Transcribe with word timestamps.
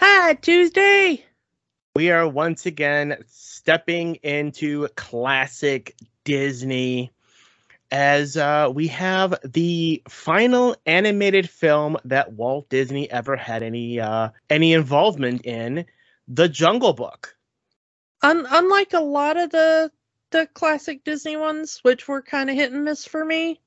Hi, 0.00 0.34
Tuesday. 0.34 1.24
We 1.96 2.12
are 2.12 2.28
once 2.28 2.66
again 2.66 3.16
stepping 3.26 4.14
into 4.16 4.86
classic 4.94 5.96
Disney 6.22 7.10
as 7.90 8.36
uh, 8.36 8.70
we 8.72 8.86
have 8.88 9.34
the 9.42 10.00
final 10.08 10.76
animated 10.86 11.50
film 11.50 11.96
that 12.04 12.32
Walt 12.32 12.68
Disney 12.68 13.10
ever 13.10 13.34
had 13.34 13.64
any 13.64 13.98
uh, 13.98 14.28
any 14.48 14.72
involvement 14.72 15.44
in, 15.44 15.84
The 16.28 16.48
Jungle 16.48 16.92
Book. 16.92 17.36
Un- 18.22 18.46
unlike 18.48 18.92
a 18.92 19.00
lot 19.00 19.36
of 19.36 19.50
the 19.50 19.90
the 20.30 20.46
classic 20.46 21.02
Disney 21.02 21.36
ones, 21.36 21.80
which 21.82 22.06
were 22.06 22.22
kind 22.22 22.48
of 22.50 22.54
hit 22.54 22.70
and 22.70 22.84
miss 22.84 23.04
for 23.04 23.24
me, 23.24 23.60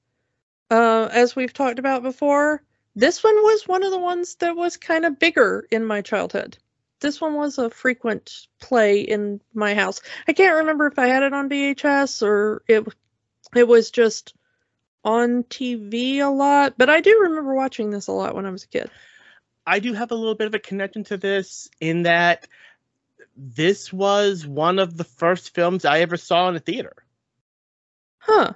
uh, 0.70 1.10
as 1.12 1.36
we've 1.36 1.52
talked 1.52 1.80
about 1.80 2.04
before, 2.04 2.64
this 2.96 3.24
one 3.24 3.36
was 3.36 3.68
one 3.68 3.84
of 3.84 3.92
the 3.92 4.00
ones 4.00 4.36
that 4.36 4.56
was 4.56 4.78
kind 4.78 5.06
of 5.06 5.20
bigger 5.20 5.66
in 5.72 5.86
my 5.86 6.02
childhood. 6.02 6.58
This 7.00 7.20
one 7.20 7.36
was 7.36 7.58
a 7.58 7.70
frequent 7.70 8.48
play 8.60 9.02
in 9.02 9.42
my 9.54 9.74
house. 9.74 10.02
I 10.28 10.34
can't 10.34 10.58
remember 10.58 10.88
if 10.88 11.00
I 11.00 11.08
had 11.08 11.24
it 11.24 11.34
on 11.34 11.50
VHS 11.50 12.22
or 12.22 12.64
it 12.68 12.86
it 13.56 13.68
was 13.68 13.92
just 13.92 14.36
on 15.04 15.44
TV 15.44 16.20
a 16.20 16.30
lot, 16.30 16.76
but 16.78 16.90
I 16.90 17.02
do 17.02 17.22
remember 17.24 17.56
watching 17.56 17.90
this 17.90 18.08
a 18.08 18.12
lot 18.12 18.36
when 18.36 18.46
I 18.46 18.52
was 18.52 18.64
a 18.64 18.68
kid. 18.68 18.90
I 19.66 19.80
do 19.80 19.94
have 19.94 20.12
a 20.12 20.16
little 20.16 20.36
bit 20.36 20.48
of 20.48 20.54
a 20.54 20.60
connection 20.60 21.04
to 21.06 21.18
this 21.18 21.70
in 21.80 22.04
that 22.04 22.48
this 23.36 23.92
was 23.92 24.46
one 24.46 24.80
of 24.80 24.98
the 24.98 25.04
first 25.04 25.54
films 25.54 25.86
I 25.86 26.00
ever 26.00 26.18
saw 26.18 26.50
in 26.50 26.56
a 26.56 26.60
theater. 26.60 26.94
Huh. 28.20 28.54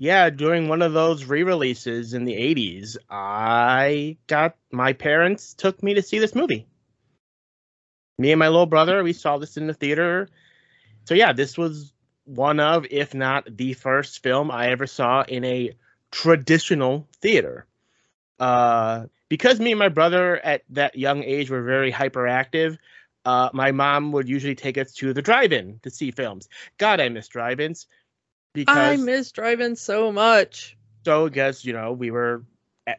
Yeah, 0.00 0.30
during 0.30 0.68
one 0.68 0.80
of 0.80 0.92
those 0.92 1.24
re-releases 1.24 2.14
in 2.14 2.24
the 2.24 2.34
80s, 2.34 2.96
I 3.10 4.16
got 4.28 4.56
my 4.70 4.92
parents 4.92 5.54
took 5.54 5.82
me 5.82 5.94
to 5.94 6.02
see 6.02 6.20
this 6.20 6.36
movie. 6.36 6.68
Me 8.16 8.30
and 8.30 8.38
my 8.38 8.46
little 8.46 8.66
brother, 8.66 9.02
we 9.02 9.12
saw 9.12 9.38
this 9.38 9.56
in 9.56 9.66
the 9.66 9.74
theater. 9.74 10.28
So 11.04 11.14
yeah, 11.14 11.32
this 11.32 11.58
was 11.58 11.92
one 12.24 12.60
of, 12.60 12.86
if 12.92 13.12
not 13.12 13.56
the 13.56 13.72
first 13.72 14.22
film 14.22 14.52
I 14.52 14.68
ever 14.68 14.86
saw 14.86 15.22
in 15.22 15.44
a 15.44 15.72
traditional 16.12 17.08
theater. 17.20 17.66
Uh, 18.38 19.06
because 19.28 19.58
me 19.58 19.72
and 19.72 19.80
my 19.80 19.88
brother 19.88 20.36
at 20.36 20.62
that 20.70 20.96
young 20.96 21.24
age 21.24 21.50
were 21.50 21.62
very 21.62 21.90
hyperactive, 21.90 22.78
uh, 23.24 23.50
my 23.52 23.72
mom 23.72 24.12
would 24.12 24.28
usually 24.28 24.54
take 24.54 24.78
us 24.78 24.92
to 24.92 25.12
the 25.12 25.22
drive-in 25.22 25.80
to 25.82 25.90
see 25.90 26.12
films. 26.12 26.48
God, 26.78 27.00
I 27.00 27.08
miss 27.08 27.26
drive-ins. 27.26 27.88
Because 28.64 29.00
I 29.00 29.02
miss 29.02 29.32
drive-in 29.32 29.76
so 29.76 30.12
much. 30.12 30.76
So 31.04 31.26
I 31.26 31.28
guess 31.28 31.64
you 31.64 31.72
know 31.72 31.92
we 31.92 32.10
were 32.10 32.44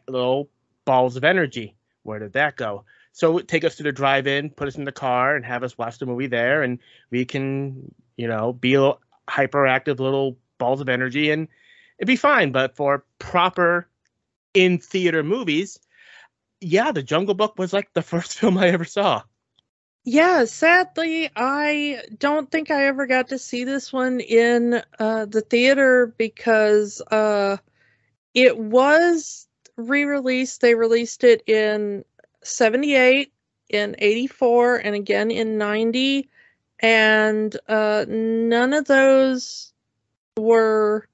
little 0.08 0.50
balls 0.84 1.16
of 1.16 1.24
energy. 1.24 1.76
Where 2.02 2.18
did 2.18 2.32
that 2.34 2.56
go? 2.56 2.84
So 3.12 3.40
take 3.40 3.64
us 3.64 3.76
to 3.76 3.82
the 3.82 3.92
drive-in, 3.92 4.50
put 4.50 4.68
us 4.68 4.76
in 4.76 4.84
the 4.84 4.92
car, 4.92 5.36
and 5.36 5.44
have 5.44 5.62
us 5.62 5.76
watch 5.76 5.98
the 5.98 6.06
movie 6.06 6.28
there, 6.28 6.62
and 6.62 6.78
we 7.10 7.24
can, 7.24 7.92
you 8.16 8.28
know, 8.28 8.52
be 8.52 8.74
a 8.74 8.80
little 8.80 9.00
hyperactive 9.28 10.00
little 10.00 10.38
balls 10.58 10.80
of 10.80 10.88
energy 10.88 11.30
and 11.30 11.48
it'd 11.98 12.06
be 12.06 12.16
fine. 12.16 12.52
But 12.52 12.76
for 12.76 13.04
proper 13.18 13.88
in 14.54 14.78
theater 14.78 15.22
movies, 15.22 15.78
yeah, 16.60 16.92
The 16.92 17.02
Jungle 17.02 17.34
Book 17.34 17.58
was 17.58 17.72
like 17.72 17.92
the 17.92 18.02
first 18.12 18.38
film 18.38 18.58
I 18.58 18.68
ever 18.68 18.84
saw. 18.84 19.22
Yeah, 20.04 20.44
sadly, 20.46 21.30
I 21.36 22.02
don't 22.18 22.50
think 22.50 22.70
I 22.70 22.86
ever 22.86 23.06
got 23.06 23.28
to 23.28 23.38
see 23.38 23.64
this 23.64 23.92
one 23.92 24.20
in 24.20 24.82
uh, 24.98 25.26
the 25.26 25.42
theater 25.42 26.14
because 26.18 27.02
uh, 27.10 27.58
it 28.34 28.58
was 28.58 29.48
re 29.76 30.04
released. 30.04 30.62
They 30.62 30.74
released 30.74 31.24
it 31.24 31.42
in 31.48 32.04
78, 32.42 33.32
in 33.70 33.96
84, 33.98 34.76
and 34.78 34.94
again 34.96 35.30
in 35.30 35.58
90 35.58 36.28
and 36.80 37.56
uh, 37.68 38.06
none 38.08 38.72
of 38.72 38.86
those 38.86 39.72
were 40.36 41.06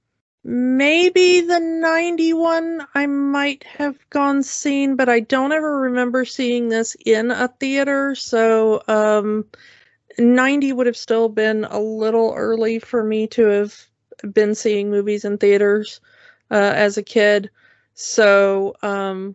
maybe 0.47 1.41
the 1.41 1.59
91 1.59 2.87
I 2.95 3.07
might 3.07 3.65
have 3.65 3.99
gone 4.11 4.45
seen, 4.45 4.95
but 4.95 5.09
I 5.09 5.21
don't 5.21 5.53
ever 5.53 5.81
remember 5.81 6.25
seeing 6.25 6.69
this 6.69 6.97
in 7.05 7.33
a 7.33 7.49
theater. 7.49 8.15
So 8.15 8.81
um, 8.87 9.47
90 10.19 10.73
would 10.73 10.87
have 10.87 10.97
still 10.97 11.29
been 11.29 11.65
a 11.65 11.81
little 11.81 12.33
early 12.33 12.79
for 12.79 13.03
me 13.03 13.27
to 13.29 13.45
have 13.47 13.75
been 14.33 14.55
seeing 14.55 14.89
movies 14.89 15.25
in 15.25 15.37
theaters 15.37 16.01
uh, 16.51 16.55
as 16.55 16.97
a 16.97 17.03
kid. 17.03 17.51
So 17.95 18.77
um, 18.83 19.35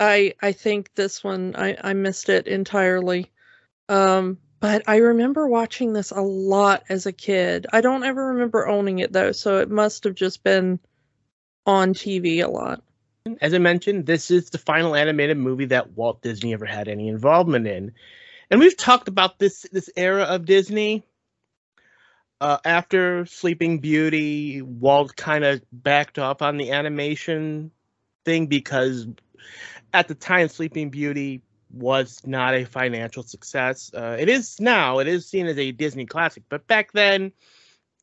I 0.00 0.32
I 0.40 0.52
think 0.52 0.94
this 0.94 1.22
one 1.22 1.54
I, 1.56 1.76
I 1.78 1.92
missed 1.92 2.30
it 2.30 2.46
entirely. 2.46 3.30
Um, 3.90 4.38
but 4.66 4.82
I 4.88 4.96
remember 4.96 5.46
watching 5.46 5.92
this 5.92 6.10
a 6.10 6.20
lot 6.20 6.82
as 6.88 7.06
a 7.06 7.12
kid. 7.12 7.68
I 7.72 7.82
don't 7.82 8.02
ever 8.02 8.30
remember 8.30 8.66
owning 8.66 8.98
it 8.98 9.12
though, 9.12 9.30
so 9.30 9.58
it 9.58 9.70
must 9.70 10.02
have 10.02 10.16
just 10.16 10.42
been 10.42 10.80
on 11.64 11.94
TV 11.94 12.42
a 12.42 12.48
lot. 12.48 12.82
As 13.40 13.54
I 13.54 13.58
mentioned, 13.58 14.06
this 14.06 14.28
is 14.28 14.50
the 14.50 14.58
final 14.58 14.96
animated 14.96 15.36
movie 15.36 15.66
that 15.66 15.92
Walt 15.92 16.20
Disney 16.20 16.52
ever 16.52 16.66
had 16.66 16.88
any 16.88 17.06
involvement 17.06 17.68
in. 17.68 17.92
And 18.50 18.58
we've 18.58 18.76
talked 18.76 19.06
about 19.06 19.38
this 19.38 19.66
this 19.70 19.88
era 19.96 20.24
of 20.24 20.46
Disney. 20.46 21.04
Uh, 22.40 22.58
after 22.64 23.24
Sleeping 23.24 23.78
Beauty, 23.78 24.62
Walt 24.62 25.14
kind 25.14 25.44
of 25.44 25.62
backed 25.70 26.18
off 26.18 26.42
on 26.42 26.56
the 26.56 26.72
animation 26.72 27.70
thing 28.24 28.48
because 28.48 29.06
at 29.92 30.08
the 30.08 30.16
time 30.16 30.48
Sleeping 30.48 30.90
Beauty 30.90 31.42
was 31.76 32.20
not 32.26 32.54
a 32.54 32.64
financial 32.64 33.22
success. 33.22 33.90
Uh, 33.94 34.16
it 34.18 34.28
is 34.28 34.60
now. 34.60 34.98
It 34.98 35.08
is 35.08 35.26
seen 35.26 35.46
as 35.46 35.58
a 35.58 35.72
Disney 35.72 36.06
classic, 36.06 36.44
but 36.48 36.66
back 36.66 36.92
then, 36.92 37.32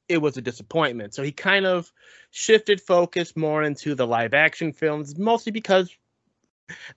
it 0.08 0.18
was 0.18 0.38
a 0.38 0.42
disappointment. 0.42 1.14
So 1.14 1.24
he 1.24 1.32
kind 1.32 1.66
of 1.66 1.92
shifted 2.32 2.82
focus 2.82 3.36
more 3.36 3.64
into 3.64 3.96
the 3.96 4.08
live 4.08 4.34
action 4.34 4.74
films, 4.74 5.18
mostly 5.18 5.52
because 5.52 5.96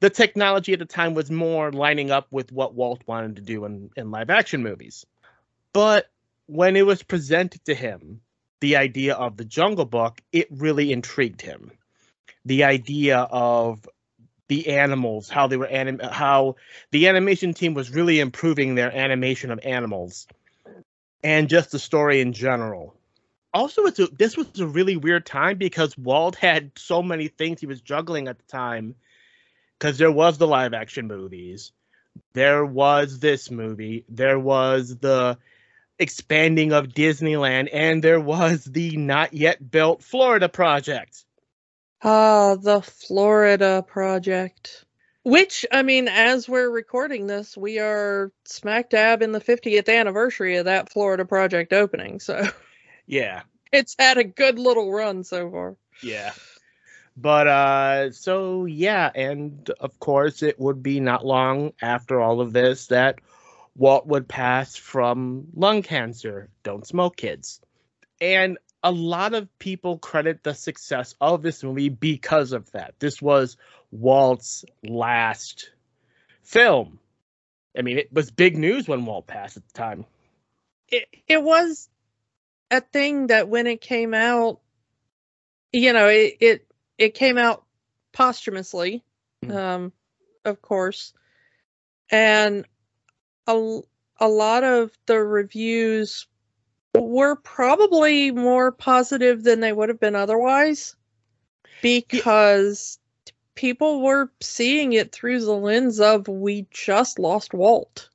the 0.00 0.10
technology 0.10 0.72
at 0.72 0.78
the 0.78 0.84
time 0.84 1.14
was 1.14 1.30
more 1.30 1.72
lining 1.72 2.10
up 2.10 2.26
with 2.30 2.52
what 2.52 2.74
Walt 2.74 3.02
wanted 3.06 3.36
to 3.36 3.42
do 3.42 3.64
in, 3.64 3.90
in 3.96 4.10
live 4.10 4.30
action 4.30 4.62
movies. 4.62 5.06
But 5.72 6.10
when 6.46 6.76
it 6.76 6.86
was 6.86 7.02
presented 7.02 7.64
to 7.66 7.74
him, 7.74 8.20
the 8.60 8.76
idea 8.76 9.14
of 9.14 9.36
the 9.36 9.44
Jungle 9.44 9.84
Book, 9.84 10.20
it 10.32 10.48
really 10.50 10.92
intrigued 10.92 11.42
him. 11.42 11.72
The 12.44 12.64
idea 12.64 13.18
of 13.18 13.86
the 14.48 14.68
animals, 14.68 15.28
how 15.28 15.46
they 15.46 15.56
were 15.56 15.66
anim- 15.66 15.98
how 15.98 16.56
the 16.90 17.08
animation 17.08 17.54
team 17.54 17.74
was 17.74 17.90
really 17.90 18.20
improving 18.20 18.74
their 18.74 18.94
animation 18.94 19.50
of 19.50 19.60
animals, 19.64 20.26
and 21.22 21.48
just 21.48 21.70
the 21.70 21.78
story 21.78 22.20
in 22.20 22.32
general. 22.32 22.94
Also, 23.54 23.84
it's 23.84 23.98
a, 23.98 24.06
this 24.08 24.36
was 24.36 24.60
a 24.60 24.66
really 24.66 24.96
weird 24.96 25.24
time 25.24 25.56
because 25.56 25.96
Walt 25.96 26.36
had 26.36 26.70
so 26.76 27.02
many 27.02 27.28
things 27.28 27.60
he 27.60 27.66
was 27.66 27.80
juggling 27.80 28.28
at 28.28 28.38
the 28.38 28.44
time. 28.44 28.94
Because 29.78 29.98
there 29.98 30.12
was 30.12 30.38
the 30.38 30.46
live 30.46 30.72
action 30.72 31.06
movies, 31.06 31.72
there 32.32 32.64
was 32.64 33.18
this 33.18 33.50
movie, 33.50 34.06
there 34.08 34.38
was 34.38 34.96
the 34.96 35.36
expanding 35.98 36.72
of 36.72 36.88
Disneyland, 36.88 37.68
and 37.72 38.02
there 38.02 38.20
was 38.20 38.64
the 38.64 38.96
not 38.96 39.34
yet 39.34 39.70
built 39.70 40.02
Florida 40.02 40.48
project. 40.48 41.26
Ah, 42.02 42.56
the 42.56 42.82
Florida 42.82 43.84
project. 43.86 44.84
Which, 45.22 45.66
I 45.72 45.82
mean, 45.82 46.06
as 46.06 46.48
we're 46.48 46.70
recording 46.70 47.26
this, 47.26 47.56
we 47.56 47.80
are 47.80 48.30
smack 48.44 48.90
dab 48.90 49.22
in 49.22 49.32
the 49.32 49.40
50th 49.40 49.88
anniversary 49.88 50.56
of 50.56 50.66
that 50.66 50.92
Florida 50.92 51.24
project 51.24 51.72
opening. 51.72 52.20
So, 52.20 52.48
yeah. 53.06 53.42
It's 53.72 53.96
had 53.98 54.16
a 54.16 54.24
good 54.24 54.60
little 54.60 54.92
run 54.92 55.24
so 55.24 55.50
far. 55.50 55.76
Yeah. 56.00 56.32
But, 57.16 57.48
uh, 57.48 58.12
so 58.12 58.64
yeah. 58.64 59.10
And 59.12 59.68
of 59.80 59.98
course, 59.98 60.42
it 60.44 60.58
would 60.60 60.84
be 60.84 61.00
not 61.00 61.26
long 61.26 61.72
after 61.82 62.20
all 62.20 62.40
of 62.40 62.52
this 62.52 62.86
that 62.86 63.18
Walt 63.74 64.06
would 64.06 64.28
pass 64.28 64.76
from 64.76 65.48
lung 65.54 65.82
cancer. 65.82 66.48
Don't 66.62 66.86
smoke, 66.86 67.16
kids. 67.16 67.60
And 68.20 68.56
a 68.82 68.92
lot 68.92 69.34
of 69.34 69.58
people 69.58 69.98
credit 69.98 70.42
the 70.42 70.54
success 70.54 71.14
of 71.20 71.42
this 71.42 71.62
movie 71.64 71.88
because 71.88 72.52
of 72.52 72.70
that. 72.72 72.94
This 72.98 73.20
was 73.20 73.56
Walt's 73.90 74.64
last 74.82 75.70
film. 76.42 76.98
I 77.76 77.82
mean, 77.82 77.98
it 77.98 78.12
was 78.12 78.30
big 78.30 78.56
news 78.56 78.88
when 78.88 79.04
Walt 79.04 79.26
passed 79.26 79.56
at 79.56 79.66
the 79.66 79.72
time. 79.74 80.04
It 80.88 81.08
it 81.26 81.42
was 81.42 81.88
a 82.70 82.80
thing 82.80 83.28
that 83.28 83.48
when 83.48 83.66
it 83.66 83.80
came 83.80 84.14
out, 84.14 84.60
you 85.72 85.92
know, 85.92 86.08
it 86.08 86.36
it, 86.40 86.66
it 86.98 87.14
came 87.14 87.38
out 87.38 87.64
posthumously, 88.12 89.04
Mhm. 89.44 89.54
um, 89.54 89.92
of 90.44 90.62
course, 90.62 91.12
and 92.10 92.66
a 93.46 93.80
a 94.18 94.28
lot 94.28 94.64
of 94.64 94.96
the 95.06 95.18
reviews 95.18 96.26
were 97.00 97.36
probably 97.36 98.30
more 98.30 98.72
positive 98.72 99.42
than 99.42 99.60
they 99.60 99.72
would 99.72 99.88
have 99.88 100.00
been 100.00 100.16
otherwise 100.16 100.96
because 101.82 102.98
people 103.54 104.02
were 104.02 104.30
seeing 104.40 104.92
it 104.92 105.12
through 105.12 105.40
the 105.40 105.52
lens 105.52 106.00
of 106.00 106.28
we 106.28 106.66
just 106.70 107.18
lost 107.18 107.54
Walt. 107.54 108.08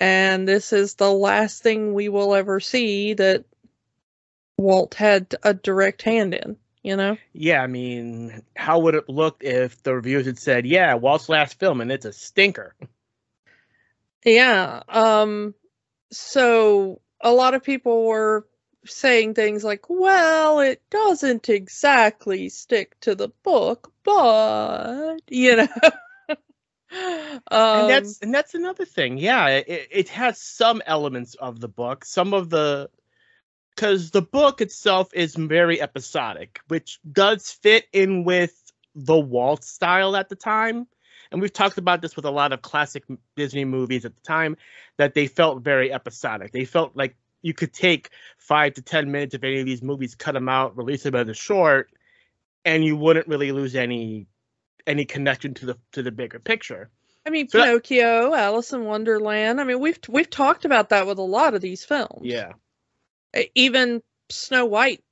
And 0.00 0.46
this 0.46 0.72
is 0.72 0.94
the 0.94 1.10
last 1.10 1.62
thing 1.62 1.92
we 1.92 2.08
will 2.08 2.34
ever 2.34 2.60
see 2.60 3.14
that 3.14 3.44
Walt 4.56 4.94
had 4.94 5.34
a 5.42 5.54
direct 5.54 6.02
hand 6.02 6.34
in, 6.34 6.56
you 6.82 6.96
know? 6.96 7.16
Yeah, 7.32 7.62
I 7.62 7.66
mean, 7.66 8.42
how 8.54 8.78
would 8.80 8.94
it 8.94 9.08
look 9.08 9.42
if 9.42 9.82
the 9.82 9.94
reviews 9.94 10.26
had 10.26 10.38
said, 10.38 10.66
"Yeah, 10.66 10.94
Walt's 10.94 11.28
last 11.28 11.58
film, 11.58 11.80
and 11.80 11.90
it's 11.90 12.04
a 12.04 12.12
stinker"? 12.12 12.74
Yeah. 14.24 14.82
Um 14.88 15.54
so 16.10 17.00
a 17.20 17.32
lot 17.32 17.54
of 17.54 17.62
people 17.62 18.04
were 18.04 18.46
saying 18.86 19.34
things 19.34 19.64
like, 19.64 19.88
well, 19.88 20.60
it 20.60 20.82
doesn't 20.90 21.48
exactly 21.48 22.48
stick 22.48 22.98
to 23.00 23.14
the 23.14 23.28
book, 23.42 23.92
but 24.04 25.20
you 25.28 25.56
know. 25.56 25.68
um, 26.30 26.38
and 27.50 27.90
that's 27.90 28.20
and 28.20 28.34
that's 28.34 28.54
another 28.54 28.84
thing. 28.84 29.18
Yeah, 29.18 29.48
it, 29.48 29.88
it 29.90 30.08
has 30.10 30.40
some 30.40 30.82
elements 30.86 31.34
of 31.34 31.60
the 31.60 31.68
book, 31.68 32.04
some 32.04 32.34
of 32.34 32.50
the 32.50 32.90
because 33.74 34.10
the 34.10 34.22
book 34.22 34.60
itself 34.60 35.14
is 35.14 35.36
very 35.36 35.80
episodic, 35.80 36.60
which 36.66 36.98
does 37.10 37.52
fit 37.52 37.86
in 37.92 38.24
with 38.24 38.52
the 38.96 39.18
Walt 39.18 39.62
style 39.62 40.16
at 40.16 40.28
the 40.28 40.34
time. 40.34 40.88
And 41.30 41.40
we've 41.40 41.52
talked 41.52 41.78
about 41.78 42.00
this 42.02 42.16
with 42.16 42.24
a 42.24 42.30
lot 42.30 42.52
of 42.52 42.62
classic 42.62 43.04
Disney 43.36 43.64
movies 43.64 44.04
at 44.04 44.14
the 44.14 44.22
time 44.22 44.56
that 44.96 45.14
they 45.14 45.26
felt 45.26 45.62
very 45.62 45.92
episodic. 45.92 46.52
They 46.52 46.64
felt 46.64 46.96
like 46.96 47.16
you 47.42 47.54
could 47.54 47.72
take 47.72 48.10
five 48.38 48.74
to 48.74 48.82
ten 48.82 49.12
minutes 49.12 49.34
of 49.34 49.44
any 49.44 49.60
of 49.60 49.66
these 49.66 49.82
movies, 49.82 50.14
cut 50.14 50.32
them 50.32 50.48
out, 50.48 50.76
release 50.76 51.02
them 51.02 51.14
as 51.14 51.28
a 51.28 51.34
short, 51.34 51.90
and 52.64 52.84
you 52.84 52.96
wouldn't 52.96 53.28
really 53.28 53.52
lose 53.52 53.76
any 53.76 54.26
any 54.86 55.04
connection 55.04 55.54
to 55.54 55.66
the 55.66 55.78
to 55.92 56.02
the 56.02 56.10
bigger 56.10 56.38
picture. 56.38 56.90
I 57.26 57.30
mean, 57.30 57.48
so 57.48 57.58
that- 57.58 57.66
Pinocchio, 57.66 58.34
Alice 58.34 58.72
in 58.72 58.84
Wonderland. 58.84 59.60
I 59.60 59.64
mean, 59.64 59.80
we've 59.80 59.98
we've 60.08 60.30
talked 60.30 60.64
about 60.64 60.88
that 60.88 61.06
with 61.06 61.18
a 61.18 61.22
lot 61.22 61.54
of 61.54 61.60
these 61.60 61.84
films. 61.84 62.22
Yeah, 62.22 62.52
Even 63.54 64.02
Snow 64.30 64.64
White, 64.64 65.04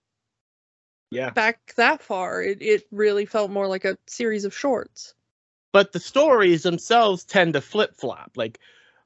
yeah. 1.10 1.30
back 1.30 1.74
that 1.76 2.02
far, 2.02 2.42
it 2.42 2.62
it 2.62 2.86
really 2.90 3.26
felt 3.26 3.50
more 3.50 3.68
like 3.68 3.84
a 3.84 3.98
series 4.06 4.44
of 4.46 4.56
shorts. 4.56 5.14
But 5.76 5.92
the 5.92 6.00
stories 6.00 6.62
themselves 6.62 7.22
tend 7.22 7.52
to 7.52 7.60
flip 7.60 7.94
flop. 7.94 8.30
Like, 8.34 8.58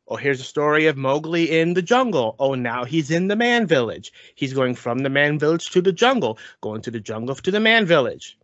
oh, 0.07 0.15
here's 0.15 0.41
a 0.41 0.45
story 0.45 0.87
of 0.87 0.97
Mowgli 0.97 1.51
in 1.51 1.75
the 1.75 1.83
jungle. 1.83 2.37
Oh, 2.39 2.55
now 2.55 2.85
he's 2.85 3.11
in 3.11 3.27
the 3.27 3.35
man 3.35 3.67
village. 3.67 4.13
He's 4.37 4.53
going 4.53 4.77
from 4.77 5.01
the 5.01 5.11
man 5.11 5.37
village 5.37 5.71
to 5.71 5.83
the 5.83 5.91
jungle, 5.91 6.39
going 6.61 6.81
to 6.83 6.93
the 6.93 7.01
jungle 7.01 7.35
to 7.35 7.51
the 7.51 7.59
man 7.59 7.87
village. 7.87 8.39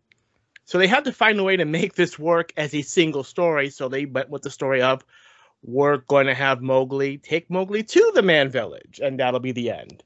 So 0.64 0.76
they 0.76 0.88
had 0.88 1.04
to 1.04 1.12
find 1.12 1.38
a 1.38 1.44
way 1.44 1.56
to 1.56 1.64
make 1.64 1.94
this 1.94 2.18
work 2.18 2.52
as 2.56 2.74
a 2.74 2.82
single 2.82 3.22
story. 3.22 3.70
So 3.70 3.88
they 3.88 4.06
went 4.06 4.28
with 4.28 4.42
the 4.42 4.50
story 4.50 4.82
of 4.82 5.04
we're 5.62 5.98
going 5.98 6.26
to 6.26 6.34
have 6.34 6.60
Mowgli 6.60 7.18
take 7.18 7.48
Mowgli 7.48 7.84
to 7.84 8.10
the 8.12 8.22
man 8.22 8.48
village, 8.48 8.98
and 9.00 9.20
that'll 9.20 9.38
be 9.38 9.52
the 9.52 9.70
end. 9.70 10.02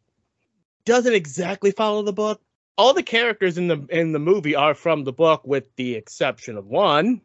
Doesn't 0.84 1.14
exactly 1.14 1.70
follow 1.70 2.02
the 2.02 2.12
book. 2.12 2.42
All 2.76 2.92
the 2.92 3.02
characters 3.02 3.56
in 3.56 3.68
the 3.68 3.86
in 3.88 4.12
the 4.12 4.18
movie 4.18 4.56
are 4.56 4.74
from 4.74 5.04
the 5.04 5.12
book, 5.14 5.40
with 5.46 5.74
the 5.76 5.94
exception 5.94 6.58
of 6.58 6.66
one. 6.66 7.22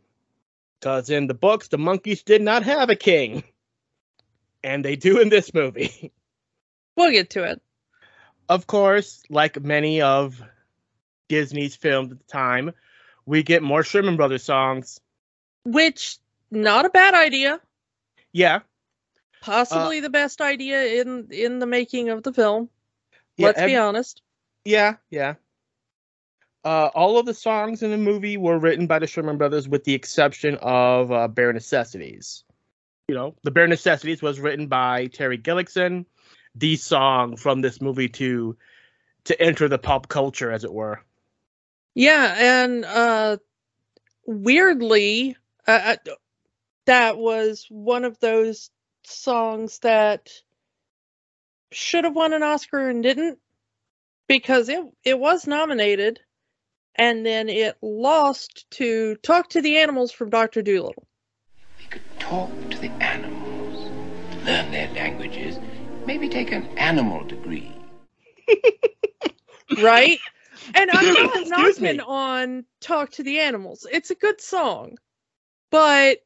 Because 0.86 1.10
in 1.10 1.26
the 1.26 1.34
books, 1.34 1.70
the 1.70 1.80
monkeys 1.80 2.22
did 2.22 2.44
not 2.44 2.62
have 2.62 2.92
a 2.92 2.96
king. 2.96 3.44
And 4.64 4.86
they 4.86 4.96
do 4.96 5.20
in 5.20 5.30
this 5.30 5.52
movie. 5.52 6.14
We'll 6.96 7.12
get 7.12 7.32
to 7.32 7.44
it. 7.44 7.62
Of 8.48 8.68
course, 8.68 9.22
like 9.30 9.60
many 9.60 10.02
of 10.02 10.42
Disney's 11.28 11.76
films 11.76 12.12
at 12.14 12.20
the 12.20 12.32
time, 12.32 12.72
we 13.26 13.44
get 13.44 13.64
more 13.64 13.84
Sherman 13.84 14.16
Brothers 14.16 14.44
songs. 14.44 15.02
Which 15.66 16.20
not 16.52 16.86
a 16.86 16.90
bad 16.90 17.16
idea. 17.16 17.60
Yeah. 18.32 18.60
Possibly 19.42 19.98
uh, 19.98 20.02
the 20.04 20.10
best 20.10 20.40
idea 20.40 21.02
in 21.02 21.28
in 21.32 21.60
the 21.60 21.66
making 21.66 22.10
of 22.10 22.24
the 22.24 22.32
film. 22.32 22.70
yeah 23.36 23.48
Let's 23.48 23.62
be 23.64 23.76
honest. 23.76 24.22
Yeah, 24.64 24.96
yeah. 25.10 25.34
Uh, 26.66 26.90
all 26.96 27.20
of 27.20 27.28
the 27.28 27.34
songs 27.34 27.84
in 27.84 27.92
the 27.92 27.98
movie 27.98 28.38
were 28.38 28.58
written 28.58 28.88
by 28.88 28.98
the 28.98 29.06
Sherman 29.06 29.38
Brothers, 29.38 29.70
with 29.70 29.84
the 29.84 29.94
exception 29.94 30.58
of 30.64 31.12
uh, 31.12 31.28
Bare 31.28 31.54
Necessities. 31.54 32.44
You 33.08 33.14
know, 33.14 33.36
the 33.44 33.52
Bare 33.52 33.68
Necessities 33.68 34.24
was 34.24 34.40
written 34.40 34.66
by 34.66 35.06
Terry 35.06 35.38
Gilkyson, 35.38 36.06
the 36.56 36.76
song 36.76 37.38
from 37.38 37.62
this 37.62 37.80
movie 37.80 38.10
to 38.10 38.58
to 39.26 39.40
enter 39.40 39.68
the 39.68 39.78
pop 39.78 40.08
culture, 40.08 40.52
as 40.52 40.64
it 40.64 40.74
were. 40.74 41.02
Yeah, 41.94 42.34
and 42.36 42.84
uh 42.84 43.38
weirdly, 44.26 45.38
uh, 45.68 45.96
uh, 46.08 46.12
that 46.86 47.18
was 47.18 47.68
one 47.70 48.06
of 48.06 48.20
those 48.20 48.72
songs 49.04 49.80
that 49.80 50.30
should 51.72 52.06
have 52.06 52.16
won 52.16 52.34
an 52.34 52.42
Oscar 52.42 52.90
and 52.90 53.04
didn't 53.04 53.38
because 54.28 54.68
it 54.70 54.84
it 55.04 55.20
was 55.20 55.46
nominated 55.46 56.20
and 56.96 57.26
then 57.26 57.50
it 57.50 57.78
lost 57.82 58.70
to 58.72 59.16
Talk 59.18 59.50
to 59.50 59.62
the 59.62 59.78
Animals 59.78 60.12
from 60.12 60.30
Dr. 60.30 60.62
Dolittle. 60.62 61.06
We 61.80 61.86
could 61.88 62.02
talk 62.20 62.52
to 62.72 62.82
the 62.82 62.92
animals, 63.02 63.90
learn 64.46 64.72
their 64.72 64.90
languages, 64.94 65.60
maybe 66.06 66.30
take 66.30 66.52
an 66.52 66.68
animal 66.78 67.24
degree. 67.26 67.72
right? 69.82 70.20
And 70.74 70.90
I'm 70.90 71.14
not 71.14 71.42
Excuse 71.42 71.80
me. 71.80 71.94
knocking 71.94 72.02
on 72.02 72.66
Talk 72.80 73.12
to 73.12 73.24
the 73.24 73.40
Animals. 73.40 73.86
It's 73.92 74.12
a 74.12 74.16
good 74.16 74.40
song. 74.40 74.98
But 75.72 76.20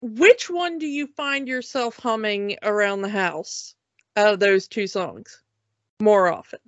which 0.00 0.50
one 0.50 0.78
do 0.78 0.86
you 0.86 1.06
find 1.06 1.46
yourself 1.46 1.96
humming 1.96 2.56
around 2.62 3.02
the 3.02 3.08
house 3.08 3.74
out 4.16 4.34
of 4.34 4.40
those 4.40 4.66
two 4.66 4.86
songs 4.86 5.42
more 6.00 6.32
often? 6.32 6.60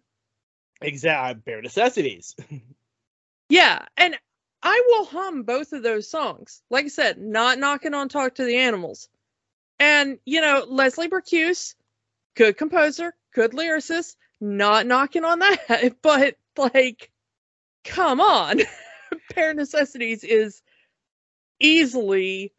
Exact 0.81 1.31
uh, 1.31 1.35
Bare 1.45 1.63
Necessities. 1.63 2.37
Yeah, 3.53 3.85
and 3.99 4.17
I 4.63 4.83
will 4.89 5.05
hum 5.05 5.43
both 5.43 5.75
of 5.75 5.83
those 5.83 6.09
songs. 6.09 6.63
Like 6.71 6.87
I 6.87 6.89
said, 6.89 7.19
not 7.19 7.59
knocking 7.59 7.93
on 7.93 8.09
Talk 8.09 8.37
to 8.37 8.45
the 8.45 8.57
Animals. 8.57 9.11
And, 9.79 10.17
you 10.25 10.41
know, 10.41 10.65
Leslie 10.67 11.11
Bricusse, 11.11 11.75
good 12.35 12.57
composer, 12.57 13.13
good 13.35 13.53
lyricist, 13.53 14.17
not 14.41 14.87
knocking 14.87 15.27
on 15.27 15.41
that, 15.41 15.97
but 16.03 16.37
like, 16.57 17.11
come 17.85 18.23
on. 18.23 18.63
Bare 19.35 19.53
Necessities 19.53 20.25
is 20.25 20.63
easily 21.61 22.55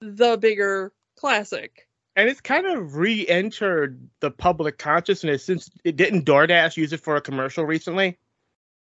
the 0.00 0.38
bigger 0.38 0.94
classic. 1.16 1.86
and 2.16 2.30
it's 2.30 2.40
kind 2.40 2.64
of 2.64 2.96
re-entered 2.96 4.08
the 4.20 4.30
public 4.30 4.78
consciousness 4.78 5.44
since 5.44 5.70
it 5.84 5.96
didn't 5.96 6.24
DoorDash 6.24 6.78
use 6.78 6.94
it 6.94 7.00
for 7.00 7.16
a 7.16 7.20
commercial 7.20 7.66
recently. 7.66 8.16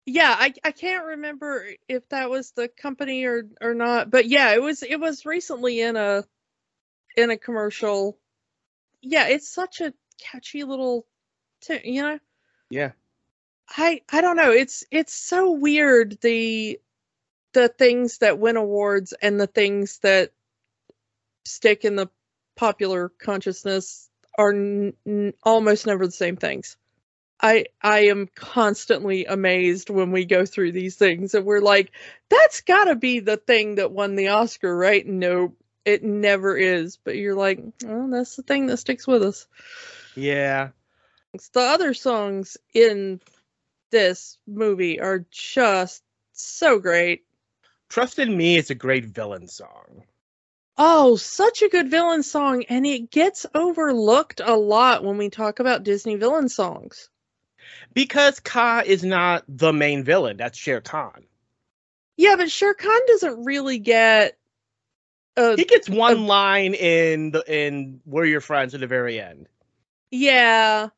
Yeah, 0.09 0.33
I 0.39 0.53
I 0.63 0.71
can't 0.71 1.05
remember 1.05 1.67
if 1.89 2.07
that 2.09 2.29
was 2.29 2.51
the 2.51 2.69
company 2.69 3.25
or 3.25 3.43
or 3.59 3.73
not, 3.73 4.09
but 4.09 4.25
yeah, 4.25 4.53
it 4.53 4.61
was 4.61 4.81
it 4.81 5.01
was 5.01 5.25
recently 5.25 5.81
in 5.81 5.97
a 5.97 6.23
in 7.17 7.29
a 7.29 7.37
commercial. 7.37 8.17
Yeah, 9.01 9.27
it's 9.27 9.49
such 9.49 9.81
a 9.81 9.93
catchy 10.19 10.63
little 10.63 11.05
t- 11.61 11.81
you 11.83 12.03
know. 12.03 12.19
Yeah. 12.69 12.91
I 13.69 14.01
I 14.09 14.21
don't 14.21 14.37
know. 14.37 14.51
It's 14.51 14.85
it's 14.91 15.13
so 15.13 15.51
weird 15.51 16.19
the 16.21 16.79
the 17.53 17.67
things 17.67 18.19
that 18.19 18.39
win 18.39 18.55
awards 18.57 19.13
and 19.21 19.39
the 19.39 19.47
things 19.47 19.99
that 19.99 20.31
stick 21.45 21.83
in 21.83 21.97
the 21.97 22.07
popular 22.55 23.09
consciousness 23.09 24.09
are 24.37 24.53
n- 24.53 24.93
n- 25.05 25.33
almost 25.43 25.85
never 25.85 26.05
the 26.05 26.11
same 26.13 26.37
things. 26.37 26.77
I 27.39 27.65
I 27.81 28.05
am 28.07 28.27
constantly 28.35 29.25
amazed 29.25 29.89
when 29.89 30.11
we 30.11 30.25
go 30.25 30.45
through 30.45 30.71
these 30.71 30.95
things 30.95 31.33
and 31.33 31.45
we're 31.45 31.59
like, 31.59 31.91
that's 32.29 32.61
got 32.61 32.85
to 32.85 32.95
be 32.95 33.19
the 33.19 33.37
thing 33.37 33.75
that 33.75 33.91
won 33.91 34.15
the 34.15 34.29
Oscar, 34.29 34.75
right? 34.75 35.05
Nope, 35.05 35.55
it 35.85 36.03
never 36.03 36.57
is. 36.57 36.97
But 36.97 37.15
you're 37.17 37.35
like, 37.35 37.63
well, 37.83 38.07
that's 38.09 38.35
the 38.35 38.43
thing 38.43 38.65
that 38.67 38.77
sticks 38.77 39.07
with 39.07 39.23
us. 39.23 39.47
Yeah. 40.15 40.69
The 41.53 41.61
other 41.61 41.93
songs 41.93 42.57
in 42.73 43.21
this 43.91 44.37
movie 44.47 44.99
are 44.99 45.25
just 45.29 46.03
so 46.33 46.79
great. 46.79 47.25
Trust 47.89 48.19
in 48.19 48.35
Me 48.35 48.57
is 48.57 48.69
a 48.69 48.75
great 48.75 49.05
villain 49.05 49.47
song. 49.47 50.03
Oh, 50.77 51.15
such 51.15 51.61
a 51.61 51.69
good 51.69 51.89
villain 51.89 52.21
song, 52.21 52.63
and 52.69 52.85
it 52.85 53.09
gets 53.09 53.45
overlooked 53.55 54.41
a 54.43 54.55
lot 54.55 55.03
when 55.03 55.17
we 55.17 55.29
talk 55.29 55.59
about 55.59 55.83
Disney 55.83 56.15
villain 56.15 56.49
songs. 56.49 57.09
Because 57.93 58.39
Kaa 58.39 58.83
is 58.85 59.03
not 59.03 59.43
the 59.47 59.73
main 59.73 60.03
villain. 60.03 60.37
That's 60.37 60.57
Shere 60.57 60.81
Khan. 60.81 61.25
Yeah, 62.17 62.35
but 62.35 62.51
Shere 62.51 62.73
Khan 62.73 62.99
doesn't 63.07 63.45
really 63.45 63.79
get. 63.79 64.37
A, 65.35 65.55
He 65.55 65.65
gets 65.65 65.87
one 65.89 66.25
line 66.25 66.73
in 66.73 67.31
the 67.31 67.43
in 67.47 68.01
We're 68.05 68.25
Your 68.25 68.41
Friends 68.41 68.73
at 68.73 68.79
the 68.79 68.87
very 68.87 69.19
end. 69.19 69.47
yeah, 70.09 70.89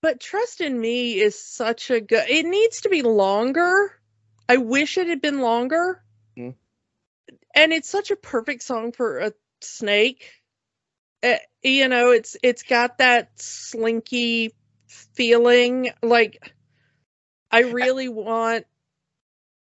but 0.00 0.18
Trust 0.18 0.60
in 0.60 0.80
Me 0.80 1.14
is 1.20 1.38
such 1.40 1.90
a 1.90 2.00
good. 2.00 2.28
It 2.28 2.44
needs 2.44 2.80
to 2.82 2.88
be 2.88 3.02
longer. 3.02 3.96
I 4.48 4.56
wish 4.56 4.98
it 4.98 5.06
had 5.06 5.22
been 5.22 5.40
longer. 5.40 6.02
Hmm. 6.36 6.50
And 7.54 7.72
it's 7.72 7.88
such 7.88 8.10
a 8.10 8.16
perfect 8.16 8.62
song 8.64 8.90
for 8.92 9.18
a 9.20 9.32
snake. 9.60 10.28
Uh, 11.22 11.36
you 11.62 11.86
know, 11.86 12.10
it's 12.10 12.36
it's 12.42 12.64
got 12.64 12.98
that 12.98 13.30
slinky 13.40 14.52
feeling. 15.14 15.90
Like, 16.02 16.52
I 17.50 17.60
really 17.60 18.08
want 18.08 18.64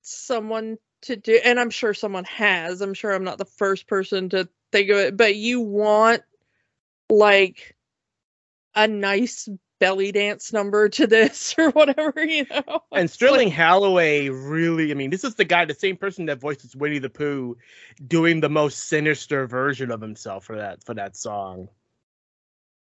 someone 0.01 0.77
to 1.03 1.15
do, 1.15 1.39
and 1.43 1.59
I'm 1.59 1.69
sure 1.69 1.93
someone 1.93 2.25
has. 2.25 2.81
I'm 2.81 2.93
sure 2.93 3.13
I'm 3.13 3.23
not 3.23 3.37
the 3.37 3.45
first 3.45 3.87
person 3.87 4.29
to 4.29 4.49
think 4.71 4.89
of 4.89 4.97
it, 4.97 5.17
but 5.17 5.35
you 5.35 5.61
want 5.61 6.21
like 7.09 7.75
a 8.73 8.87
nice 8.87 9.47
belly 9.79 10.11
dance 10.11 10.53
number 10.53 10.89
to 10.89 11.07
this 11.07 11.55
or 11.59 11.69
whatever, 11.71 12.23
you 12.23 12.45
know. 12.49 12.81
And 12.91 13.09
Sterling 13.09 13.51
Holloway 13.51 14.29
really, 14.29 14.91
I 14.91 14.93
mean, 14.93 15.09
this 15.09 15.23
is 15.23 15.35
the 15.35 15.45
guy, 15.45 15.65
the 15.65 15.73
same 15.73 15.97
person 15.97 16.25
that 16.25 16.39
voices 16.39 16.75
Winnie 16.75 16.99
the 16.99 17.09
Pooh, 17.09 17.57
doing 18.07 18.39
the 18.39 18.49
most 18.49 18.89
sinister 18.89 19.47
version 19.47 19.91
of 19.91 20.01
himself 20.01 20.45
for 20.45 20.57
that 20.57 20.83
for 20.83 20.93
that 20.93 21.15
song. 21.15 21.69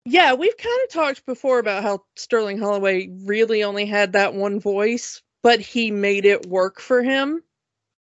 Yeah, 0.04 0.34
we've 0.34 0.56
kind 0.56 0.80
of 0.84 0.90
talked 0.92 1.26
before 1.26 1.58
about 1.58 1.82
how 1.82 2.04
Sterling 2.16 2.58
Holloway 2.58 3.08
really 3.24 3.62
only 3.62 3.84
had 3.86 4.12
that 4.12 4.34
one 4.34 4.58
voice, 4.60 5.22
but 5.42 5.60
he 5.60 5.90
made 5.90 6.24
it 6.24 6.46
work 6.46 6.80
for 6.80 7.02
him. 7.02 7.42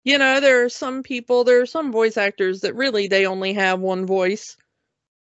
You 0.05 0.17
know, 0.17 0.39
there 0.39 0.65
are 0.65 0.69
some 0.69 1.03
people, 1.03 1.43
there 1.43 1.61
are 1.61 1.65
some 1.67 1.91
voice 1.91 2.17
actors 2.17 2.61
that 2.61 2.75
really 2.75 3.07
they 3.07 3.27
only 3.27 3.53
have 3.53 3.79
one 3.79 4.05
voice. 4.05 4.57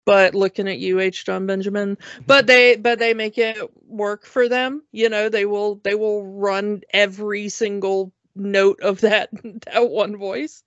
But 0.06 0.36
looking 0.36 0.68
at 0.70 0.80
you, 0.80 1.00
H. 1.00 1.26
Jon 1.26 1.48
Benjamin, 1.48 1.98
but 2.28 2.48
they 2.48 2.78
but 2.78 3.00
they 3.00 3.14
make 3.14 3.38
it 3.38 3.58
work 3.86 4.26
for 4.26 4.50
them. 4.50 4.84
You 4.92 5.10
know, 5.10 5.30
they 5.30 5.46
will 5.46 5.82
they 5.84 5.96
will 5.96 6.26
run 6.26 6.82
every 6.94 7.50
single 7.50 8.14
note 8.36 8.82
of 8.82 9.02
that 9.02 9.30
that 9.66 9.90
one 9.90 10.18
voice. 10.18 10.64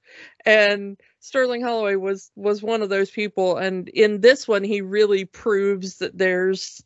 And 0.47 0.99
Sterling 1.21 1.63
Holloway 1.63 1.97
was 1.97 2.31
was 2.37 2.63
one 2.63 2.83
of 2.83 2.89
those 2.89 3.11
people 3.11 3.57
and 3.57 3.89
in 3.89 4.21
this 4.21 4.49
one 4.49 4.65
he 4.65 4.81
really 4.81 5.25
proves 5.25 5.99
that 5.99 6.17
there's 6.17 6.83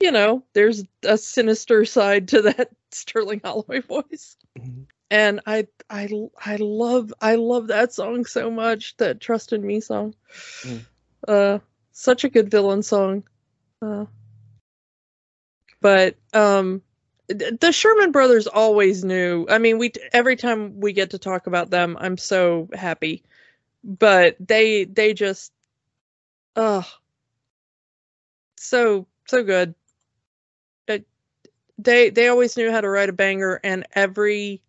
you 0.00 0.12
know, 0.12 0.44
there's 0.52 0.84
a 1.04 1.18
sinister 1.18 1.84
side 1.84 2.28
to 2.28 2.42
that 2.42 2.70
Sterling 2.90 3.40
Holloway 3.44 3.80
voice. 3.80 4.36
And 5.10 5.40
I 5.46 5.66
I 5.88 6.08
I 6.44 6.56
love 6.56 7.12
I 7.20 7.36
love 7.36 7.68
that 7.68 7.94
song 7.94 8.24
so 8.26 8.50
much, 8.50 8.96
that 8.98 9.20
Trust 9.20 9.52
in 9.52 9.66
Me 9.66 9.80
song. 9.80 10.14
Mm. 10.62 10.80
Uh 11.26 11.58
such 11.92 12.24
a 12.24 12.28
good 12.28 12.50
villain 12.50 12.82
song. 12.82 13.24
Uh 13.80 14.04
but 15.80 16.16
um 16.34 16.82
the 17.28 17.72
Sherman 17.72 18.10
brothers 18.10 18.46
always 18.46 19.04
knew. 19.04 19.46
I 19.48 19.58
mean, 19.58 19.78
we 19.78 19.92
every 20.12 20.36
time 20.36 20.80
we 20.80 20.92
get 20.92 21.10
to 21.10 21.18
talk 21.18 21.46
about 21.46 21.70
them, 21.70 21.96
I'm 22.00 22.16
so 22.16 22.68
happy. 22.72 23.22
But 23.84 24.36
they 24.40 24.84
they 24.84 25.14
just 25.14 25.52
oh 26.56 26.86
so 28.56 29.06
so 29.26 29.42
good. 29.42 29.74
It, 30.86 31.06
they 31.76 32.10
they 32.10 32.28
always 32.28 32.56
knew 32.56 32.70
how 32.70 32.80
to 32.80 32.88
write 32.88 33.10
a 33.10 33.12
banger 33.12 33.60
and 33.62 33.86
every 33.92 34.62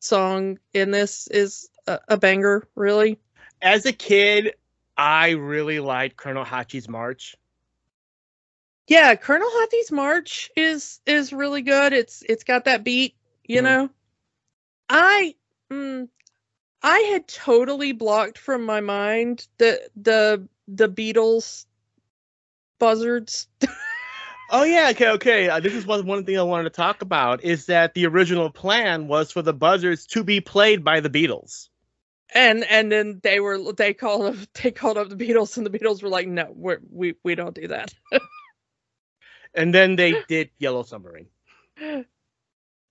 song 0.00 0.58
in 0.72 0.90
this 0.90 1.26
is 1.28 1.68
a, 1.86 2.00
a 2.08 2.16
banger, 2.16 2.66
really. 2.74 3.18
As 3.60 3.86
a 3.86 3.92
kid, 3.92 4.54
I 4.96 5.30
really 5.30 5.80
liked 5.80 6.16
Colonel 6.16 6.44
Hathi's 6.44 6.88
March. 6.88 7.36
Yeah, 8.88 9.14
Colonel 9.16 9.50
Hathi's 9.50 9.92
March 9.92 10.50
is 10.56 11.00
is 11.06 11.32
really 11.32 11.62
good. 11.62 11.92
It's 11.92 12.22
it's 12.28 12.44
got 12.44 12.64
that 12.66 12.84
beat, 12.84 13.16
you 13.44 13.60
Mhm. 13.60 13.64
know. 13.64 13.90
I 14.90 15.36
mm, 15.70 16.08
I 16.82 16.98
had 17.00 17.28
totally 17.28 17.92
blocked 17.92 18.38
from 18.38 18.64
my 18.64 18.80
mind 18.80 19.48
the 19.58 19.90
the 19.96 20.48
the 20.68 20.88
Beatles 20.88 21.66
buzzards. 22.78 23.48
Oh 24.50 24.64
yeah, 24.64 24.88
okay, 24.90 25.08
okay. 25.10 25.48
Uh, 25.48 25.60
this 25.60 25.74
is 25.74 25.86
one 25.86 26.06
one 26.06 26.24
thing 26.24 26.38
I 26.38 26.42
wanted 26.42 26.64
to 26.64 26.70
talk 26.70 27.02
about 27.02 27.44
is 27.44 27.66
that 27.66 27.94
the 27.94 28.06
original 28.06 28.50
plan 28.50 29.06
was 29.08 29.30
for 29.32 29.42
the 29.42 29.52
buzzards 29.54 30.06
to 30.08 30.24
be 30.24 30.40
played 30.40 30.84
by 30.84 31.00
the 31.00 31.10
Beatles. 31.10 31.68
and 32.34 32.64
and 32.64 32.90
then 32.92 33.20
they 33.22 33.40
were 33.40 33.72
they 33.72 33.94
called 33.94 34.26
up 34.26 34.36
they 34.62 34.70
called 34.70 34.98
up 34.98 35.08
the 35.08 35.16
Beatles 35.16 35.56
and 35.56 35.66
the 35.66 35.70
Beatles 35.78 36.02
were 36.02 36.08
like, 36.08 36.28
no, 36.28 36.52
we're, 36.54 36.80
we 36.90 37.14
we 37.24 37.34
don't 37.34 37.54
do 37.54 37.68
that. 37.68 37.94
And 39.58 39.74
then 39.74 39.96
they 39.96 40.22
did 40.28 40.50
Yellow 40.58 40.84
Submarine. 40.84 41.26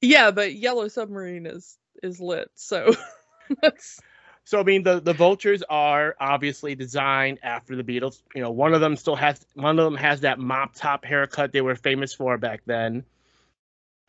yeah, 0.02 0.32
but 0.32 0.54
Yellow 0.54 0.90
Submarine 0.90 1.46
is 1.46 1.78
is 2.04 2.20
lit, 2.20 2.52
so 2.56 2.94
that's 3.62 4.02
So 4.44 4.60
I 4.60 4.64
mean 4.64 4.84
the 4.84 5.00
the 5.00 5.14
vultures 5.14 5.64
are 5.70 6.16
obviously 6.20 6.76
designed 6.76 7.40
after 7.42 7.78
the 7.78 7.84
Beatles. 7.84 8.22
You 8.36 8.42
know, 8.42 8.52
one 8.52 8.74
of 8.74 8.82
them 8.82 8.98
still 8.98 9.16
has 9.16 9.46
one 9.54 9.80
of 9.80 9.86
them 9.86 9.96
has 9.96 10.22
that 10.22 10.40
mop 10.40 10.76
top 10.76 11.06
haircut 11.06 11.54
they 11.54 11.62
were 11.62 11.76
famous 11.76 12.14
for 12.14 12.38
back 12.38 12.62
then. 12.66 13.06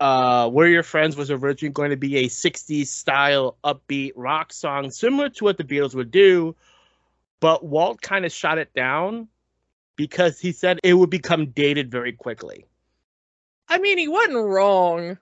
Uh 0.01 0.51
Where 0.51 0.67
Your 0.67 0.83
Friends 0.83 1.17
was 1.17 1.31
originally 1.31 1.73
going 1.73 1.91
to 1.91 1.97
be 1.97 2.17
a 2.19 2.25
60s 2.29 2.89
style 2.89 3.57
upbeat 3.65 4.13
rock 4.17 4.53
song 4.53 4.91
similar 4.91 5.29
to 5.29 5.45
what 5.45 5.59
the 5.59 5.65
Beatles 5.65 5.95
would 5.95 6.11
do, 6.11 6.57
but 7.41 7.65
Walt 7.65 8.01
kind 8.01 8.25
of 8.25 8.33
shot 8.33 8.59
it 8.59 8.75
down 8.75 9.29
because 9.99 10.39
he 10.39 10.53
said 10.53 10.79
it 10.83 10.95
would 10.95 11.11
become 11.11 11.51
dated 11.51 11.91
very 11.91 12.13
quickly. 12.13 12.65
I 13.69 13.79
mean 13.79 13.99
he 13.99 14.09
wasn't 14.09 14.47
wrong. 14.47 15.19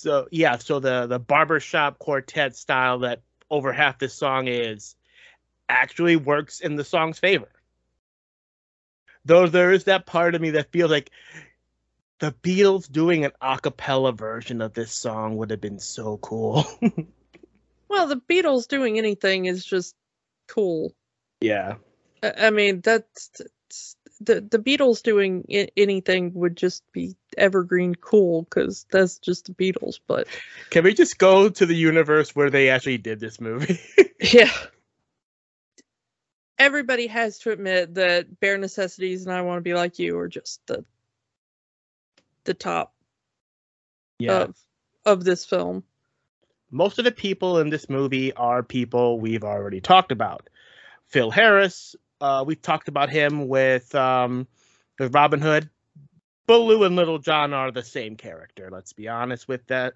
So 0.00 0.28
yeah, 0.30 0.58
so 0.58 0.80
the 0.80 1.06
the 1.06 1.18
barbershop 1.18 1.98
quartet 1.98 2.54
style 2.54 2.98
that 2.98 3.22
over 3.48 3.72
half 3.72 3.98
this 3.98 4.12
song 4.12 4.48
is 4.48 4.94
actually 5.70 6.16
works 6.16 6.60
in 6.60 6.76
the 6.76 6.84
song's 6.84 7.18
favor. 7.18 7.48
Though 9.24 9.46
there 9.46 9.72
is 9.72 9.84
that 9.84 10.04
part 10.04 10.34
of 10.34 10.40
me 10.42 10.50
that 10.50 10.72
feels 10.72 10.90
like 10.90 11.10
the 12.18 12.32
Beatles 12.42 12.90
doing 12.90 13.24
an 13.24 13.32
a 13.40 13.58
cappella 13.58 14.12
version 14.12 14.60
of 14.60 14.74
this 14.74 14.92
song 14.92 15.36
would 15.36 15.50
have 15.50 15.60
been 15.60 15.78
so 15.78 16.18
cool. 16.18 16.66
Well, 17.90 18.06
the 18.06 18.16
Beatles 18.16 18.68
doing 18.68 18.98
anything 18.98 19.46
is 19.46 19.64
just 19.64 19.94
cool. 20.46 20.94
yeah. 21.40 21.76
I 22.22 22.50
mean, 22.50 22.80
that's, 22.80 23.28
that's 23.28 23.96
the 24.20 24.40
the 24.40 24.58
Beatles 24.58 25.02
doing 25.02 25.44
I- 25.50 25.68
anything 25.76 26.32
would 26.34 26.56
just 26.56 26.82
be 26.92 27.14
evergreen 27.36 27.94
cool 27.94 28.42
because 28.42 28.86
that's 28.90 29.18
just 29.18 29.46
the 29.46 29.52
Beatles. 29.52 30.00
But 30.06 30.26
Can 30.70 30.84
we 30.84 30.94
just 30.94 31.18
go 31.18 31.48
to 31.48 31.66
the 31.66 31.74
universe 31.76 32.34
where 32.34 32.50
they 32.50 32.70
actually 32.70 32.98
did 32.98 33.20
this 33.20 33.40
movie? 33.40 33.78
yeah, 34.32 34.50
everybody 36.58 37.06
has 37.06 37.38
to 37.40 37.52
admit 37.52 37.94
that 37.94 38.40
Bare 38.40 38.58
Necessities 38.58 39.24
and 39.26 39.34
I 39.34 39.42
Want 39.42 39.58
to 39.58 39.62
Be 39.62 39.74
Like 39.74 39.98
You 39.98 40.18
are 40.18 40.28
just 40.28 40.66
the 40.66 40.84
the 42.44 42.54
top 42.54 42.94
yeah. 44.18 44.42
of 44.42 44.56
of 45.04 45.24
this 45.24 45.44
film. 45.44 45.84
most 46.70 46.98
of 46.98 47.04
the 47.04 47.12
people 47.12 47.58
in 47.60 47.70
this 47.70 47.88
movie 47.88 48.32
are 48.32 48.62
people 48.62 49.20
we've 49.20 49.44
already 49.44 49.80
talked 49.80 50.12
about. 50.12 50.48
Phil 51.06 51.30
Harris, 51.30 51.94
uh, 52.20 52.44
we 52.46 52.56
talked 52.56 52.88
about 52.88 53.10
him 53.10 53.48
with 53.48 53.94
um, 53.94 54.46
with 54.98 55.14
Robin 55.14 55.40
Hood. 55.40 55.68
Baloo 56.46 56.84
and 56.84 56.96
Little 56.96 57.18
John 57.18 57.52
are 57.52 57.70
the 57.70 57.82
same 57.82 58.16
character. 58.16 58.70
Let's 58.70 58.92
be 58.94 59.08
honest 59.08 59.48
with 59.48 59.66
that. 59.66 59.94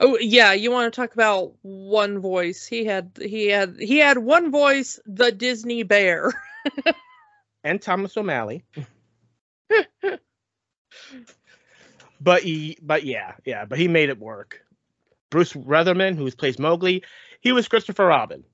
Oh 0.00 0.18
yeah, 0.18 0.52
you 0.52 0.70
want 0.70 0.92
to 0.92 1.00
talk 1.00 1.14
about 1.14 1.54
one 1.62 2.18
voice? 2.20 2.66
He 2.66 2.84
had 2.84 3.10
he 3.20 3.48
had 3.48 3.76
he 3.78 3.98
had 3.98 4.18
one 4.18 4.50
voice, 4.50 5.00
the 5.06 5.32
Disney 5.32 5.82
Bear. 5.82 6.32
And 7.64 7.80
Thomas 7.80 8.14
O'Malley. 8.16 8.62
but 12.20 12.42
he, 12.42 12.76
but 12.82 13.04
yeah, 13.04 13.32
yeah, 13.46 13.64
but 13.64 13.78
he 13.78 13.88
made 13.88 14.10
it 14.10 14.20
work. 14.20 14.60
Bruce 15.30 15.54
Reitherman, 15.54 16.14
who 16.14 16.30
plays 16.30 16.58
Mowgli, 16.58 17.02
he 17.40 17.52
was 17.52 17.66
Christopher 17.66 18.04
Robin. 18.04 18.44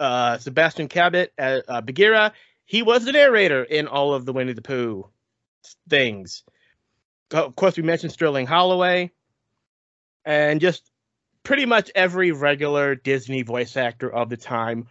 Uh, 0.00 0.38
Sebastian 0.38 0.88
Cabot, 0.88 1.32
uh, 1.38 1.60
uh, 1.68 1.80
Bagheera, 1.80 2.32
he 2.64 2.82
was 2.82 3.04
the 3.04 3.12
narrator 3.12 3.62
in 3.62 3.86
all 3.86 4.14
of 4.14 4.24
the 4.24 4.32
Winnie 4.32 4.52
the 4.52 4.62
Pooh 4.62 5.08
things. 5.88 6.42
Of 7.30 7.56
course, 7.56 7.76
we 7.76 7.82
mentioned 7.82 8.12
Sterling 8.12 8.46
Holloway, 8.46 9.12
and 10.24 10.60
just 10.60 10.90
pretty 11.42 11.66
much 11.66 11.90
every 11.94 12.32
regular 12.32 12.94
Disney 12.94 13.42
voice 13.42 13.76
actor 13.76 14.12
of 14.12 14.28
the 14.28 14.36
time 14.36 14.88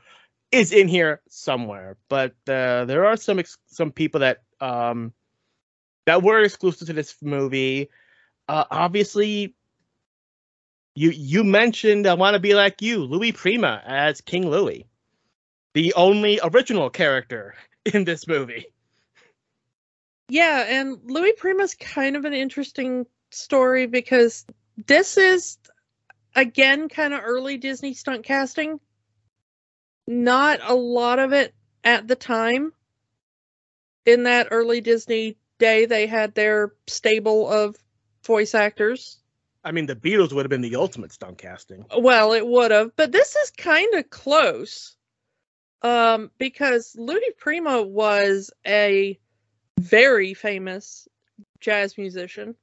is 0.51 0.71
in 0.71 0.87
here 0.87 1.21
somewhere. 1.29 1.97
But 2.09 2.31
uh, 2.47 2.85
there 2.85 3.05
are 3.05 3.17
some 3.17 3.39
ex- 3.39 3.57
some 3.67 3.91
people 3.91 4.21
that 4.21 4.43
um, 4.61 5.13
that 6.05 6.23
were 6.23 6.41
exclusive 6.41 6.87
to 6.87 6.93
this 6.93 7.15
movie. 7.21 7.89
Uh, 8.47 8.65
obviously, 8.69 9.55
you 10.95 11.09
you 11.09 11.43
mentioned 11.43 12.07
I 12.07 12.13
want 12.13 12.35
to 12.35 12.39
be 12.39 12.53
like 12.53 12.81
you, 12.81 12.99
Louis 12.99 13.31
Prima 13.31 13.81
as 13.85 14.21
King 14.21 14.49
Louis, 14.49 14.87
the 15.73 15.93
only 15.95 16.39
original 16.43 16.89
character 16.89 17.55
in 17.85 18.03
this 18.03 18.27
movie. 18.27 18.67
Yeah, 20.29 20.65
and 20.67 20.99
Louis 21.05 21.33
Prima's 21.37 21.75
kind 21.75 22.15
of 22.15 22.25
an 22.25 22.33
interesting 22.33 23.05
story 23.31 23.87
because 23.87 24.45
this 24.87 25.17
is 25.17 25.57
again 26.35 26.89
kind 26.89 27.13
of 27.13 27.21
early 27.23 27.57
Disney 27.57 27.93
stunt 27.93 28.23
casting. 28.23 28.79
Not 30.07 30.59
a 30.63 30.73
lot 30.73 31.19
of 31.19 31.33
it 31.33 31.53
at 31.83 32.07
the 32.07 32.15
time. 32.15 32.73
In 34.05 34.23
that 34.23 34.49
early 34.51 34.81
Disney 34.81 35.37
day, 35.59 35.85
they 35.85 36.07
had 36.07 36.35
their 36.35 36.73
stable 36.87 37.47
of 37.49 37.77
voice 38.25 38.53
actors. 38.53 39.19
I 39.63 39.71
mean, 39.71 39.85
the 39.85 39.95
Beatles 39.95 40.33
would 40.33 40.43
have 40.43 40.49
been 40.49 40.61
the 40.61 40.75
ultimate 40.75 41.13
stunt 41.13 41.37
casting. 41.37 41.85
Well, 41.97 42.33
it 42.33 42.45
would 42.45 42.71
have, 42.71 42.93
but 42.97 43.13
this 43.13 43.35
is 43.35 43.51
kind 43.51 43.93
of 43.93 44.09
close. 44.09 44.97
Um, 45.83 46.31
because 46.37 46.95
Louis 46.97 47.33
Prima 47.37 47.81
was 47.81 48.51
a 48.65 49.19
very 49.79 50.33
famous 50.33 51.07
jazz 51.59 51.97
musician 51.97 52.55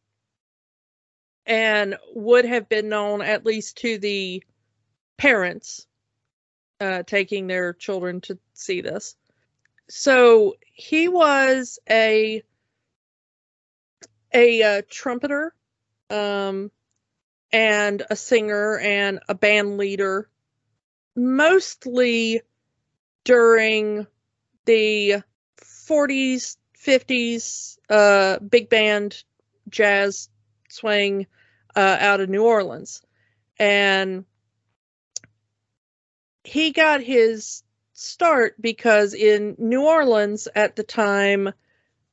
and 1.44 1.96
would 2.14 2.44
have 2.44 2.68
been 2.68 2.88
known 2.88 3.20
at 3.20 3.44
least 3.44 3.78
to 3.78 3.98
the 3.98 4.42
parents 5.18 5.86
uh, 6.80 7.02
taking 7.02 7.46
their 7.46 7.74
children 7.74 8.20
to 8.22 8.38
see 8.54 8.80
this. 8.80 9.16
So 9.88 10.54
he 10.72 11.08
was 11.08 11.78
a 11.90 12.42
a 14.32 14.62
uh, 14.62 14.82
trumpeter 14.88 15.52
um, 16.08 16.70
and 17.52 18.02
a 18.08 18.16
singer 18.16 18.78
and 18.78 19.18
a 19.28 19.34
band 19.34 19.76
leader, 19.76 20.30
mostly 21.16 22.42
during 23.24 24.06
the 24.64 25.22
40s, 25.60 26.56
50s 26.78 27.78
uh, 27.88 28.38
big 28.38 28.68
band 28.68 29.22
jazz 29.68 30.28
swing 30.68 31.26
uh, 31.76 31.96
out 32.00 32.20
of 32.20 32.28
New 32.28 32.44
Orleans. 32.44 33.02
And 33.58 34.24
he 36.44 36.72
got 36.72 37.02
his 37.02 37.62
start 37.92 38.54
because 38.60 39.14
in 39.14 39.56
New 39.58 39.82
Orleans 39.82 40.48
at 40.54 40.76
the 40.76 40.82
time, 40.82 41.52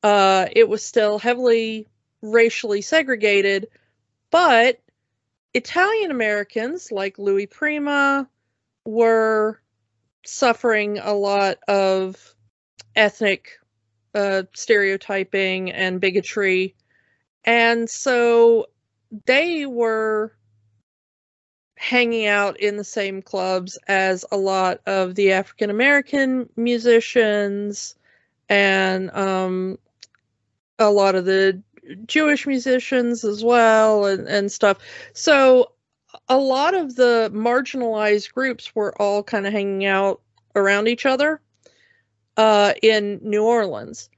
uh, 0.02 0.46
it 0.52 0.68
was 0.68 0.84
still 0.84 1.18
heavily 1.18 1.88
racially 2.20 2.82
segregated, 2.82 3.68
but 4.30 4.80
Italian 5.54 6.10
Americans 6.10 6.92
like 6.92 7.18
Louis 7.18 7.46
Prima 7.46 8.28
were 8.84 9.60
suffering 10.24 10.98
a 10.98 11.12
lot 11.12 11.58
of 11.68 12.34
ethnic 12.96 13.58
uh, 14.14 14.42
stereotyping 14.54 15.70
and 15.70 16.00
bigotry. 16.00 16.74
And 17.44 17.88
so 17.88 18.66
they 19.26 19.66
were 19.66 20.32
hanging 21.76 22.26
out 22.26 22.58
in 22.58 22.76
the 22.76 22.84
same 22.84 23.22
clubs 23.22 23.78
as 23.86 24.24
a 24.32 24.36
lot 24.36 24.80
of 24.86 25.14
the 25.14 25.32
African 25.32 25.70
American 25.70 26.48
musicians 26.56 27.94
and 28.48 29.10
um, 29.12 29.78
a 30.78 30.90
lot 30.90 31.14
of 31.14 31.24
the 31.24 31.62
Jewish 32.06 32.46
musicians 32.46 33.24
as 33.24 33.44
well 33.44 34.06
and, 34.06 34.26
and 34.26 34.50
stuff. 34.50 34.78
So 35.12 35.72
a 36.28 36.38
lot 36.38 36.74
of 36.74 36.94
the 36.94 37.30
marginalized 37.34 38.32
groups 38.32 38.74
were 38.74 39.00
all 39.00 39.22
kind 39.22 39.46
of 39.46 39.52
hanging 39.52 39.84
out 39.84 40.20
around 40.54 40.88
each 40.88 41.06
other 41.06 41.40
uh, 42.36 42.72
in 42.82 43.20
New 43.22 43.44
Orleans. 43.44 44.10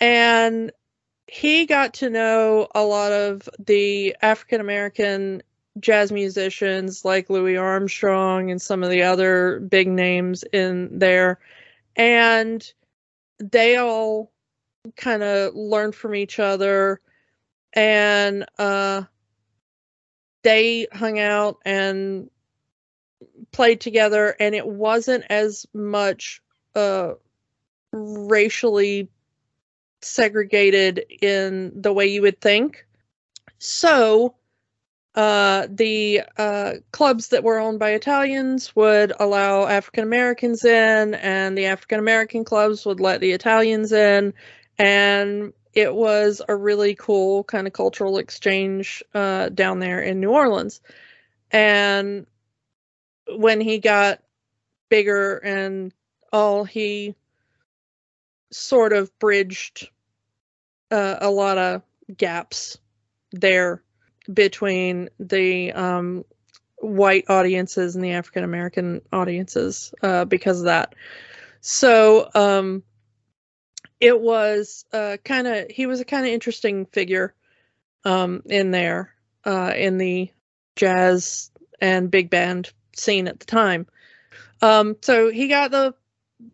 And 0.00 0.72
he 1.26 1.66
got 1.66 1.94
to 1.94 2.10
know 2.10 2.68
a 2.74 2.82
lot 2.82 3.12
of 3.12 3.48
the 3.58 4.16
African 4.20 4.60
American 4.60 5.42
jazz 5.80 6.12
musicians 6.12 7.04
like 7.04 7.30
Louis 7.30 7.56
Armstrong 7.56 8.50
and 8.50 8.60
some 8.60 8.82
of 8.82 8.90
the 8.90 9.02
other 9.02 9.60
big 9.60 9.88
names 9.88 10.42
in 10.52 10.98
there. 10.98 11.38
And 11.96 12.70
they 13.38 13.76
all 13.76 14.32
kind 14.96 15.22
of 15.22 15.54
learned 15.54 15.94
from 15.94 16.14
each 16.14 16.38
other 16.38 17.00
and 17.72 18.44
uh, 18.58 19.02
they 20.42 20.86
hung 20.92 21.18
out 21.18 21.58
and 21.64 22.30
played 23.52 23.80
together 23.80 24.34
and 24.40 24.54
it 24.54 24.66
wasn't 24.66 25.24
as 25.30 25.66
much 25.74 26.42
uh, 26.74 27.12
racially 27.92 29.08
segregated 30.00 31.04
in 31.20 31.72
the 31.80 31.92
way 31.92 32.06
you 32.06 32.22
would 32.22 32.40
think. 32.40 32.86
So 33.58 34.34
uh, 35.14 35.66
the 35.70 36.22
uh, 36.38 36.74
clubs 36.90 37.28
that 37.28 37.44
were 37.44 37.58
owned 37.58 37.78
by 37.78 37.90
Italians 37.90 38.74
would 38.74 39.12
allow 39.20 39.66
African 39.66 40.04
Americans 40.04 40.64
in, 40.64 41.14
and 41.14 41.56
the 41.56 41.66
African 41.66 41.98
American 41.98 42.44
clubs 42.44 42.86
would 42.86 42.98
let 42.98 43.20
the 43.20 43.32
Italians 43.32 43.92
in, 43.92 44.32
and 44.78 45.52
it 45.74 45.94
was 45.94 46.42
a 46.46 46.54
really 46.54 46.94
cool 46.94 47.44
kind 47.44 47.66
of 47.66 47.72
cultural 47.72 48.18
exchange 48.18 49.02
uh, 49.14 49.48
down 49.48 49.78
there 49.78 50.00
in 50.00 50.20
New 50.20 50.30
Orleans. 50.30 50.80
And 51.50 52.26
when 53.28 53.60
he 53.60 53.78
got 53.78 54.20
bigger 54.88 55.36
and 55.38 55.92
all, 56.32 56.64
he 56.64 57.14
sort 58.50 58.92
of 58.92 59.16
bridged 59.18 59.88
uh, 60.90 61.16
a 61.20 61.30
lot 61.30 61.56
of 61.58 61.82
gaps 62.14 62.78
there 63.32 63.82
between 64.32 65.08
the 65.18 65.72
um, 65.72 66.24
white 66.76 67.30
audiences 67.30 67.94
and 67.96 68.04
the 68.04 68.12
African 68.12 68.44
American 68.44 69.00
audiences 69.12 69.94
uh, 70.02 70.24
because 70.26 70.60
of 70.60 70.66
that. 70.66 70.94
So 71.60 72.28
um, 72.34 72.82
it 74.02 74.20
was 74.20 74.84
uh, 74.92 75.16
kind 75.24 75.46
of 75.46 75.70
he 75.70 75.86
was 75.86 76.00
a 76.00 76.04
kind 76.04 76.26
of 76.26 76.32
interesting 76.32 76.86
figure 76.86 77.34
um, 78.04 78.42
in 78.46 78.72
there 78.72 79.14
uh, 79.44 79.72
in 79.76 79.96
the 79.96 80.28
jazz 80.74 81.52
and 81.80 82.10
big 82.10 82.28
band 82.28 82.72
scene 82.96 83.28
at 83.28 83.38
the 83.38 83.46
time. 83.46 83.86
Um, 84.60 84.96
so 85.02 85.30
he 85.30 85.46
got 85.46 85.70
the 85.70 85.94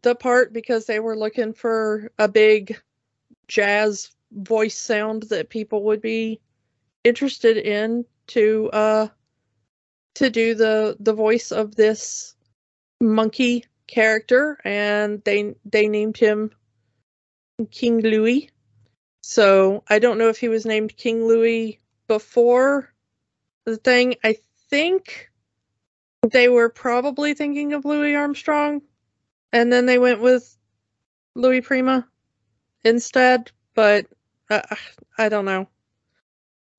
the 0.02 0.14
part 0.14 0.52
because 0.52 0.84
they 0.84 1.00
were 1.00 1.16
looking 1.16 1.54
for 1.54 2.12
a 2.18 2.28
big 2.28 2.78
jazz 3.48 4.10
voice 4.30 4.76
sound 4.76 5.22
that 5.24 5.48
people 5.48 5.84
would 5.84 6.02
be 6.02 6.38
interested 7.02 7.56
in 7.56 8.04
to 8.26 8.68
uh 8.74 9.08
to 10.16 10.28
do 10.28 10.54
the 10.54 10.98
the 11.00 11.14
voice 11.14 11.50
of 11.50 11.74
this 11.74 12.34
monkey 13.00 13.64
character 13.86 14.58
and 14.66 15.22
they 15.24 15.54
they 15.64 15.88
named 15.88 16.18
him 16.18 16.50
King 17.66 18.00
Louis. 18.00 18.50
So 19.22 19.84
I 19.88 19.98
don't 19.98 20.18
know 20.18 20.28
if 20.28 20.38
he 20.38 20.48
was 20.48 20.64
named 20.64 20.96
King 20.96 21.26
Louis 21.26 21.80
before 22.06 22.92
the 23.64 23.76
thing. 23.76 24.14
I 24.24 24.36
think 24.70 25.30
they 26.22 26.48
were 26.48 26.68
probably 26.68 27.34
thinking 27.34 27.72
of 27.72 27.84
Louis 27.84 28.14
Armstrong 28.14 28.82
and 29.52 29.72
then 29.72 29.86
they 29.86 29.98
went 29.98 30.20
with 30.20 30.56
Louis 31.34 31.60
Prima 31.60 32.06
instead, 32.84 33.50
but 33.74 34.06
uh, 34.50 34.62
I 35.16 35.28
don't 35.28 35.44
know 35.44 35.68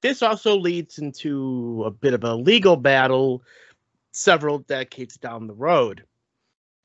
this 0.02 0.22
also 0.22 0.58
leads 0.58 0.98
into 0.98 1.84
a 1.86 1.92
bit 1.92 2.14
of 2.14 2.24
a 2.24 2.36
legal 2.36 2.78
battle 2.78 3.44
several 4.12 4.60
decades 4.60 5.18
down 5.18 5.48
the 5.48 5.54
road 5.54 6.04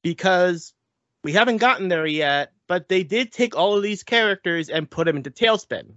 because 0.03 0.75
we 1.23 1.33
haven't 1.33 1.59
gotten 1.59 1.89
there 1.89 2.07
yet 2.07 2.53
but 2.67 2.89
they 2.89 3.03
did 3.03 3.33
take 3.33 3.57
all 3.57 3.77
of 3.77 3.83
these 3.83 4.03
characters 4.03 4.69
and 4.69 4.91
put 4.91 5.07
them 5.07 5.17
into 5.17 5.31
TaleSpin. 5.31 5.95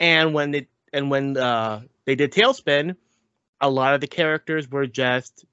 and 0.00 0.34
when 0.34 0.50
they 0.52 0.68
and 0.92 1.10
when 1.10 1.36
uh, 1.36 1.82
they 2.06 2.14
did 2.14 2.32
TaleSpin, 2.32 2.96
a 3.60 3.68
lot 3.70 3.94
of 3.94 4.00
the 4.00 4.06
characters 4.06 4.68
were 4.70 4.86
just 4.86 5.44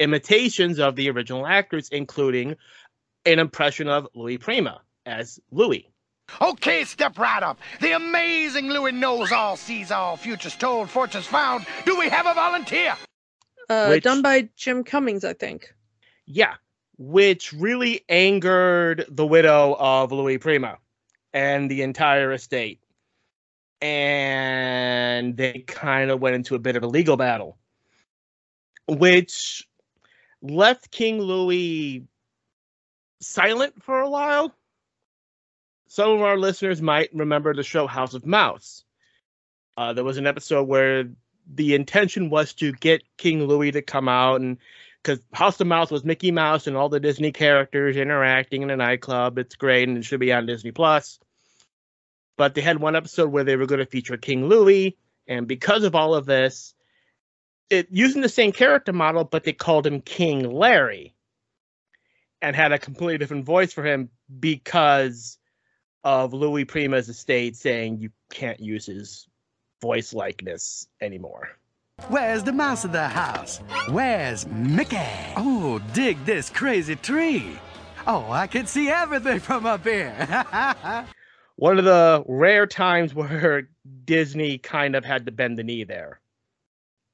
imitations 0.00 0.78
of 0.80 0.96
the 0.96 1.08
original 1.10 1.46
actors 1.46 1.88
including 1.90 2.56
an 3.24 3.38
impression 3.38 3.88
of 3.88 4.08
louis 4.14 4.38
prima 4.38 4.80
as 5.06 5.38
louis 5.52 5.88
Okay, 6.40 6.84
step 6.84 7.18
right 7.18 7.42
up. 7.42 7.58
The 7.82 7.92
amazing 7.92 8.70
Louis 8.70 8.92
knows 8.92 9.30
all, 9.30 9.56
sees 9.58 9.90
all, 9.90 10.16
futures 10.16 10.56
told, 10.56 10.88
fortunes 10.88 11.26
found. 11.26 11.66
Do 11.84 11.98
we 11.98 12.08
have 12.08 12.26
a 12.26 12.32
volunteer? 12.32 12.96
Uh, 13.68 13.88
Which- 13.88 14.04
done 14.04 14.22
by 14.22 14.48
Jim 14.56 14.84
Cummings, 14.84 15.22
I 15.24 15.34
think. 15.34 15.74
Yeah, 16.26 16.54
which 16.98 17.52
really 17.52 18.04
angered 18.08 19.04
the 19.08 19.26
widow 19.26 19.76
of 19.78 20.12
Louis 20.12 20.38
Prima 20.38 20.78
and 21.32 21.70
the 21.70 21.82
entire 21.82 22.32
estate. 22.32 22.80
And 23.80 25.36
they 25.36 25.64
kind 25.66 26.10
of 26.10 26.20
went 26.20 26.36
into 26.36 26.54
a 26.54 26.58
bit 26.58 26.76
of 26.76 26.82
a 26.82 26.86
legal 26.86 27.16
battle, 27.16 27.58
which 28.88 29.68
left 30.40 30.90
King 30.90 31.20
Louis 31.20 32.04
silent 33.20 33.82
for 33.82 34.00
a 34.00 34.08
while. 34.08 34.54
Some 35.88 36.10
of 36.10 36.22
our 36.22 36.38
listeners 36.38 36.80
might 36.80 37.14
remember 37.14 37.54
the 37.54 37.62
show 37.62 37.86
House 37.86 38.14
of 38.14 38.26
Mouse. 38.26 38.84
Uh, 39.76 39.92
there 39.92 40.04
was 40.04 40.18
an 40.18 40.26
episode 40.26 40.64
where 40.64 41.04
the 41.54 41.74
intention 41.74 42.30
was 42.30 42.52
to 42.54 42.72
get 42.72 43.02
King 43.16 43.46
Louis 43.46 43.70
to 43.72 43.82
come 43.82 44.08
out 44.08 44.40
and 44.40 44.56
because 45.04 45.20
House 45.34 45.60
of 45.60 45.66
Mouse 45.66 45.90
was 45.90 46.04
Mickey 46.04 46.30
Mouse 46.30 46.66
and 46.66 46.76
all 46.76 46.88
the 46.88 46.98
Disney 46.98 47.30
characters 47.30 47.96
interacting 47.96 48.62
in 48.62 48.70
a 48.70 48.76
nightclub. 48.76 49.38
It's 49.38 49.54
great 49.54 49.86
and 49.88 49.98
it 49.98 50.04
should 50.04 50.20
be 50.20 50.32
on 50.32 50.46
Disney 50.46 50.72
Plus. 50.72 51.18
But 52.38 52.54
they 52.54 52.62
had 52.62 52.80
one 52.80 52.96
episode 52.96 53.30
where 53.30 53.44
they 53.44 53.56
were 53.56 53.66
going 53.66 53.80
to 53.80 53.86
feature 53.86 54.16
King 54.16 54.48
Louis, 54.48 54.96
and 55.28 55.46
because 55.46 55.84
of 55.84 55.94
all 55.94 56.14
of 56.14 56.26
this, 56.26 56.74
it 57.70 57.88
using 57.90 58.22
the 58.22 58.28
same 58.28 58.50
character 58.50 58.92
model, 58.92 59.24
but 59.24 59.44
they 59.44 59.52
called 59.52 59.86
him 59.86 60.00
King 60.00 60.50
Larry, 60.50 61.14
and 62.42 62.56
had 62.56 62.72
a 62.72 62.78
completely 62.78 63.18
different 63.18 63.44
voice 63.44 63.72
for 63.72 63.84
him 63.84 64.10
because 64.40 65.38
of 66.02 66.32
Louis 66.32 66.64
Prima's 66.64 67.08
estate 67.08 67.56
saying 67.56 67.98
you 67.98 68.10
can't 68.30 68.60
use 68.60 68.86
his 68.86 69.28
voice 69.80 70.12
likeness 70.12 70.88
anymore. 71.00 71.50
Where's 72.08 72.42
the 72.42 72.52
mouse 72.52 72.84
of 72.84 72.92
the 72.92 73.08
house? 73.08 73.58
Where's 73.88 74.46
Mickey? 74.48 74.98
Oh, 75.36 75.80
dig 75.94 76.22
this 76.24 76.50
crazy 76.50 76.96
tree. 76.96 77.58
Oh, 78.06 78.30
I 78.30 78.46
can 78.46 78.66
see 78.66 78.90
everything 78.90 79.40
from 79.40 79.64
up 79.64 79.84
here. 79.84 80.12
one 81.56 81.78
of 81.78 81.84
the 81.84 82.22
rare 82.28 82.66
times 82.66 83.14
where 83.14 83.68
Disney 84.04 84.58
kind 84.58 84.96
of 84.96 85.04
had 85.04 85.24
to 85.26 85.32
bend 85.32 85.58
the 85.58 85.62
knee 85.62 85.84
there. 85.84 86.20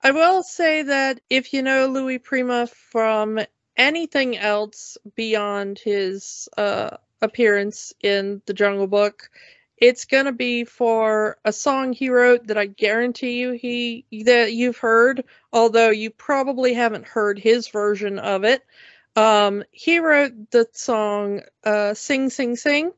I 0.03 0.11
will 0.11 0.43
say 0.43 0.83
that 0.83 1.21
if 1.31 1.53
you 1.53 1.63
know 1.63 1.87
Louis 1.87 2.19
Prima 2.19 2.67
from 2.67 3.39
anything 3.77 4.37
else 4.37 4.99
beyond 5.15 5.79
his 5.79 6.49
uh, 6.57 6.97
appearance 7.23 7.93
in 8.03 8.43
The 8.47 8.55
Jungle 8.55 8.89
Book, 8.89 9.31
it's 9.81 10.05
gonna 10.05 10.33
be 10.33 10.65
for 10.65 11.39
a 11.45 11.53
song 11.53 11.93
he 11.93 12.11
wrote 12.11 12.47
that 12.49 12.59
I 12.59 12.67
guarantee 12.67 13.41
you 13.41 13.53
he 13.53 14.05
that 14.25 14.53
you've 14.53 14.77
heard, 14.77 15.25
although 15.53 15.91
you 15.91 16.11
probably 16.11 16.75
haven't 16.75 17.07
heard 17.09 17.39
his 17.39 17.69
version 17.69 18.19
of 18.19 18.45
it. 18.45 18.63
Um, 19.17 19.65
he 19.73 19.99
wrote 19.99 20.51
the 20.51 20.69
song 20.73 21.41
uh, 21.65 21.95
"Sing 21.95 22.31
Sing 22.31 22.57
Sing," 22.57 22.93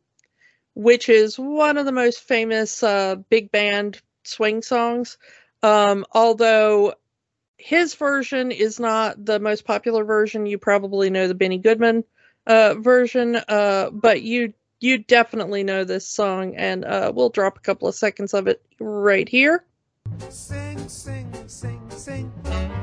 which 0.75 1.09
is 1.09 1.39
one 1.39 1.79
of 1.79 1.87
the 1.87 1.93
most 1.93 2.21
famous 2.21 2.83
uh, 2.83 3.17
big 3.17 3.53
band 3.53 4.01
swing 4.25 4.63
songs. 4.63 5.19
Um, 5.63 6.05
although 6.13 6.95
his 7.57 7.95
version 7.95 8.51
is 8.51 8.81
not 8.81 9.25
the 9.25 9.39
most 9.39 9.65
popular 9.65 10.05
version, 10.05 10.47
you 10.47 10.59
probably 10.59 11.11
know 11.11 11.29
the 11.29 11.35
Benny 11.35 11.59
Goodman 11.59 12.03
uh, 12.47 12.75
version, 12.75 13.37
uh, 13.37 13.91
but 13.91 14.23
you 14.23 14.53
you 14.83 14.99
definitely 14.99 15.63
know 15.63 15.85
this 15.85 16.07
song, 16.07 16.55
and 16.57 16.85
uh, 16.85 17.13
we'll 17.15 17.31
drop 17.31 17.57
a 17.57 17.61
couple 17.61 17.89
of 17.89 17.95
seconds 17.95 18.35
of 18.35 18.49
it 18.49 18.63
right 18.81 19.29
here. 19.29 19.65
Sing, 20.29 20.89
sing, 20.89 21.33
sing, 21.47 21.81
sing. 21.91 22.33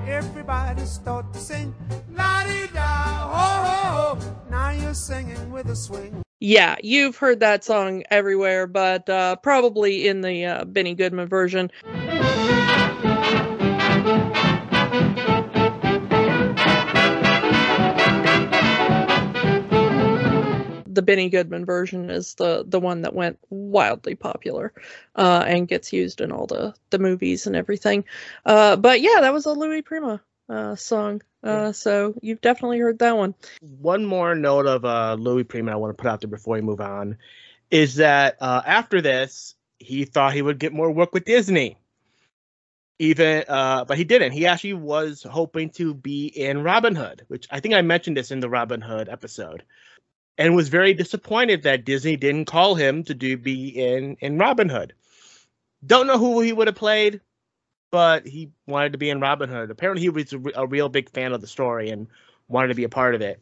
Everybody 0.07 0.85
start 0.85 1.31
to 1.33 1.39
sing. 1.39 1.75
La 2.11 2.43
di 2.43 2.67
da, 2.73 2.87
ho 2.87 3.65
ho 3.65 4.15
ho. 4.15 4.35
Now 4.49 4.71
you're 4.71 4.93
singing 4.93 5.51
with 5.51 5.69
a 5.69 5.75
swing. 5.75 6.23
Yeah, 6.41 6.77
you've 6.81 7.17
heard 7.17 7.41
that 7.41 7.65
song 7.65 8.03
everywhere, 8.09 8.65
but 8.65 9.09
uh, 9.09 9.35
probably 9.37 10.07
in 10.07 10.21
the 10.21 10.45
uh, 10.45 10.65
Benny 10.65 10.95
Goodman 10.95 11.27
version. 11.27 11.69
The 20.91 21.01
Benny 21.01 21.29
Goodman 21.29 21.65
version 21.65 22.09
is 22.09 22.33
the 22.33 22.65
the 22.67 22.79
one 22.79 23.03
that 23.03 23.13
went 23.13 23.39
wildly 23.49 24.15
popular 24.15 24.73
uh, 25.15 25.43
and 25.47 25.67
gets 25.67 25.93
used 25.93 26.19
in 26.19 26.31
all 26.31 26.47
the 26.47 26.73
the 26.89 26.99
movies 26.99 27.47
and 27.47 27.55
everything. 27.55 28.05
Uh, 28.45 28.75
but 28.75 29.01
yeah, 29.01 29.21
that 29.21 29.33
was 29.33 29.45
a 29.45 29.53
Louis 29.53 29.81
Prima 29.81 30.21
uh, 30.49 30.75
song. 30.75 31.21
Uh, 31.41 31.71
so 31.71 32.15
you've 32.21 32.41
definitely 32.41 32.79
heard 32.79 32.99
that 32.99 33.15
one. 33.15 33.33
One 33.61 34.05
more 34.05 34.35
note 34.35 34.65
of 34.65 34.83
uh, 34.83 35.15
Louis 35.17 35.45
Prima 35.45 35.71
I 35.71 35.75
want 35.75 35.95
to 35.95 36.01
put 36.01 36.09
out 36.09 36.21
there 36.21 36.29
before 36.29 36.55
we 36.55 36.61
move 36.61 36.81
on 36.81 37.17
is 37.71 37.95
that 37.95 38.37
uh, 38.41 38.61
after 38.65 39.01
this, 39.01 39.55
he 39.77 40.05
thought 40.05 40.33
he 40.33 40.41
would 40.41 40.59
get 40.59 40.73
more 40.73 40.91
work 40.91 41.13
with 41.13 41.25
Disney. 41.25 41.77
Even, 43.01 43.45
uh, 43.47 43.85
but 43.85 43.97
he 43.97 44.03
didn't. 44.03 44.33
He 44.33 44.45
actually 44.45 44.73
was 44.73 45.23
hoping 45.23 45.69
to 45.71 45.93
be 45.93 46.27
in 46.27 46.63
Robin 46.63 46.95
Hood, 46.95 47.23
which 47.29 47.47
I 47.49 47.61
think 47.61 47.73
I 47.73 47.81
mentioned 47.81 48.17
this 48.17 48.31
in 48.31 48.41
the 48.41 48.49
Robin 48.49 48.81
Hood 48.81 49.07
episode, 49.07 49.63
and 50.39 50.55
was 50.55 50.69
very 50.69 50.93
disappointed 50.93 51.63
that 51.63 51.83
Disney 51.83 52.15
didn't 52.15 52.45
call 52.45 52.73
him 52.73 53.03
to 53.03 53.13
do 53.13 53.37
be 53.37 53.67
in 53.67 54.15
in 54.21 54.39
Robin 54.39 54.69
Hood. 54.69 54.93
Don't 55.85 56.07
know 56.07 56.17
who 56.17 56.39
he 56.39 56.53
would 56.53 56.67
have 56.67 56.75
played, 56.75 57.21
but 57.91 58.25
he 58.25 58.49
wanted 58.65 58.93
to 58.93 58.97
be 58.97 59.09
in 59.09 59.19
Robin 59.19 59.49
Hood. 59.49 59.69
Apparently, 59.69 60.01
he 60.01 60.09
was 60.09 60.33
a, 60.33 60.39
re- 60.39 60.53
a 60.55 60.65
real 60.65 60.89
big 60.89 61.09
fan 61.11 61.33
of 61.33 61.41
the 61.41 61.47
story 61.47 61.89
and 61.89 62.07
wanted 62.47 62.69
to 62.69 62.75
be 62.75 62.83
a 62.85 62.89
part 62.89 63.15
of 63.15 63.21
it. 63.21 63.39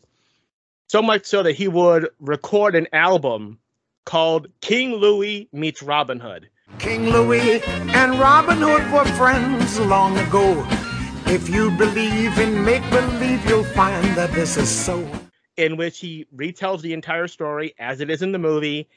So 0.87 1.01
much 1.01 1.25
so 1.25 1.43
that 1.43 1.53
he 1.53 1.67
would 1.67 2.09
record 2.19 2.75
an 2.75 2.87
album 2.93 3.59
called 4.05 4.47
King 4.61 4.93
Louis 4.93 5.47
Meets 5.51 5.83
Robin 5.83 6.19
Hood. 6.19 6.49
King 6.79 7.09
Louis 7.09 7.61
and 7.63 8.19
Robin 8.19 8.57
Hood 8.57 8.91
were 8.91 9.05
friends 9.15 9.79
long 9.81 10.17
ago. 10.17 10.65
If 11.27 11.49
you 11.49 11.71
believe 11.71 12.37
in 12.39 12.63
make 12.63 12.89
believe, 12.89 13.45
you'll 13.47 13.63
find 13.63 14.05
that 14.15 14.31
this 14.31 14.57
is 14.57 14.69
so. 14.69 15.05
In 15.57 15.75
which 15.77 15.99
he 15.99 16.25
retells 16.35 16.81
the 16.81 16.93
entire 16.93 17.27
story 17.27 17.73
as 17.79 17.99
it 17.99 18.09
is 18.09 18.21
in 18.21 18.31
the 18.31 18.39
movie 18.39 18.87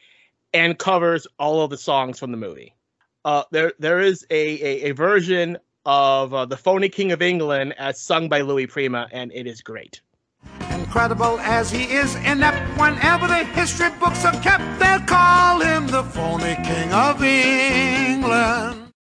and 0.53 0.79
covers 0.79 1.27
all 1.39 1.63
of 1.63 1.71
the 1.71 1.79
songs 1.79 2.19
from 2.19 2.31
the 2.31 2.37
movie. 2.37 2.75
Uh, 3.25 3.43
there, 3.51 3.73
there 3.79 4.01
is 4.01 4.27
a, 4.31 4.35
a, 4.63 4.91
a 4.91 4.93
version 4.93 5.59
of 5.87 6.33
uh, 6.35 6.45
the 6.45 6.57
Phony 6.57 6.89
King 6.89 7.13
of 7.13 7.23
England 7.23 7.75
as 7.79 8.01
sung 8.01 8.29
by 8.29 8.41
Louis 8.43 8.67
Prima, 8.67 9.09
and 9.13 9.33
it 9.33 9.47
is 9.47 9.63
great. 9.63 10.01
Incredible 10.71 11.39
as 11.41 11.71
he 11.71 11.85
is 11.85 12.15
inept, 12.17 12.79
whenever 12.79 13.27
the 13.27 13.45
history 13.45 13.91
books 14.01 14.25
are 14.25 14.33
kept, 14.43 14.63
they'll 14.81 15.01
call 15.01 15.61
him 15.61 15.87
the 15.87 16.03
phony 16.03 16.57
king 16.65 16.93
of 16.93 17.23
England. 17.23 18.93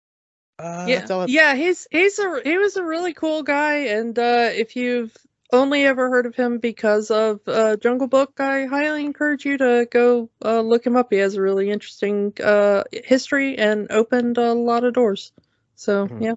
Uh, 0.59 0.85
yeah, 0.87 0.99
that's 0.99 1.11
all 1.11 1.21
I- 1.21 1.25
yeah, 1.27 1.55
he's 1.55 1.87
he's 1.89 2.19
a 2.19 2.41
he 2.43 2.57
was 2.57 2.75
a 2.75 2.83
really 2.83 3.13
cool 3.13 3.43
guy, 3.43 3.75
and 3.85 4.17
uh, 4.19 4.49
if 4.53 4.75
you've 4.75 5.15
only 5.51 5.85
ever 5.85 6.09
heard 6.09 6.25
of 6.25 6.35
him 6.35 6.59
because 6.59 7.11
of 7.11 7.39
uh, 7.47 7.75
Jungle 7.77 8.07
Book, 8.07 8.39
I 8.39 8.65
highly 8.65 9.05
encourage 9.05 9.45
you 9.45 9.57
to 9.57 9.87
go 9.91 10.29
uh, 10.43 10.61
look 10.61 10.85
him 10.85 10.95
up. 10.95 11.11
He 11.11 11.17
has 11.17 11.35
a 11.35 11.41
really 11.41 11.69
interesting 11.69 12.33
uh, 12.43 12.83
history 12.91 13.57
and 13.57 13.91
opened 13.91 14.37
a 14.37 14.53
lot 14.53 14.83
of 14.83 14.93
doors. 14.93 15.31
So 15.75 16.09
Mhm. 16.09 16.19
yeah, 16.19 16.33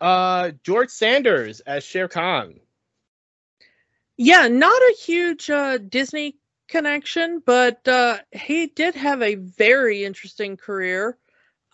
Uh, 0.00 0.50
George 0.64 0.90
Sanders 0.90 1.60
as 1.60 1.84
Shere 1.84 2.08
Khan. 2.08 2.60
yeah, 4.16 4.48
not 4.48 4.80
a 4.82 4.96
huge 4.98 5.50
uh, 5.50 5.78
Disney 5.78 6.36
connection, 6.68 7.42
but 7.44 7.86
uh, 7.88 8.18
he 8.32 8.66
did 8.66 8.94
have 8.94 9.22
a 9.22 9.34
very 9.36 10.04
interesting 10.04 10.56
career. 10.56 11.18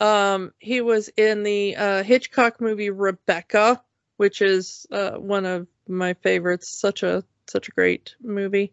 Um, 0.00 0.52
he 0.58 0.80
was 0.80 1.08
in 1.16 1.42
the 1.42 1.76
uh, 1.76 2.02
Hitchcock 2.02 2.60
movie 2.60 2.90
Rebecca, 2.90 3.82
which 4.18 4.42
is 4.42 4.86
uh, 4.90 5.12
one 5.12 5.46
of 5.46 5.66
my 5.88 6.12
favorites. 6.14 6.68
Such 6.68 7.02
a 7.02 7.24
such 7.46 7.68
a 7.68 7.72
great 7.72 8.14
movie, 8.22 8.72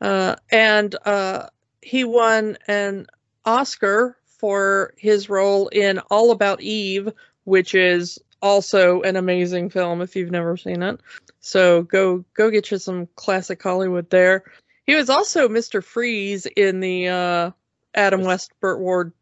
uh, 0.00 0.34
and 0.50 0.94
uh, 1.04 1.46
he 1.80 2.02
won 2.04 2.58
an 2.66 3.06
Oscar 3.44 4.16
for 4.26 4.94
his 4.96 5.28
role 5.28 5.68
in 5.68 5.98
All 6.10 6.32
About 6.32 6.60
Eve, 6.60 7.12
which 7.44 7.74
is 7.74 8.18
also 8.40 9.02
an 9.02 9.16
amazing 9.16 9.70
film 9.70 10.00
if 10.00 10.16
you've 10.16 10.30
never 10.30 10.56
seen 10.56 10.82
it. 10.82 11.00
So 11.40 11.82
go 11.82 12.24
go 12.34 12.50
get 12.50 12.70
you 12.70 12.78
some 12.78 13.08
classic 13.14 13.62
Hollywood 13.62 14.10
there. 14.10 14.44
He 14.86 14.94
was 14.94 15.10
also 15.10 15.48
Mr. 15.48 15.84
Freeze 15.84 16.46
in 16.46 16.80
the 16.80 17.08
uh, 17.08 17.50
Adam 17.94 18.22
West 18.22 18.52
Burt 18.60 18.80
Ward 18.80 19.12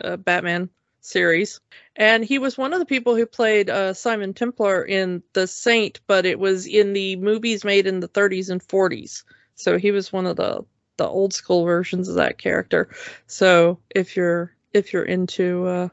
uh, 0.00 0.16
Batman 0.16 0.70
series. 1.00 1.60
And 1.96 2.24
he 2.24 2.38
was 2.38 2.56
one 2.58 2.72
of 2.72 2.78
the 2.78 2.86
people 2.86 3.16
who 3.16 3.26
played 3.26 3.70
uh, 3.70 3.94
Simon 3.94 4.34
Templar 4.34 4.84
in 4.84 5.22
The 5.32 5.46
Saint, 5.46 6.00
but 6.06 6.26
it 6.26 6.38
was 6.38 6.66
in 6.66 6.92
the 6.92 7.16
movies 7.16 7.64
made 7.64 7.86
in 7.86 8.00
the 8.00 8.08
30s 8.08 8.50
and 8.50 8.62
40s. 8.62 9.24
So 9.54 9.78
he 9.78 9.90
was 9.90 10.12
one 10.12 10.26
of 10.26 10.36
the 10.36 10.64
the 10.96 11.06
old 11.08 11.32
school 11.32 11.64
versions 11.64 12.08
of 12.08 12.16
that 12.16 12.38
character. 12.38 12.90
So 13.26 13.80
if 13.94 14.16
you're 14.16 14.54
if 14.72 14.92
you're 14.92 15.04
into 15.04 15.66
uh, 15.66 15.88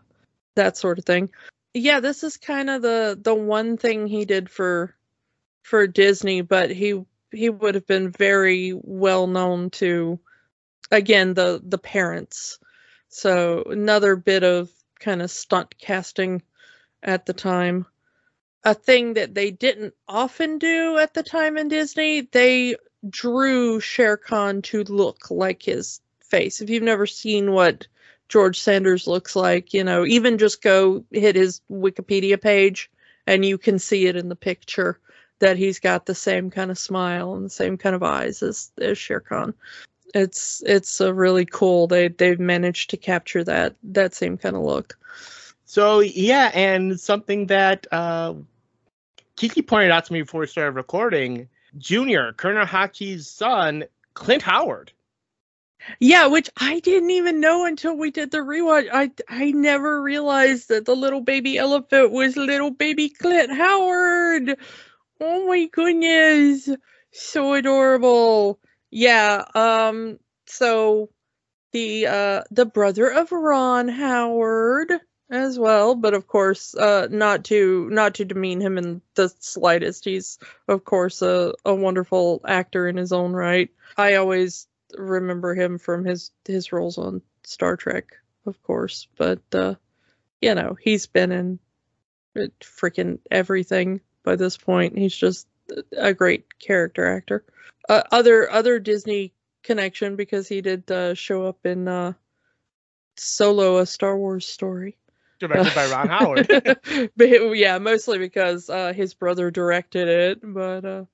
that 0.56 0.78
sort 0.78 1.00
of 1.00 1.06
thing, 1.06 1.32
Yeah, 1.74 2.00
this 2.00 2.24
is 2.24 2.38
kind 2.38 2.70
of 2.70 2.82
the 2.82 3.18
the 3.22 3.36
one 3.36 3.78
thing 3.78 4.08
he 4.08 4.26
did 4.26 4.50
for 4.50 4.96
for 5.64 5.88
Disney, 5.88 6.42
but 6.42 6.72
he 6.72 7.04
he 7.32 7.50
would 7.50 7.76
have 7.76 7.88
been 7.88 8.12
very 8.12 8.74
well 8.76 9.28
known 9.28 9.70
to 9.72 10.20
again 10.92 11.34
the 11.34 11.62
the 11.64 11.78
parents. 11.80 12.60
So 13.10 13.64
another 13.70 14.16
bit 14.16 14.44
of 14.44 14.72
kind 15.00 15.22
of 15.22 15.32
stunt 15.32 15.78
casting 15.78 16.42
at 17.04 17.26
the 17.26 17.34
time. 17.34 17.86
A 18.64 18.74
thing 18.74 19.14
that 19.14 19.34
they 19.34 19.52
didn't 19.52 19.94
often 20.08 20.58
do 20.58 20.98
at 20.98 21.14
the 21.14 21.24
time 21.24 21.58
in 21.58 21.68
Disney, 21.68 22.22
they 22.22 22.76
drew 23.10 23.80
Shere 23.80 24.18
Khan 24.18 24.62
to 24.64 24.84
look 24.84 25.32
like 25.32 25.64
his 25.64 26.02
face. 26.24 26.62
If 26.62 26.70
you've 26.70 26.84
never 26.84 27.06
seen 27.06 27.52
what 27.52 27.88
George 28.30 28.60
Sanders 28.60 29.08
looks 29.08 29.36
like, 29.36 29.74
you 29.74 29.84
know, 29.84 30.06
even 30.06 30.38
just 30.38 30.62
go 30.62 31.06
hit 31.12 31.36
his 31.36 31.62
Wikipedia 31.72 32.42
page 32.42 32.90
and 33.26 33.46
you 33.46 33.58
can 33.58 33.80
see 33.80 34.08
it 34.08 34.16
in 34.16 34.30
the 34.30 34.36
picture 34.36 35.00
that 35.40 35.58
he's 35.58 35.80
got 35.80 36.06
the 36.06 36.16
same 36.16 36.50
kind 36.50 36.72
of 36.72 36.80
smile 36.80 37.36
and 37.36 37.46
the 37.46 37.50
same 37.50 37.78
kind 37.78 37.96
of 37.96 38.04
eyes 38.04 38.42
as, 38.42 38.72
as 38.82 38.98
Shere 38.98 39.20
Khan. 39.20 39.54
It's 40.14 40.64
it's 40.66 41.02
a 41.02 41.14
really 41.14 41.46
cool. 41.46 41.88
They 41.88 42.08
they've 42.08 42.40
managed 42.40 42.90
to 42.92 42.98
capture 42.98 43.44
that 43.44 43.76
that 43.84 44.14
same 44.14 44.38
kind 44.38 44.56
of 44.56 44.64
look. 44.64 44.98
So 45.66 46.00
yeah, 46.00 46.52
and 46.54 47.00
something 47.00 47.48
that 47.48 47.88
uh, 47.92 48.36
Kiki 49.36 49.62
pointed 49.62 49.92
out 49.92 50.06
to 50.06 50.14
me 50.14 50.22
before 50.22 50.42
we 50.42 50.48
started 50.48 50.72
recording, 50.72 51.50
Junior, 51.78 52.34
Colonel 52.34 52.66
Hathi's 52.66 53.28
son, 53.28 53.84
Clint 54.14 54.44
Howard. 54.44 54.92
Yeah, 56.00 56.28
which 56.28 56.50
I 56.58 56.80
didn't 56.80 57.12
even 57.12 57.40
know 57.40 57.66
until 57.66 57.96
we 57.96 58.12
did 58.12 58.32
the 58.32 58.40
rewatch. 58.40 58.90
I 58.92 59.12
I 59.30 59.52
never 59.52 60.02
realized 60.02 60.70
that 60.70 60.86
the 60.86 60.96
little 60.96 61.22
baby 61.22 61.58
elephant 61.58 62.12
was 62.12 62.36
little 62.36 62.72
baby 62.72 63.10
Clint 63.10 63.52
Howard. 63.52 64.58
Oh 65.22 65.48
my 65.48 65.66
goodness. 65.66 66.70
So 67.12 67.54
adorable. 67.54 68.60
Yeah, 68.92 69.44
um 69.54 70.20
so 70.46 71.10
the 71.74 72.08
uh 72.08 72.44
the 72.52 72.66
brother 72.66 73.10
of 73.10 73.32
Ron 73.32 73.90
Howard 73.90 74.92
as 75.30 75.60
well, 75.60 75.96
but 75.96 76.14
of 76.14 76.28
course, 76.28 76.76
uh 76.76 77.08
not 77.12 77.46
to 77.46 77.90
not 77.92 78.16
to 78.16 78.26
demean 78.26 78.62
him 78.62 78.78
in 78.78 79.02
the 79.16 79.30
slightest. 79.40 80.06
He's 80.06 80.40
of 80.68 80.86
course 80.86 81.22
a, 81.22 81.54
a 81.66 81.76
wonderful 81.76 82.42
actor 82.48 82.88
in 82.88 82.98
his 82.98 83.12
own 83.14 83.34
right. 83.34 83.70
I 83.98 84.16
always 84.16 84.68
remember 84.98 85.54
him 85.56 85.78
from 85.80 86.06
his 86.06 86.32
his 86.46 86.72
roles 86.72 86.98
on 86.98 87.22
Star 87.44 87.78
Trek, 87.78 88.06
of 88.46 88.62
course, 88.64 89.08
but 89.18 89.42
uh 89.54 89.76
you 90.42 90.56
know, 90.56 90.78
he's 90.82 91.08
been 91.08 91.32
in 91.32 91.60
freaking 92.62 93.20
everything 93.32 94.02
by 94.24 94.36
this 94.36 94.58
point. 94.58 94.98
He's 94.98 95.16
just 95.16 95.48
a 95.98 96.14
great 96.14 96.60
character 96.60 97.06
actor. 97.06 97.44
Uh, 97.90 98.04
other 98.12 98.50
other 98.52 98.80
Disney 98.80 99.34
connection 99.64 100.16
because 100.16 100.48
he 100.48 100.62
did 100.62 100.90
uh, 100.92 101.14
show 101.14 101.46
up 101.46 101.66
in 101.66 101.88
uh, 101.88 102.14
Solo: 103.16 103.78
A 103.78 103.86
Star 103.86 104.18
Wars 104.18 104.46
Story, 104.46 104.98
directed 105.40 105.74
by 105.74 105.90
Ron 105.90 106.10
Howard. 106.10 106.48
but, 107.16 107.28
yeah, 107.56 107.78
mostly 107.78 108.18
because 108.18 108.70
uh, 108.70 108.94
his 108.94 109.14
brother 109.14 109.52
directed 109.52 110.08
it. 110.08 110.40
But 110.44 110.86
uh, 110.86 111.06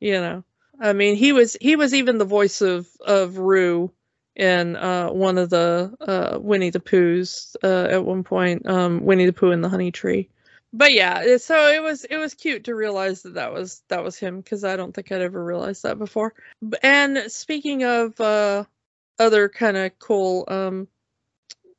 you 0.00 0.12
know, 0.12 0.44
I 0.80 0.92
mean, 0.92 1.16
he 1.16 1.32
was 1.32 1.56
he 1.60 1.76
was 1.76 1.94
even 1.94 2.18
the 2.18 2.24
voice 2.24 2.60
of 2.60 2.88
of 3.00 3.38
Roo 3.38 3.90
in 4.36 4.76
uh, 4.76 5.08
one 5.08 5.38
of 5.38 5.50
the 5.50 5.92
uh, 6.00 6.38
Winnie 6.38 6.70
the 6.70 6.80
Poohs 6.80 7.56
uh, 7.64 7.88
at 7.90 8.04
one 8.04 8.22
point, 8.22 8.68
um, 8.68 9.04
Winnie 9.04 9.26
the 9.26 9.32
Pooh 9.32 9.50
and 9.50 9.64
the 9.64 9.68
Honey 9.68 9.90
Tree 9.90 10.28
but 10.76 10.92
yeah, 10.92 11.38
so 11.38 11.68
it 11.68 11.82
was 11.82 12.04
it 12.04 12.16
was 12.16 12.34
cute 12.34 12.64
to 12.64 12.74
realize 12.74 13.22
that 13.22 13.34
that 13.34 13.52
was 13.52 13.82
that 13.88 14.04
was 14.04 14.18
him 14.18 14.40
because 14.40 14.62
I 14.62 14.76
don't 14.76 14.92
think 14.94 15.10
I'd 15.10 15.22
ever 15.22 15.42
realized 15.42 15.84
that 15.84 15.98
before. 15.98 16.34
And 16.82 17.32
speaking 17.32 17.84
of 17.84 18.20
uh, 18.20 18.64
other 19.18 19.48
kind 19.48 19.76
of 19.78 19.98
cool 19.98 20.44
um, 20.48 20.88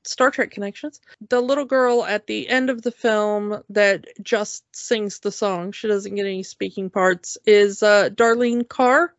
Star 0.03 0.31
Trek 0.31 0.49
connections, 0.49 0.99
the 1.29 1.41
little 1.41 1.65
girl 1.65 2.03
at 2.03 2.25
the 2.25 2.49
end 2.49 2.71
of 2.71 2.81
the 2.81 2.91
film 2.91 3.61
that 3.69 4.07
just 4.23 4.63
sings 4.75 5.19
the 5.19 5.31
song, 5.31 5.73
she 5.73 5.87
doesn't 5.87 6.15
get 6.15 6.25
any 6.25 6.43
speaking 6.43 6.89
parts, 6.89 7.37
is 7.45 7.83
uh, 7.83 8.09
Darlene 8.09 8.67
Carr, 8.67 9.13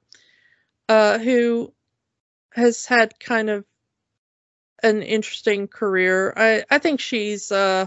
uh, 0.88 1.18
who 1.18 1.72
has 2.52 2.84
had 2.84 3.20
kind 3.20 3.48
of 3.48 3.64
an 4.82 5.02
interesting 5.02 5.68
career. 5.68 6.32
I 6.36 6.64
I 6.68 6.78
think 6.78 6.98
she's 6.98 7.52
uh 7.52 7.86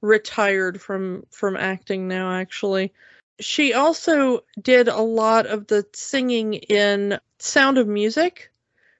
retired 0.00 0.80
from 0.80 1.24
from 1.30 1.56
acting 1.56 2.08
now 2.08 2.32
actually. 2.32 2.92
She 3.40 3.72
also 3.72 4.44
did 4.60 4.88
a 4.88 5.00
lot 5.00 5.46
of 5.46 5.66
the 5.66 5.86
singing 5.94 6.54
in 6.54 7.18
Sound 7.38 7.78
of 7.78 7.88
Music. 7.88 8.50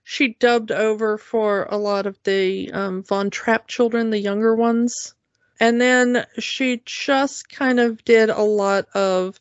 She 0.03 0.35
dubbed 0.41 0.73
over 0.73 1.19
for 1.19 1.65
a 1.71 1.77
lot 1.77 2.07
of 2.07 2.19
the 2.25 2.73
um, 2.73 3.03
Von 3.03 3.31
Trapp 3.31 3.69
children, 3.69 4.11
the 4.11 4.19
younger 4.19 4.55
ones. 4.55 5.15
And 5.61 5.79
then 5.79 6.27
she 6.39 6.81
just 6.87 7.51
kind 7.51 7.79
of 7.79 8.03
did 8.05 8.31
a 8.31 8.41
lot 8.43 8.89
of 8.95 9.39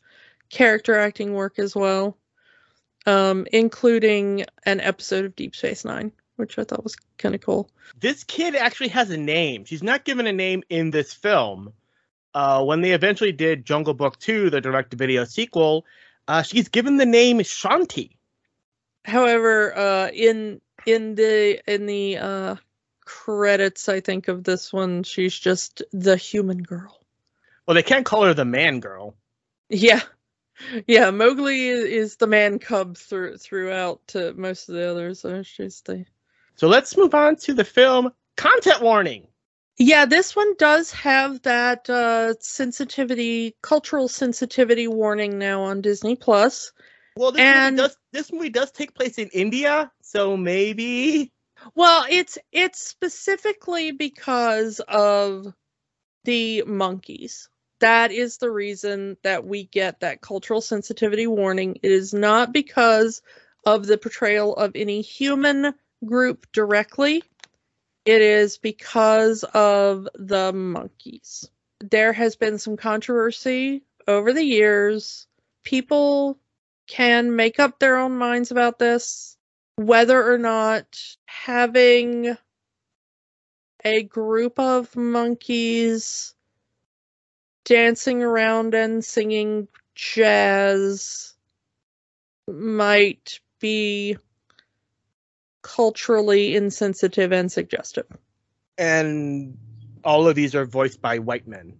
character 0.50 0.96
acting 0.96 1.32
work 1.32 1.58
as 1.58 1.74
well, 1.74 2.18
um, 3.06 3.46
including 3.52 4.44
an 4.64 4.80
episode 4.80 5.24
of 5.24 5.34
Deep 5.34 5.56
Space 5.56 5.84
Nine 5.84 6.12
which 6.40 6.58
I 6.58 6.64
thought 6.64 6.82
was 6.82 6.96
kind 7.18 7.34
of 7.34 7.40
cool. 7.40 7.70
This 7.98 8.24
kid 8.24 8.56
actually 8.56 8.88
has 8.88 9.10
a 9.10 9.16
name. 9.16 9.64
She's 9.64 9.82
not 9.82 10.04
given 10.04 10.26
a 10.26 10.32
name 10.32 10.62
in 10.68 10.90
this 10.90 11.12
film. 11.12 11.72
Uh, 12.34 12.64
when 12.64 12.80
they 12.80 12.92
eventually 12.92 13.32
did 13.32 13.64
Jungle 13.64 13.94
Book 13.94 14.18
2, 14.18 14.50
the 14.50 14.60
direct 14.60 14.94
video 14.94 15.24
sequel, 15.24 15.84
uh, 16.28 16.42
she's 16.42 16.68
given 16.68 16.96
the 16.96 17.06
name 17.06 17.38
Shanti. 17.38 18.16
However, 19.04 19.76
uh, 19.76 20.10
in 20.12 20.60
in 20.86 21.14
the 21.14 21.60
in 21.66 21.86
the 21.86 22.18
uh, 22.18 22.56
credits, 23.04 23.88
I 23.88 24.00
think 24.00 24.28
of 24.28 24.44
this 24.44 24.72
one, 24.72 25.02
she's 25.02 25.36
just 25.36 25.82
the 25.92 26.16
human 26.16 26.62
girl. 26.62 27.00
Well, 27.66 27.74
they 27.74 27.82
can't 27.82 28.06
call 28.06 28.24
her 28.24 28.34
the 28.34 28.44
man 28.44 28.80
girl. 28.80 29.14
Yeah, 29.68 30.02
yeah. 30.86 31.10
Mowgli 31.10 31.68
is, 31.68 32.16
the 32.16 32.26
man 32.26 32.58
cub 32.58 32.96
through 32.96 33.38
throughout 33.38 34.06
to 34.08 34.34
most 34.34 34.68
of 34.68 34.74
the 34.74 34.90
others. 34.90 35.20
So 35.20 35.42
she's 35.42 35.80
the 35.82 36.04
so 36.60 36.68
let's 36.68 36.94
move 36.94 37.14
on 37.14 37.36
to 37.36 37.54
the 37.54 37.64
film 37.64 38.10
content 38.36 38.82
warning. 38.82 39.26
Yeah, 39.78 40.04
this 40.04 40.36
one 40.36 40.52
does 40.58 40.90
have 40.90 41.40
that 41.40 41.88
uh, 41.88 42.34
sensitivity, 42.38 43.56
cultural 43.62 44.08
sensitivity 44.08 44.86
warning 44.86 45.38
now 45.38 45.62
on 45.62 45.80
Disney 45.80 46.16
Plus. 46.16 46.70
Well, 47.16 47.32
this, 47.32 47.40
and, 47.40 47.76
movie 47.76 47.88
does, 47.88 47.96
this 48.12 48.30
movie 48.30 48.50
does 48.50 48.72
take 48.72 48.94
place 48.94 49.16
in 49.16 49.30
India, 49.32 49.90
so 50.02 50.36
maybe. 50.36 51.32
Well, 51.74 52.04
it's 52.10 52.36
it's 52.52 52.86
specifically 52.86 53.92
because 53.92 54.80
of 54.86 55.46
the 56.24 56.64
monkeys. 56.66 57.48
That 57.80 58.12
is 58.12 58.36
the 58.36 58.50
reason 58.50 59.16
that 59.22 59.46
we 59.46 59.64
get 59.64 60.00
that 60.00 60.20
cultural 60.20 60.60
sensitivity 60.60 61.26
warning. 61.26 61.78
It 61.82 61.90
is 61.90 62.12
not 62.12 62.52
because 62.52 63.22
of 63.64 63.86
the 63.86 63.96
portrayal 63.96 64.54
of 64.56 64.72
any 64.74 65.00
human 65.00 65.72
group 66.04 66.46
directly. 66.52 67.22
It 68.04 68.22
is 68.22 68.58
because 68.58 69.44
of 69.54 70.08
the 70.14 70.52
monkeys. 70.52 71.50
There 71.80 72.12
has 72.12 72.36
been 72.36 72.58
some 72.58 72.76
controversy 72.76 73.82
over 74.08 74.32
the 74.32 74.42
years. 74.42 75.26
People 75.64 76.38
can 76.86 77.36
make 77.36 77.60
up 77.60 77.78
their 77.78 77.96
own 77.98 78.16
minds 78.16 78.50
about 78.50 78.78
this, 78.78 79.36
whether 79.76 80.32
or 80.32 80.38
not 80.38 80.98
having 81.26 82.36
a 83.84 84.02
group 84.02 84.58
of 84.58 84.94
monkeys 84.96 86.34
dancing 87.64 88.22
around 88.22 88.74
and 88.74 89.04
singing 89.04 89.68
jazz 89.94 91.34
might 92.48 93.40
be 93.60 94.16
culturally 95.74 96.56
insensitive 96.56 97.32
and 97.32 97.50
suggestive. 97.50 98.06
And 98.78 99.56
all 100.04 100.26
of 100.26 100.34
these 100.34 100.54
are 100.54 100.64
voiced 100.64 101.00
by 101.00 101.18
white 101.18 101.46
men. 101.46 101.74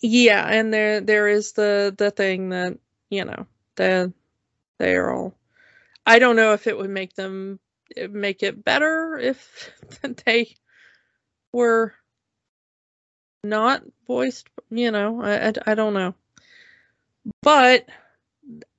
Yeah, 0.00 0.46
and 0.46 0.72
there 0.72 1.00
there 1.00 1.28
is 1.28 1.52
the 1.52 1.94
the 1.96 2.10
thing 2.10 2.50
that 2.50 2.78
you 3.10 3.24
know 3.24 3.46
that 3.76 4.12
they 4.78 4.94
are 4.94 5.12
all. 5.12 5.34
I 6.06 6.18
don't 6.18 6.36
know 6.36 6.52
if 6.52 6.66
it 6.66 6.76
would 6.76 6.90
make 6.90 7.14
them 7.14 7.58
make 8.10 8.42
it 8.42 8.64
better 8.64 9.18
if 9.18 9.70
they 10.24 10.54
were 11.52 11.94
not 13.42 13.82
voiced. 14.06 14.48
You 14.70 14.90
know, 14.90 15.22
I, 15.22 15.48
I, 15.48 15.52
I 15.66 15.74
don't 15.74 15.94
know, 15.94 16.14
but 17.42 17.86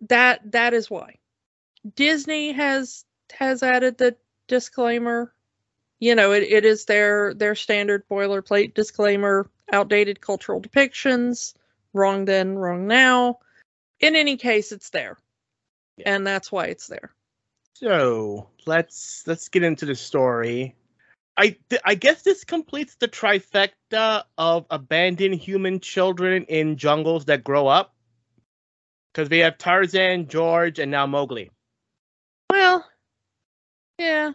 that 0.08 0.52
that 0.52 0.74
is 0.74 0.90
why 0.90 1.16
Disney 1.96 2.54
has 2.54 3.04
has 3.38 3.64
added 3.64 3.98
the 3.98 4.16
disclaimer. 4.48 5.34
You 6.00 6.16
know, 6.16 6.32
it, 6.32 6.44
it 6.44 6.66
is 6.66 6.86
their 6.86 7.34
their 7.34 7.56
standard 7.56 8.08
boilerplate 8.08 8.74
disclaimer 8.74 9.50
outdated 9.72 10.22
cultural 10.22 10.62
depictions. 10.62 11.54
Wrong 11.94 12.26
then, 12.26 12.58
wrong 12.58 12.88
now. 12.88 13.40
In 14.00 14.16
any 14.16 14.38
case, 14.38 14.72
it's 14.72 14.90
there. 14.92 15.18
And 16.06 16.26
that's 16.26 16.52
why 16.52 16.68
it's 16.68 16.88
there. 16.88 17.12
So 17.74 18.50
let's 18.66 19.24
let's 19.26 19.50
get 19.50 19.64
into 19.64 19.86
the 19.86 19.96
story. 19.96 20.76
I 21.38 21.56
th- 21.70 21.82
I 21.86 21.96
guess 21.96 22.22
this 22.22 22.44
completes 22.44 22.96
the 22.96 23.08
trifecta 23.08 24.24
of 24.38 24.66
abandoned 24.70 25.36
human 25.36 25.80
children 25.80 26.44
in 26.46 26.78
jungles 26.78 27.26
that 27.26 27.44
grow 27.44 27.68
up. 27.68 27.94
Because 29.12 29.30
we 29.30 29.40
have 29.40 29.58
Tarzan, 29.58 30.28
George, 30.28 30.80
and 30.80 30.92
now 30.92 31.08
Mowgli. 31.08 31.50
Yeah. 34.00 34.32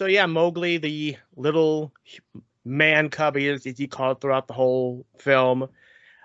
So 0.00 0.06
yeah, 0.06 0.26
Mowgli, 0.26 0.78
the 0.78 1.16
little 1.36 1.94
man 2.64 3.08
cub, 3.08 3.36
as 3.36 3.64
he 3.64 3.86
called 3.86 4.20
throughout 4.20 4.48
the 4.48 4.52
whole 4.52 5.06
film, 5.18 5.68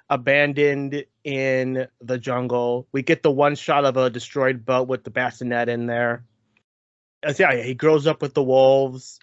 abandoned 0.10 1.06
in 1.24 1.88
the 2.02 2.18
jungle. 2.18 2.88
We 2.92 3.04
get 3.04 3.22
the 3.22 3.32
one 3.32 3.56
shot 3.56 3.86
of 3.86 3.98
a 3.98 4.10
destroyed 4.10 4.66
boat 4.66 4.88
with 4.88 5.04
the 5.04 5.12
bassinet 5.12 5.70
in 5.70 5.86
there. 5.86 6.26
So, 7.24 7.44
yeah, 7.52 7.62
he 7.62 7.76
grows 7.76 8.08
up 8.08 8.22
with 8.22 8.34
the 8.34 8.44
wolves, 8.44 9.20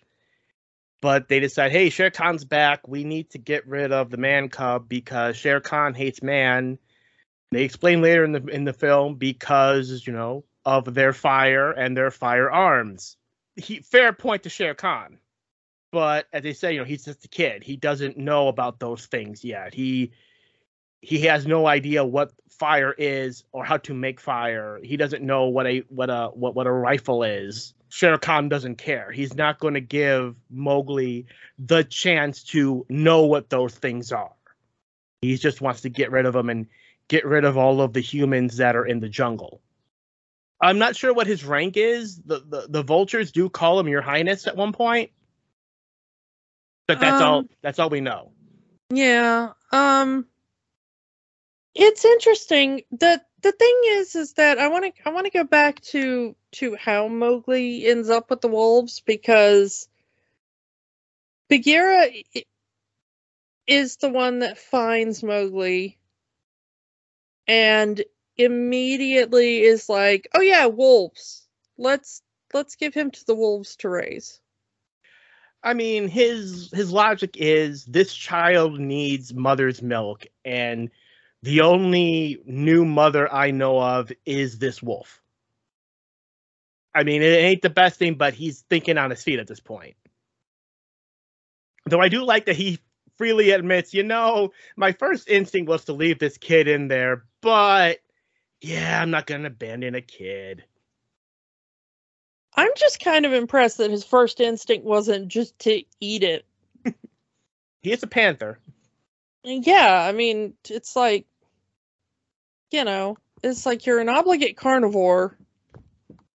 but 1.03 1.29
they 1.29 1.41
decide, 1.41 1.73
hey, 1.73 1.91
Shere 1.91 2.13
Khan's 2.13 2.45
back. 2.45 2.87
We 2.87 3.03
need 3.03 3.31
to 3.31 3.39
get 3.39 3.67
rid 3.67 3.91
of 3.91 4.11
the 4.11 4.19
man 4.19 4.51
cub 4.51 4.89
because 4.89 5.37
Shere 5.37 5.61
Khan 5.61 5.95
hates 5.95 6.23
man. 6.23 6.79
They 7.51 7.65
explain 7.65 8.03
later 8.03 8.25
in 8.25 8.33
the 8.33 8.45
in 8.47 8.65
the 8.65 8.73
film 8.73 9.15
because 9.17 10.07
you 10.07 10.13
know 10.13 10.45
of 10.67 10.93
their 10.93 11.13
fire 11.13 11.71
and 11.71 11.97
their 11.97 12.11
firearms. 12.11 13.17
He 13.55 13.81
fair 13.81 14.13
point 14.13 14.43
to 14.43 14.51
Shere 14.51 14.75
Khan, 14.75 15.19
but 15.93 16.27
as 16.33 16.43
they 16.43 16.53
say, 16.53 16.75
you 16.75 16.81
know, 16.81 16.85
he's 16.85 17.05
just 17.05 17.25
a 17.25 17.29
kid. 17.29 17.63
He 17.63 17.77
doesn't 17.77 18.19
know 18.19 18.49
about 18.49 18.81
those 18.81 19.07
things 19.07 19.45
yet. 19.45 19.73
He 19.73 20.13
he 21.01 21.21
has 21.21 21.47
no 21.47 21.67
idea 21.67 22.05
what 22.05 22.33
fire 22.51 22.93
is 22.93 23.45
or 23.53 23.65
how 23.65 23.77
to 23.79 23.95
make 23.95 24.21
fire. 24.21 24.81
He 24.83 24.97
doesn't 24.97 25.23
know 25.23 25.47
what 25.47 25.67
a 25.67 25.79
what 25.89 26.11
a 26.11 26.31
what, 26.35 26.55
what 26.55 26.67
a 26.67 26.73
rifle 26.73 27.23
is. 27.23 27.73
Shere 27.89 28.19
Khan 28.19 28.49
doesn't 28.49 28.77
care. 28.77 29.13
He's 29.13 29.35
not 29.35 29.61
going 29.61 29.75
to 29.75 29.81
give 29.81 30.35
Mowgli 30.51 31.27
the 31.59 31.85
chance 31.85 32.43
to 32.45 32.85
know 32.89 33.25
what 33.25 33.49
those 33.49 33.75
things 33.75 34.11
are. 34.11 34.33
He 35.23 35.37
just 35.37 35.61
wants 35.61 35.83
to 35.83 35.89
get 35.89 36.11
rid 36.11 36.27
of 36.27 36.35
them 36.35 36.51
and 36.51 36.67
get 37.09 37.25
rid 37.25 37.45
of 37.45 37.57
all 37.57 37.81
of 37.81 37.93
the 37.93 38.01
humans 38.01 38.57
that 38.57 38.75
are 38.75 38.85
in 38.85 38.99
the 38.99 39.09
jungle. 39.09 39.63
I'm 40.61 40.79
not 40.79 40.97
sure 40.97 41.13
what 41.13 41.27
his 41.27 41.45
rank 41.45 41.77
is. 41.77 42.17
The 42.23 42.41
the, 42.41 42.67
the 42.69 42.83
vultures 42.83 43.33
do 43.33 43.49
call 43.49 43.79
him 43.79 43.89
Your 43.89 44.03
Highness 44.03 44.47
at 44.47 44.57
one 44.57 44.73
point. 44.73 45.11
But 46.89 47.01
that's 47.01 47.21
all 47.21 47.39
Um, 47.41 47.49
that's 47.63 47.79
all 47.79 47.91
we 47.91 48.01
know. 48.01 48.33
Yeah. 48.91 49.53
Um 49.73 50.27
it's 51.75 52.05
interesting. 52.05 52.83
The 52.91 53.21
the 53.43 53.53
thing 53.53 53.81
is 53.87 54.15
is 54.15 54.33
that 54.35 54.59
I 54.59 54.69
want 54.69 54.85
to 54.85 55.09
I 55.09 55.13
want 55.13 55.27
to 55.27 55.33
go 55.33 55.45
back 55.45 55.81
to 55.83 56.35
to 56.53 56.77
how 56.77 57.09
Mowgli 57.09 57.87
ends 57.87 58.09
up 58.09 58.31
with 58.31 58.41
the 58.41 58.49
wolves 58.49 59.01
because 59.01 59.89
Bagheera 61.49 62.09
is 63.67 63.97
the 63.97 64.09
one 64.09 64.39
that 64.39 64.59
finds 64.59 65.23
Mowgli 65.23 65.99
and 67.47 68.03
immediately 68.37 69.63
is 69.63 69.89
like, 69.89 70.29
"Oh 70.35 70.41
yeah, 70.41 70.67
wolves. 70.67 71.47
Let's 71.79 72.23
let's 72.53 72.77
give 72.77 72.95
him 72.95 73.11
to 73.11 73.27
the 73.27 73.35
wolves 73.35 73.77
to 73.77 73.89
raise." 73.89 74.41
I 75.63 75.75
mean, 75.75 76.09
his 76.09 76.71
his 76.73 76.93
logic 76.93 77.37
is 77.37 77.85
this 77.87 78.15
child 78.15 78.79
needs 78.79 79.35
mother's 79.35 79.83
milk, 79.83 80.27
and 80.45 80.91
the 81.43 81.61
only 81.63 82.41
new 82.47 82.85
mother 82.85 83.33
I 83.33 83.51
know 83.51 83.81
of 83.81 84.13
is 84.25 84.59
this 84.59 84.83
wolf. 84.83 85.21
I 86.95 87.03
mean, 87.03 87.23
it 87.23 87.27
ain't 87.27 87.63
the 87.63 87.71
best 87.71 87.99
thing, 87.99 88.15
but 88.15 88.33
he's 88.33 88.63
thinking 88.71 88.97
on 88.97 89.11
his 89.11 89.23
feet 89.23 89.39
at 89.39 89.47
this 89.47 89.61
point. 89.61 89.97
Though 91.85 92.01
I 92.01 92.09
do 92.09 92.25
like 92.25 92.47
that 92.47 92.57
he 92.57 92.79
freely 93.19 93.51
admits, 93.51 93.93
you 93.93 94.03
know, 94.03 94.53
my 94.77 94.93
first 94.93 95.29
instinct 95.29 95.69
was 95.69 95.85
to 95.85 95.93
leave 95.93 96.19
this 96.19 96.39
kid 96.39 96.69
in 96.69 96.89
there, 96.89 97.25
but 97.43 97.99
yeah, 98.61 99.01
I'm 99.01 99.11
not 99.11 99.27
gonna 99.27 99.49
abandon 99.49 99.95
a 99.95 100.01
kid. 100.01 100.65
I'm 102.55 102.71
just 102.77 103.01
kind 103.01 103.27
of 103.27 103.33
impressed 103.33 103.79
that 103.79 103.91
his 103.91 104.05
first 104.05 104.41
instinct 104.41 104.87
wasn't 104.87 105.29
just 105.29 105.59
to 105.61 105.83
eat 106.01 106.23
it. 106.23 106.47
He 107.83 107.93
is 107.93 108.03
a 108.03 108.09
panther. 108.09 108.59
Yeah, 109.45 110.05
I 110.09 110.11
mean, 110.11 110.55
it's 110.69 110.97
like, 110.97 111.25
you 112.73 112.83
know, 112.83 113.17
it's 113.45 113.65
like 113.65 113.87
you're 113.87 114.01
an 114.01 114.09
obligate 114.09 114.57
carnivore, 114.57 115.39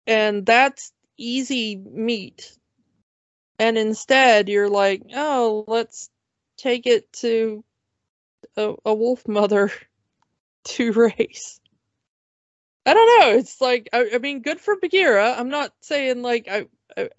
and 0.06 0.46
that's 0.46 0.94
easy 1.18 1.76
meat. 1.76 2.56
And 3.58 3.76
instead, 3.76 4.48
you're 4.48 4.70
like, 4.70 5.02
oh, 5.14 5.64
let's 5.66 6.08
take 6.56 6.86
it 6.86 7.12
to 7.14 7.62
a, 8.56 8.74
a 8.86 8.94
wolf 8.94 9.28
mother 9.28 9.70
to 10.64 10.92
raise. 10.92 11.60
I 12.84 12.94
don't 12.94 13.20
know. 13.20 13.38
It's 13.38 13.60
like, 13.60 13.88
I, 13.92 14.10
I 14.14 14.18
mean, 14.18 14.42
good 14.42 14.60
for 14.60 14.76
Bagheera. 14.76 15.34
I'm 15.38 15.48
not 15.50 15.72
saying 15.80 16.22
like 16.22 16.48
I, 16.48 16.66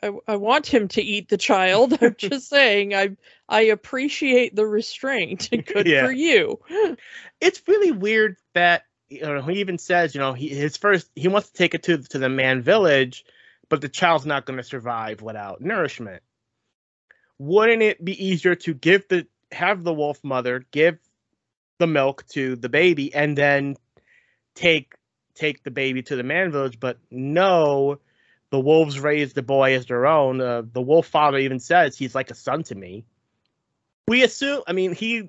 I, 0.04 0.12
I- 0.28 0.36
want 0.36 0.67
him 0.67 0.88
to 0.89 1.02
eat 1.02 1.30
the 1.30 1.38
child. 1.38 1.97
I'm 2.02 2.15
just 2.17 2.49
saying 2.49 2.93
I, 2.93 3.15
I 3.47 3.62
appreciate 3.62 4.56
the 4.56 4.65
restraint. 4.67 5.49
Good 5.65 5.88
Yeah. 5.88 6.06
for 6.06 6.12
you. 6.12 6.60
it's 7.41 7.62
really 7.67 7.91
weird 7.91 8.36
that 8.54 8.84
you 9.10 9.21
know 9.21 9.41
he 9.41 9.60
even 9.60 9.78
says 9.78 10.15
you 10.15 10.21
know 10.21 10.34
he 10.34 10.47
his 10.49 10.76
first 10.78 11.10
he 11.15 11.28
wants 11.28 11.49
to 11.49 11.54
take 11.54 11.73
it 11.76 11.84
to 11.84 11.97
to 11.99 12.17
the 12.17 12.30
man 12.30 12.62
village 12.63 13.26
but 13.69 13.80
the 13.82 13.89
child's 13.89 14.26
not 14.26 14.45
going 14.45 14.58
to 14.58 14.63
survive 14.63 15.21
without 15.21 15.62
nourishment 15.62 16.23
wouldn't 17.38 17.82
it 17.84 18.04
be 18.04 18.26
easier 18.26 18.56
to 18.56 18.73
give 18.73 19.08
the 19.10 19.28
have 19.52 19.84
the 19.84 19.93
wolf 19.93 20.19
mother 20.23 20.65
give 20.71 20.97
the 21.80 21.86
milk 21.86 22.26
to 22.30 22.56
the 22.56 22.69
baby 22.69 23.13
and 23.13 23.38
then 23.38 23.76
take 24.56 24.93
take 25.36 25.63
the 25.63 25.72
baby 25.72 26.02
to 26.02 26.15
the 26.15 26.24
man 26.24 26.52
village 26.52 26.80
but 26.80 26.98
no 27.10 28.00
the 28.50 28.60
wolves 28.60 29.00
raise 29.00 29.34
the 29.34 29.41
boy 29.41 29.74
as 29.74 29.86
their 29.88 30.06
own 30.06 30.39
uh, 30.39 30.62
the 30.74 30.82
wolf 30.82 31.08
father 31.08 31.38
even 31.38 31.60
says 31.60 31.98
he's 31.98 32.15
like 32.15 32.32
a 32.32 32.36
son 32.36 32.63
to 32.63 32.76
me 32.76 33.04
we 34.08 34.24
assume 34.24 34.62
i 34.67 34.74
mean 34.74 34.93
he 34.93 35.28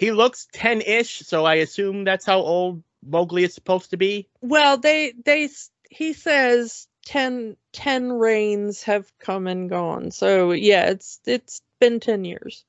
he 0.00 0.12
looks 0.12 0.48
10-ish, 0.54 1.18
so 1.18 1.44
I 1.44 1.56
assume 1.56 2.04
that's 2.04 2.24
how 2.24 2.38
old 2.38 2.82
Mowgli 3.06 3.44
is 3.44 3.52
supposed 3.52 3.90
to 3.90 3.98
be. 3.98 4.30
Well, 4.40 4.78
they 4.78 5.12
they 5.26 5.50
he 5.90 6.14
says 6.14 6.88
10, 7.04 7.58
10 7.74 8.12
rains 8.12 8.82
have 8.84 9.12
come 9.18 9.46
and 9.46 9.68
gone. 9.68 10.10
So 10.10 10.52
yeah, 10.52 10.86
it's 10.86 11.20
it's 11.26 11.60
been 11.80 12.00
ten 12.00 12.24
years. 12.24 12.64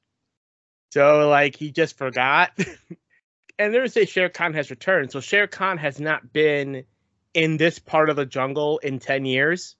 So 0.92 1.30
like 1.30 1.56
he 1.56 1.72
just 1.72 1.98
forgot. 1.98 2.52
and 3.58 3.74
there's 3.74 3.96
a 3.98 4.06
Shere 4.06 4.30
Khan 4.30 4.54
has 4.54 4.70
returned. 4.70 5.12
So 5.12 5.20
Shere 5.20 5.48
Khan 5.48 5.78
has 5.78 6.00
not 6.00 6.32
been 6.32 6.86
in 7.34 7.58
this 7.58 7.80
part 7.80 8.10
of 8.10 8.16
the 8.16 8.26
jungle 8.26 8.80
in 8.80 9.00
10 9.00 9.26
years. 9.26 9.76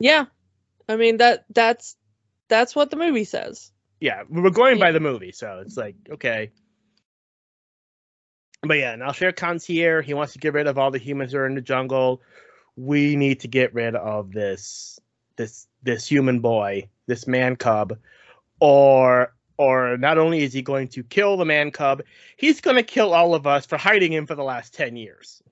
Yeah, 0.00 0.26
I 0.88 0.96
mean 0.96 1.16
that 1.18 1.44
that's 1.50 1.96
that's 2.48 2.74
what 2.74 2.90
the 2.90 2.96
movie 2.96 3.24
says. 3.24 3.72
Yeah, 4.00 4.22
we're 4.28 4.50
going 4.50 4.78
by 4.78 4.92
the 4.92 5.00
movie, 5.00 5.32
so 5.32 5.62
it's 5.64 5.76
like, 5.76 5.96
okay. 6.08 6.52
But 8.62 8.78
yeah, 8.78 8.94
now 8.96 9.12
Shere 9.12 9.32
Khan's 9.32 9.64
here. 9.64 10.02
He 10.02 10.14
wants 10.14 10.34
to 10.34 10.38
get 10.38 10.54
rid 10.54 10.66
of 10.66 10.78
all 10.78 10.90
the 10.90 10.98
humans 10.98 11.32
that 11.32 11.38
are 11.38 11.46
in 11.46 11.54
the 11.54 11.60
jungle. 11.60 12.22
We 12.76 13.16
need 13.16 13.40
to 13.40 13.48
get 13.48 13.74
rid 13.74 13.96
of 13.96 14.32
this 14.32 14.98
this 15.36 15.66
this 15.82 16.06
human 16.06 16.40
boy, 16.40 16.88
this 17.06 17.26
man 17.26 17.56
cub, 17.56 17.98
or 18.60 19.34
or 19.58 19.96
not 19.98 20.18
only 20.18 20.42
is 20.42 20.52
he 20.52 20.62
going 20.62 20.88
to 20.88 21.02
kill 21.02 21.36
the 21.36 21.44
man 21.44 21.70
cub, 21.72 22.02
he's 22.36 22.60
going 22.60 22.76
to 22.76 22.82
kill 22.82 23.12
all 23.12 23.34
of 23.34 23.46
us 23.46 23.66
for 23.66 23.76
hiding 23.76 24.12
him 24.12 24.26
for 24.26 24.36
the 24.36 24.44
last 24.44 24.72
10 24.74 24.96
years. 24.96 25.42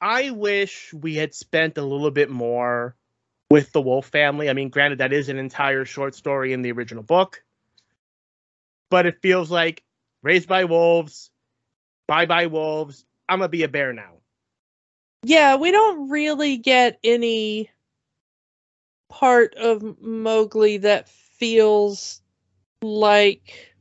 I 0.00 0.30
wish 0.30 0.92
we 0.92 1.14
had 1.14 1.34
spent 1.34 1.78
a 1.78 1.82
little 1.82 2.10
bit 2.10 2.28
more 2.28 2.96
with 3.50 3.72
the 3.72 3.80
wolf 3.80 4.06
family. 4.06 4.50
I 4.50 4.52
mean, 4.52 4.68
granted, 4.68 4.98
that 4.98 5.12
is 5.12 5.28
an 5.28 5.38
entire 5.38 5.84
short 5.84 6.14
story 6.14 6.52
in 6.52 6.62
the 6.62 6.72
original 6.72 7.02
book, 7.02 7.42
but 8.90 9.06
it 9.06 9.22
feels 9.22 9.50
like 9.50 9.82
raised 10.22 10.48
by 10.48 10.64
wolves, 10.64 11.30
bye 12.06 12.26
bye 12.26 12.46
wolves. 12.46 13.04
I'm 13.28 13.38
gonna 13.38 13.48
be 13.48 13.62
a 13.62 13.68
bear 13.68 13.92
now. 13.92 14.14
Yeah, 15.24 15.56
we 15.56 15.70
don't 15.70 16.10
really 16.10 16.58
get 16.58 16.98
any 17.02 17.70
part 19.08 19.54
of 19.54 20.00
Mowgli 20.00 20.78
that 20.78 21.08
feels 21.08 22.20
like 22.82 23.74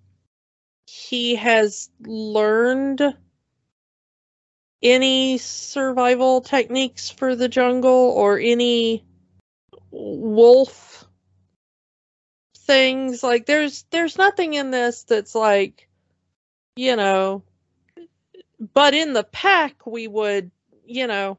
he 0.86 1.36
has 1.36 1.90
learned 2.02 3.02
any 4.82 5.38
survival 5.38 6.42
techniques 6.42 7.10
for 7.10 7.36
the 7.36 7.48
jungle 7.50 8.12
or 8.16 8.40
any 8.40 9.04
wolf 9.92 11.06
things 12.58 13.24
like 13.24 13.46
there's 13.46 13.86
there's 13.92 14.18
nothing 14.18 14.54
in 14.54 14.72
this 14.72 15.04
that's 15.04 15.34
like 15.34 15.88
you 16.76 16.96
know 16.96 17.44
but 18.74 18.94
in 18.94 19.14
the 19.14 19.24
pack 19.24 19.86
we 19.86 20.08
would 20.08 20.52
you 20.86 21.08
know 21.08 21.38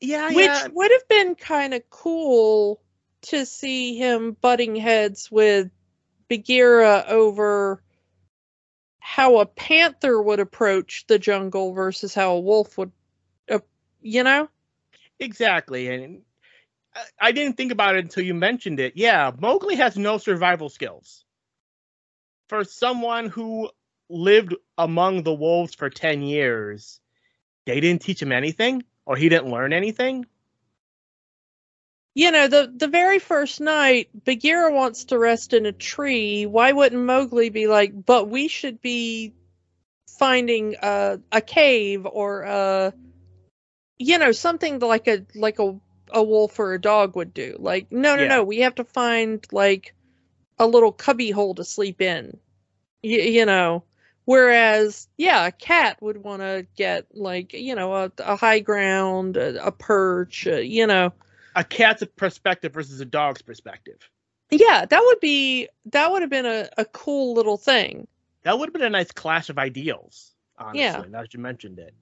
Yeah, 0.00 0.30
which 0.30 0.46
yeah. 0.46 0.68
would 0.72 0.90
have 0.90 1.08
been 1.08 1.34
kind 1.36 1.74
of 1.74 1.88
cool 1.90 2.80
to 3.22 3.46
see 3.46 3.96
him 3.96 4.36
butting 4.40 4.76
heads 4.76 5.30
with 5.30 5.70
Bagheera 6.28 7.04
over 7.08 7.82
how 8.98 9.38
a 9.38 9.46
panther 9.46 10.20
would 10.20 10.40
approach 10.40 11.06
the 11.06 11.18
jungle 11.18 11.72
versus 11.72 12.14
how 12.14 12.32
a 12.32 12.40
wolf 12.40 12.76
would 12.78 12.92
uh, 13.50 13.60
you 14.00 14.22
know 14.22 14.48
Exactly, 15.18 15.88
and 15.88 16.22
I- 16.94 17.28
I 17.28 17.32
didn't 17.32 17.56
think 17.56 17.72
about 17.72 17.96
it 17.96 18.04
until 18.04 18.24
you 18.24 18.34
mentioned 18.34 18.80
it. 18.80 18.96
Yeah, 18.96 19.32
Mowgli 19.38 19.76
has 19.76 19.96
no 19.96 20.18
survival 20.18 20.68
skills. 20.68 21.24
For 22.48 22.64
someone 22.64 23.28
who 23.28 23.70
lived 24.08 24.54
among 24.78 25.22
the 25.22 25.34
wolves 25.34 25.74
for 25.74 25.90
10 25.90 26.22
years, 26.22 27.00
they 27.66 27.80
didn't 27.80 28.02
teach 28.02 28.22
him 28.22 28.32
anything 28.32 28.84
or 29.06 29.16
he 29.16 29.28
didn't 29.28 29.50
learn 29.50 29.72
anything. 29.72 30.26
You 32.16 32.32
know 32.32 32.48
the 32.48 32.72
the 32.76 32.88
very 32.88 33.20
first 33.20 33.60
night 33.60 34.10
Bagheera 34.24 34.72
wants 34.72 35.06
to 35.06 35.18
rest 35.20 35.54
in 35.54 35.66
a 35.66 35.72
tree. 35.72 36.46
Why 36.46 36.72
wouldn't 36.72 37.02
Mowgli 37.04 37.50
be 37.50 37.68
like 37.68 37.92
but 38.06 38.28
we 38.30 38.48
should 38.48 38.82
be 38.82 39.34
finding 40.18 40.76
a 40.82 41.20
a 41.32 41.42
cave 41.42 42.06
or 42.06 42.42
a 42.42 42.94
you 43.98 44.18
know 44.18 44.32
something 44.32 44.80
like 44.80 45.08
a 45.08 45.26
like 45.34 45.58
a 45.60 45.78
a 46.12 46.22
wolf 46.22 46.58
or 46.60 46.74
a 46.74 46.80
dog 46.80 47.16
would 47.16 47.34
do? 47.34 47.56
Like 47.60 47.92
no 47.92 48.16
no 48.16 48.24
Yeah. 48.24 48.28
no. 48.28 48.44
We 48.44 48.58
have 48.60 48.76
to 48.76 48.84
find 48.84 49.46
like 49.52 49.94
a 50.58 50.66
little 50.66 50.92
cubby 50.92 51.30
hole 51.30 51.54
to 51.56 51.64
sleep 51.64 52.00
in 52.02 52.38
y- 53.04 53.10
you 53.36 53.46
know. 53.46 53.84
Whereas 54.26 55.08
yeah 55.18 55.46
a 55.46 55.52
cat 55.52 55.98
would 56.02 56.18
want 56.22 56.42
to 56.42 56.66
get 56.76 57.06
like 57.14 57.52
you 57.54 57.74
know 57.76 57.94
a, 57.94 58.12
a 58.18 58.36
high 58.36 58.60
ground 58.60 59.36
a, 59.36 59.66
a 59.66 59.72
perch 59.72 60.46
uh, 60.48 60.56
you 60.56 60.86
know 60.86 61.12
A 61.56 61.64
cat's 61.64 62.04
perspective 62.14 62.72
versus 62.72 63.00
a 63.00 63.04
dog's 63.04 63.42
perspective. 63.42 63.98
Yeah, 64.50 64.84
that 64.84 65.00
would 65.04 65.18
be 65.20 65.68
that 65.86 66.12
would 66.12 66.22
have 66.22 66.30
been 66.30 66.46
a, 66.46 66.68
a 66.78 66.84
cool 66.84 67.34
little 67.34 67.56
thing. 67.56 68.06
That 68.44 68.58
would 68.58 68.68
have 68.68 68.72
been 68.72 68.82
a 68.82 68.90
nice 68.90 69.10
clash 69.10 69.48
of 69.48 69.58
ideals, 69.58 70.34
honestly, 70.56 70.80
Yeah. 70.82 71.02
now 71.08 71.22
that 71.22 71.34
you 71.34 71.40
mentioned 71.40 71.80
it. 71.80 71.94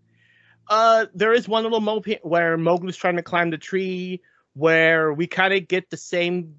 Uh, 0.69 1.07
there 1.15 1.33
is 1.33 1.49
one 1.49 1.63
little 1.63 1.81
moment 1.81 2.19
where 2.23 2.59
Mowgli's 2.59 2.97
trying 2.97 3.17
to 3.17 3.23
climb 3.23 3.49
the 3.51 3.57
tree, 3.57 4.21
where 4.55 5.13
we 5.13 5.27
kind 5.27 5.55
of 5.55 5.69
get 5.69 5.89
the 5.89 5.97
same 5.97 6.57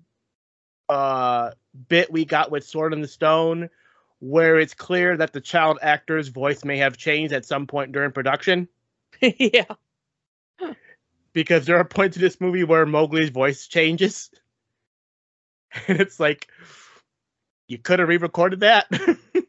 uh, 0.89 1.51
bit 1.87 2.11
we 2.11 2.25
got 2.25 2.49
with 2.49 2.63
Sword 2.63 2.93
in 2.93 3.01
the 3.01 3.07
Stone, 3.07 3.69
where 4.19 4.59
it's 4.59 4.73
clear 4.73 5.17
that 5.17 5.33
the 5.33 5.41
child 5.41 5.79
actor's 5.81 6.29
voice 6.29 6.63
may 6.63 6.77
have 6.77 6.97
changed 6.97 7.33
at 7.33 7.45
some 7.45 7.67
point 7.67 7.91
during 7.91 8.11
production. 8.11 8.67
yeah. 9.21 9.65
Because 11.35 11.67
there 11.67 11.77
are 11.77 11.85
points 11.85 12.17
in 12.17 12.23
this 12.23 12.41
movie 12.41 12.63
where 12.63 12.87
Mowgli's 12.87 13.29
voice 13.29 13.67
changes. 13.67 14.31
And 15.89 15.99
it's 15.99 16.21
like, 16.21 16.47
you 17.67 17.77
could 17.77 17.99
have 17.99 18.07
re 18.07 18.15
recorded 18.15 18.61
that. 18.61 18.87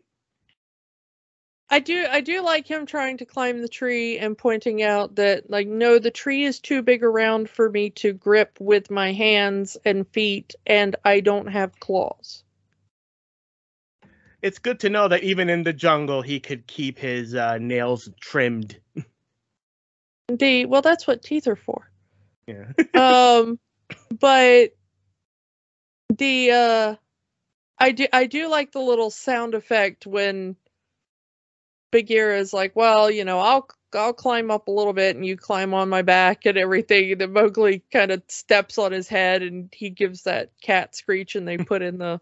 I 1.70 1.78
do 1.78 2.04
I 2.10 2.20
do 2.20 2.42
like 2.42 2.66
him 2.66 2.84
trying 2.84 3.16
to 3.18 3.24
climb 3.24 3.62
the 3.62 3.68
tree 3.68 4.18
and 4.18 4.36
pointing 4.36 4.82
out 4.82 5.14
that 5.14 5.48
like 5.48 5.68
no 5.68 6.00
the 6.00 6.10
tree 6.10 6.42
is 6.44 6.58
too 6.58 6.82
big 6.82 7.04
around 7.04 7.48
for 7.48 7.70
me 7.70 7.90
to 7.90 8.12
grip 8.12 8.58
with 8.60 8.90
my 8.90 9.12
hands 9.12 9.76
and 9.84 10.08
feet 10.08 10.56
and 10.66 10.96
I 11.04 11.20
don't 11.20 11.46
have 11.46 11.78
claws. 11.78 12.42
it's 14.42 14.58
good 14.60 14.78
to 14.80 14.90
know 14.90 15.08
that 15.08 15.24
even 15.24 15.48
in 15.48 15.64
the 15.64 15.72
jungle, 15.72 16.22
he 16.22 16.38
could 16.38 16.66
keep 16.68 16.98
his 16.98 17.34
uh, 17.34 17.58
nails 17.58 18.08
trimmed. 18.20 18.78
The 20.28 20.66
well 20.66 20.82
that's 20.82 21.06
what 21.06 21.22
teeth 21.22 21.46
are 21.46 21.56
for. 21.56 21.90
Yeah. 22.46 22.72
um 23.40 23.58
but 24.18 24.70
the 26.16 26.50
uh 26.50 26.94
I 27.78 27.92
do 27.92 28.06
I 28.12 28.26
do 28.26 28.48
like 28.48 28.72
the 28.72 28.80
little 28.80 29.10
sound 29.10 29.54
effect 29.54 30.06
when 30.06 30.56
Bagheera 31.92 32.38
is 32.38 32.52
like, 32.52 32.74
well, 32.74 33.10
you 33.10 33.24
know, 33.24 33.38
I'll 33.38 33.68
I'll 33.94 34.12
climb 34.12 34.50
up 34.50 34.68
a 34.68 34.72
little 34.72 34.92
bit 34.92 35.16
and 35.16 35.24
you 35.24 35.36
climb 35.36 35.72
on 35.74 35.88
my 35.88 36.02
back 36.02 36.44
and 36.46 36.58
everything. 36.58 37.12
And 37.12 37.20
then 37.20 37.32
Mowgli 37.32 37.82
kind 37.92 38.10
of 38.10 38.22
steps 38.28 38.78
on 38.78 38.92
his 38.92 39.08
head 39.08 39.42
and 39.42 39.68
he 39.72 39.90
gives 39.90 40.22
that 40.22 40.50
cat 40.60 40.96
screech 40.96 41.36
and 41.36 41.46
they 41.46 41.56
put 41.58 41.82
in 41.82 41.98
the 41.98 42.20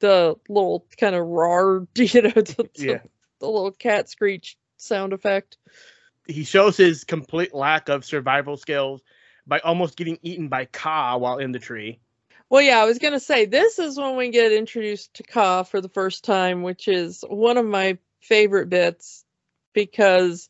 the 0.00 0.36
little 0.48 0.86
kind 0.98 1.14
of 1.14 1.26
roar, 1.26 1.86
you 1.94 2.22
know, 2.22 2.30
the, 2.30 2.68
the- 2.74 3.02
the 3.40 3.46
little 3.46 3.72
cat 3.72 4.08
screech 4.08 4.56
sound 4.76 5.12
effect. 5.12 5.58
He 6.32 6.44
shows 6.44 6.76
his 6.76 7.04
complete 7.04 7.54
lack 7.54 7.88
of 7.88 8.04
survival 8.04 8.56
skills 8.56 9.02
by 9.46 9.58
almost 9.60 9.96
getting 9.96 10.18
eaten 10.22 10.48
by 10.48 10.66
Kaa 10.66 11.16
while 11.18 11.38
in 11.38 11.52
the 11.52 11.58
tree. 11.58 12.00
Well, 12.48 12.62
yeah, 12.62 12.78
I 12.78 12.84
was 12.84 12.98
gonna 12.98 13.20
say 13.20 13.46
this 13.46 13.78
is 13.78 13.98
when 13.98 14.16
we 14.16 14.30
get 14.30 14.52
introduced 14.52 15.14
to 15.14 15.22
Kaa 15.22 15.62
for 15.62 15.80
the 15.80 15.88
first 15.88 16.24
time, 16.24 16.62
which 16.62 16.86
is 16.86 17.24
one 17.28 17.56
of 17.56 17.64
my 17.64 17.98
favorite 18.20 18.68
bits 18.68 19.24
because 19.72 20.48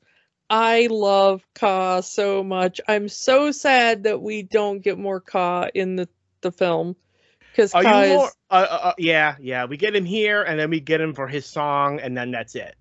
I 0.50 0.88
love 0.90 1.46
Kaa 1.54 2.00
so 2.00 2.42
much. 2.42 2.80
I'm 2.88 3.08
so 3.08 3.52
sad 3.52 4.02
that 4.04 4.20
we 4.20 4.42
don't 4.42 4.80
get 4.80 4.98
more 4.98 5.20
Kaa 5.20 5.68
in 5.74 5.96
the 5.96 6.08
the 6.40 6.52
film 6.52 6.96
because 7.52 7.72
Kaa 7.72 7.80
you 7.80 8.12
is 8.12 8.18
more? 8.18 8.32
Uh, 8.50 8.66
uh, 8.68 8.80
uh, 8.88 8.92
yeah, 8.98 9.36
yeah. 9.40 9.64
We 9.66 9.76
get 9.76 9.94
him 9.94 10.04
here, 10.04 10.42
and 10.42 10.58
then 10.58 10.70
we 10.70 10.80
get 10.80 11.00
him 11.00 11.14
for 11.14 11.28
his 11.28 11.46
song, 11.46 12.00
and 12.00 12.16
then 12.16 12.30
that's 12.32 12.54
it. 12.54 12.74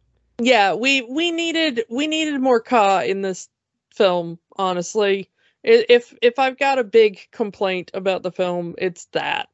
Yeah 0.44 0.74
we 0.74 1.02
we 1.02 1.32
needed 1.32 1.86
we 1.90 2.08
needed 2.08 2.40
more 2.42 2.60
Kaa 2.60 3.02
in 3.02 3.22
this 3.22 3.50
film. 3.94 4.40
Honestly, 4.56 5.30
if 5.64 6.14
if 6.22 6.40
I've 6.40 6.58
got 6.58 6.80
a 6.80 6.84
big 6.84 7.28
complaint 7.32 7.92
about 7.94 8.24
the 8.24 8.32
film, 8.32 8.76
it's 8.78 9.06
that 9.14 9.50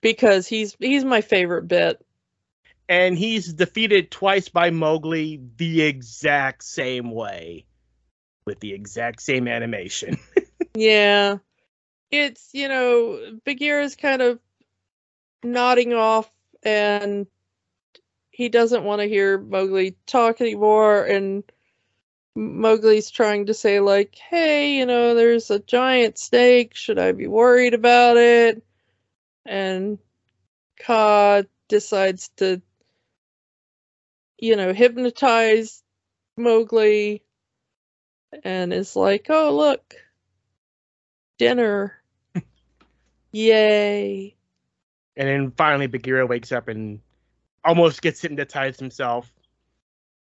because 0.00 0.46
he's 0.46 0.76
he's 0.78 1.04
my 1.04 1.20
favorite 1.20 1.68
bit. 1.68 2.04
And 2.88 3.18
he's 3.18 3.52
defeated 3.52 4.10
twice 4.10 4.48
by 4.48 4.70
Mowgli 4.70 5.40
the 5.56 5.82
exact 5.82 6.64
same 6.64 7.10
way, 7.10 7.66
with 8.46 8.60
the 8.60 8.72
exact 8.72 9.20
same 9.20 9.46
animation. 9.46 10.16
Yeah. 10.78 11.38
It's, 12.10 12.50
you 12.52 12.68
know, 12.68 13.38
Bagheera's 13.44 13.96
kind 13.96 14.22
of 14.22 14.38
nodding 15.42 15.92
off 15.92 16.30
and 16.62 17.26
he 18.38 18.48
doesn't 18.48 18.84
want 18.84 19.00
to 19.00 19.08
hear 19.08 19.36
Mowgli 19.36 19.96
talk 20.06 20.40
anymore 20.40 21.04
and 21.04 21.42
Mowgli's 22.36 23.10
trying 23.10 23.46
to 23.46 23.54
say 23.54 23.80
like, 23.80 24.14
"Hey, 24.14 24.76
you 24.76 24.86
know, 24.86 25.16
there's 25.16 25.50
a 25.50 25.58
giant 25.58 26.18
snake. 26.18 26.76
Should 26.76 27.00
I 27.00 27.10
be 27.10 27.26
worried 27.26 27.74
about 27.74 28.16
it?" 28.16 28.62
And 29.44 29.98
Kaa 30.78 31.42
decides 31.66 32.28
to 32.36 32.62
you 34.38 34.54
know, 34.54 34.72
hypnotize 34.72 35.82
Mowgli 36.36 37.24
and 38.44 38.72
is 38.72 38.94
like, 38.94 39.26
"Oh, 39.30 39.56
look, 39.56 39.96
dinner. 41.38 42.00
Yay. 43.32 44.36
and 45.16 45.28
then 45.28 45.50
finally, 45.50 45.88
Bagheera 45.88 46.24
wakes 46.24 46.52
up 46.52 46.68
and 46.68 47.00
almost 47.64 48.02
gets 48.02 48.20
hypnotized 48.20 48.80
himself. 48.80 49.32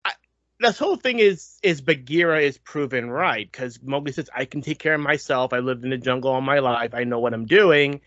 I, 0.04 0.12
this 0.58 0.78
whole 0.78 0.96
thing 0.96 1.18
is 1.18 1.58
is 1.62 1.80
Bagheera 1.80 2.40
is 2.40 2.58
proven 2.58 3.10
right 3.10 3.50
because 3.50 3.80
Mowgli 3.82 4.12
says, 4.12 4.30
"I 4.34 4.44
can 4.44 4.62
take 4.62 4.78
care 4.78 4.94
of 4.94 5.00
myself. 5.00 5.52
I 5.52 5.58
lived 5.58 5.84
in 5.84 5.90
the 5.90 5.98
jungle 5.98 6.32
all 6.32 6.40
my 6.40 6.58
life. 6.58 6.94
I 6.94 7.04
know 7.04 7.20
what 7.20 7.34
I'm 7.34 7.46
doing." 7.46 8.00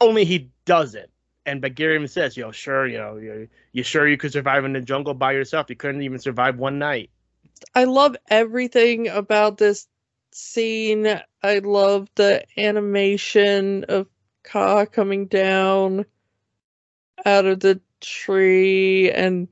Only 0.00 0.24
he 0.24 0.50
doesn't. 0.64 1.10
And 1.46 1.60
Bagheera 1.60 2.06
says, 2.08 2.36
"Yo, 2.36 2.50
sure, 2.52 2.86
you 2.86 2.98
know, 2.98 3.16
you, 3.16 3.48
you 3.72 3.82
sure 3.82 4.08
you 4.08 4.16
could 4.16 4.32
survive 4.32 4.64
in 4.64 4.72
the 4.72 4.80
jungle 4.80 5.14
by 5.14 5.32
yourself? 5.32 5.66
You 5.68 5.76
couldn't 5.76 6.02
even 6.02 6.18
survive 6.18 6.58
one 6.58 6.78
night." 6.78 7.10
I 7.74 7.84
love 7.84 8.16
everything 8.28 9.08
about 9.08 9.58
this 9.58 9.86
scene. 10.32 11.06
I 11.42 11.58
love 11.58 12.08
the 12.14 12.44
animation 12.58 13.84
of 13.84 14.08
Kaa 14.42 14.86
coming 14.86 15.26
down 15.26 16.06
out 17.24 17.46
of 17.46 17.60
the 17.60 17.80
tree 18.00 19.10
and 19.10 19.48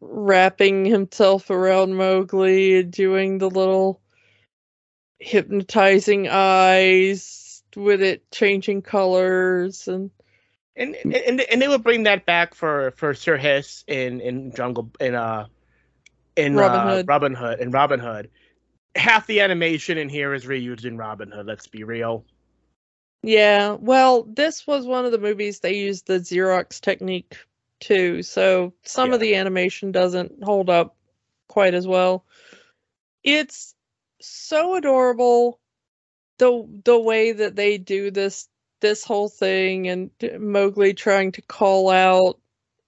wrapping 0.00 0.84
himself 0.84 1.50
around 1.50 1.94
Mowgli 1.94 2.80
and 2.80 2.92
doing 2.92 3.38
the 3.38 3.50
little 3.50 4.00
hypnotizing 5.18 6.28
eyes 6.30 7.62
with 7.74 8.02
it 8.02 8.30
changing 8.30 8.82
colors 8.82 9.88
and 9.88 10.10
And 10.76 10.94
and 11.04 11.40
and 11.40 11.62
they 11.62 11.68
would 11.68 11.82
bring 11.82 12.02
that 12.04 12.26
back 12.26 12.54
for 12.54 12.92
for 12.96 13.14
Sir 13.14 13.36
Hiss 13.36 13.84
in 13.86 14.20
in 14.20 14.52
Jungle 14.54 14.90
in 15.00 15.14
uh 15.14 15.46
in 16.36 16.54
Robin 16.54 16.80
uh, 16.80 16.96
Hood. 16.96 17.08
Robin 17.08 17.34
Hood 17.34 17.60
in 17.60 17.70
Robin 17.70 18.00
Hood. 18.00 18.30
Half 18.94 19.26
the 19.26 19.40
animation 19.40 19.98
in 19.98 20.08
here 20.08 20.34
is 20.34 20.44
reused 20.44 20.84
in 20.84 20.98
Robin 20.98 21.30
Hood. 21.30 21.46
Let's 21.46 21.66
be 21.66 21.84
real. 21.84 22.24
Yeah, 23.22 23.72
well, 23.80 24.22
this 24.22 24.66
was 24.66 24.86
one 24.86 25.04
of 25.04 25.12
the 25.12 25.18
movies 25.18 25.60
they 25.60 25.74
used 25.76 26.06
the 26.06 26.20
Xerox 26.20 26.80
technique 26.80 27.36
too, 27.80 28.22
so 28.22 28.72
some 28.84 29.12
of 29.12 29.20
the 29.20 29.34
animation 29.34 29.92
doesn't 29.92 30.42
hold 30.42 30.70
up 30.70 30.96
quite 31.48 31.74
as 31.74 31.86
well. 31.86 32.24
It's 33.24 33.74
so 34.20 34.76
adorable 34.76 35.58
the 36.38 36.66
the 36.84 36.98
way 36.98 37.32
that 37.32 37.56
they 37.56 37.78
do 37.78 38.10
this 38.10 38.48
this 38.80 39.04
whole 39.04 39.28
thing 39.28 39.88
and 39.88 40.10
Mowgli 40.38 40.94
trying 40.94 41.32
to 41.32 41.42
call 41.42 41.90
out 41.90 42.38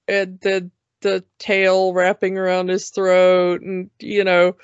and 0.06 0.38
the 0.40 0.70
the 1.00 1.24
tail 1.38 1.92
wrapping 1.92 2.36
around 2.36 2.68
his 2.68 2.90
throat 2.90 3.62
and 3.62 3.90
you 4.00 4.24
know 4.24 4.56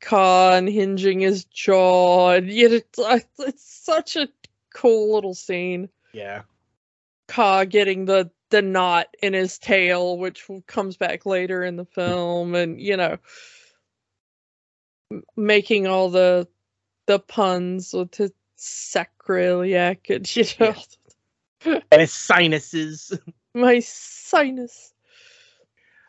Kaa 0.00 0.56
unhinging 0.56 1.20
his 1.20 1.44
jaw 1.46 2.32
and 2.32 2.48
yet 2.50 2.72
it's 2.72 2.98
it's 3.38 3.84
such 3.84 4.16
a 4.16 4.28
cool 4.74 5.14
little 5.14 5.34
scene. 5.34 5.88
Yeah. 6.12 6.42
Kaa 7.28 7.64
getting 7.64 8.04
the 8.06 8.30
the 8.50 8.62
knot 8.62 9.06
in 9.22 9.32
his 9.32 9.58
tail, 9.58 10.18
which 10.18 10.48
comes 10.66 10.96
back 10.96 11.24
later 11.26 11.62
in 11.62 11.76
the 11.76 11.84
film, 11.84 12.54
and 12.56 12.80
you 12.80 12.96
know, 12.96 13.18
making 15.36 15.86
all 15.86 16.10
the 16.10 16.48
the 17.06 17.18
puns 17.18 17.92
with 17.92 18.12
the 18.12 18.32
sacroiliac 18.58 20.14
and 20.14 20.36
you 20.36 20.44
know, 20.58 20.74
And 21.92 22.00
his 22.00 22.12
sinuses. 22.12 23.16
my 23.54 23.80
sinus, 23.80 24.92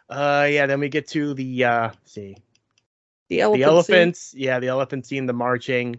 Uh 0.10 0.48
yeah, 0.50 0.66
then 0.66 0.80
we 0.80 0.90
get 0.90 1.08
to 1.10 1.34
the 1.34 1.64
uh 1.66 1.92
see. 2.06 2.36
the 3.30 3.42
elephant. 3.42 3.62
the 3.62 3.84
scene. 3.84 3.98
elephants, 3.98 4.34
yeah, 4.36 4.60
the 4.60 4.68
elephant 4.68 5.06
scene, 5.06 5.26
the 5.26 5.34
marching. 5.34 5.96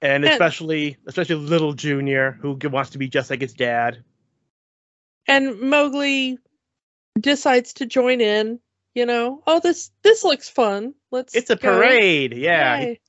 And 0.00 0.24
And- 0.24 0.32
especially 0.32 0.96
especially 1.06 1.36
little 1.36 1.72
Junior 1.72 2.32
who 2.40 2.58
wants 2.64 2.90
to 2.90 2.98
be 2.98 3.08
just 3.08 3.30
like 3.30 3.40
his 3.40 3.52
dad. 3.54 4.02
and 5.26 5.60
Mowgli 5.60 6.38
decides 7.18 7.74
to 7.74 7.86
join 7.86 8.20
in. 8.20 8.60
You 8.94 9.06
know, 9.06 9.42
oh 9.46 9.60
this 9.60 9.90
this 10.02 10.24
looks 10.24 10.48
fun. 10.48 10.94
Let's. 11.10 11.34
It's 11.34 11.50
a 11.50 11.56
go. 11.56 11.76
parade, 11.76 12.32
yeah. 12.36 12.80
Yay. 12.80 13.00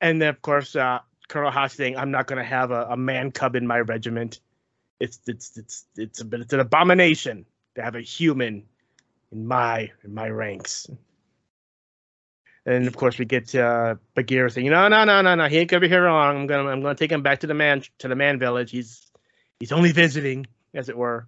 And 0.00 0.22
then 0.22 0.28
of 0.28 0.40
course 0.42 0.76
uh 0.76 1.00
Colonel 1.28 1.50
Hathi 1.50 1.76
saying, 1.76 1.96
I'm 1.96 2.10
not 2.10 2.26
gonna 2.26 2.44
have 2.44 2.70
a, 2.70 2.86
a 2.90 2.96
man 2.96 3.30
cub 3.32 3.54
in 3.56 3.66
my 3.66 3.80
regiment. 3.80 4.40
It's 5.00 5.20
it's 5.26 5.56
it's 5.56 5.86
it's 5.96 6.20
a 6.20 6.24
bit 6.24 6.40
it's 6.40 6.52
an 6.52 6.60
abomination 6.60 7.44
to 7.74 7.82
have 7.82 7.94
a 7.94 8.00
human 8.00 8.64
in 9.32 9.46
my 9.46 9.90
in 10.04 10.14
my 10.14 10.28
ranks. 10.28 10.88
And 12.68 12.86
of 12.86 12.94
course 12.94 13.18
we 13.18 13.24
get 13.24 13.54
uh 13.54 13.94
Bagheera 14.14 14.50
saying, 14.50 14.68
No, 14.68 14.88
no, 14.88 15.04
no, 15.04 15.22
no, 15.22 15.34
no, 15.34 15.48
he 15.48 15.56
ain't 15.56 15.70
gonna 15.70 15.80
be 15.80 15.88
here 15.88 16.04
long. 16.06 16.36
I'm 16.36 16.46
gonna 16.46 16.68
I'm 16.68 16.82
gonna 16.82 16.94
take 16.94 17.10
him 17.10 17.22
back 17.22 17.40
to 17.40 17.46
the 17.46 17.54
man 17.54 17.82
to 18.00 18.08
the 18.08 18.14
man 18.14 18.38
village. 18.38 18.70
He's 18.70 19.10
he's 19.58 19.72
only 19.72 19.92
visiting, 19.92 20.46
as 20.74 20.90
it 20.90 20.96
were. 20.96 21.26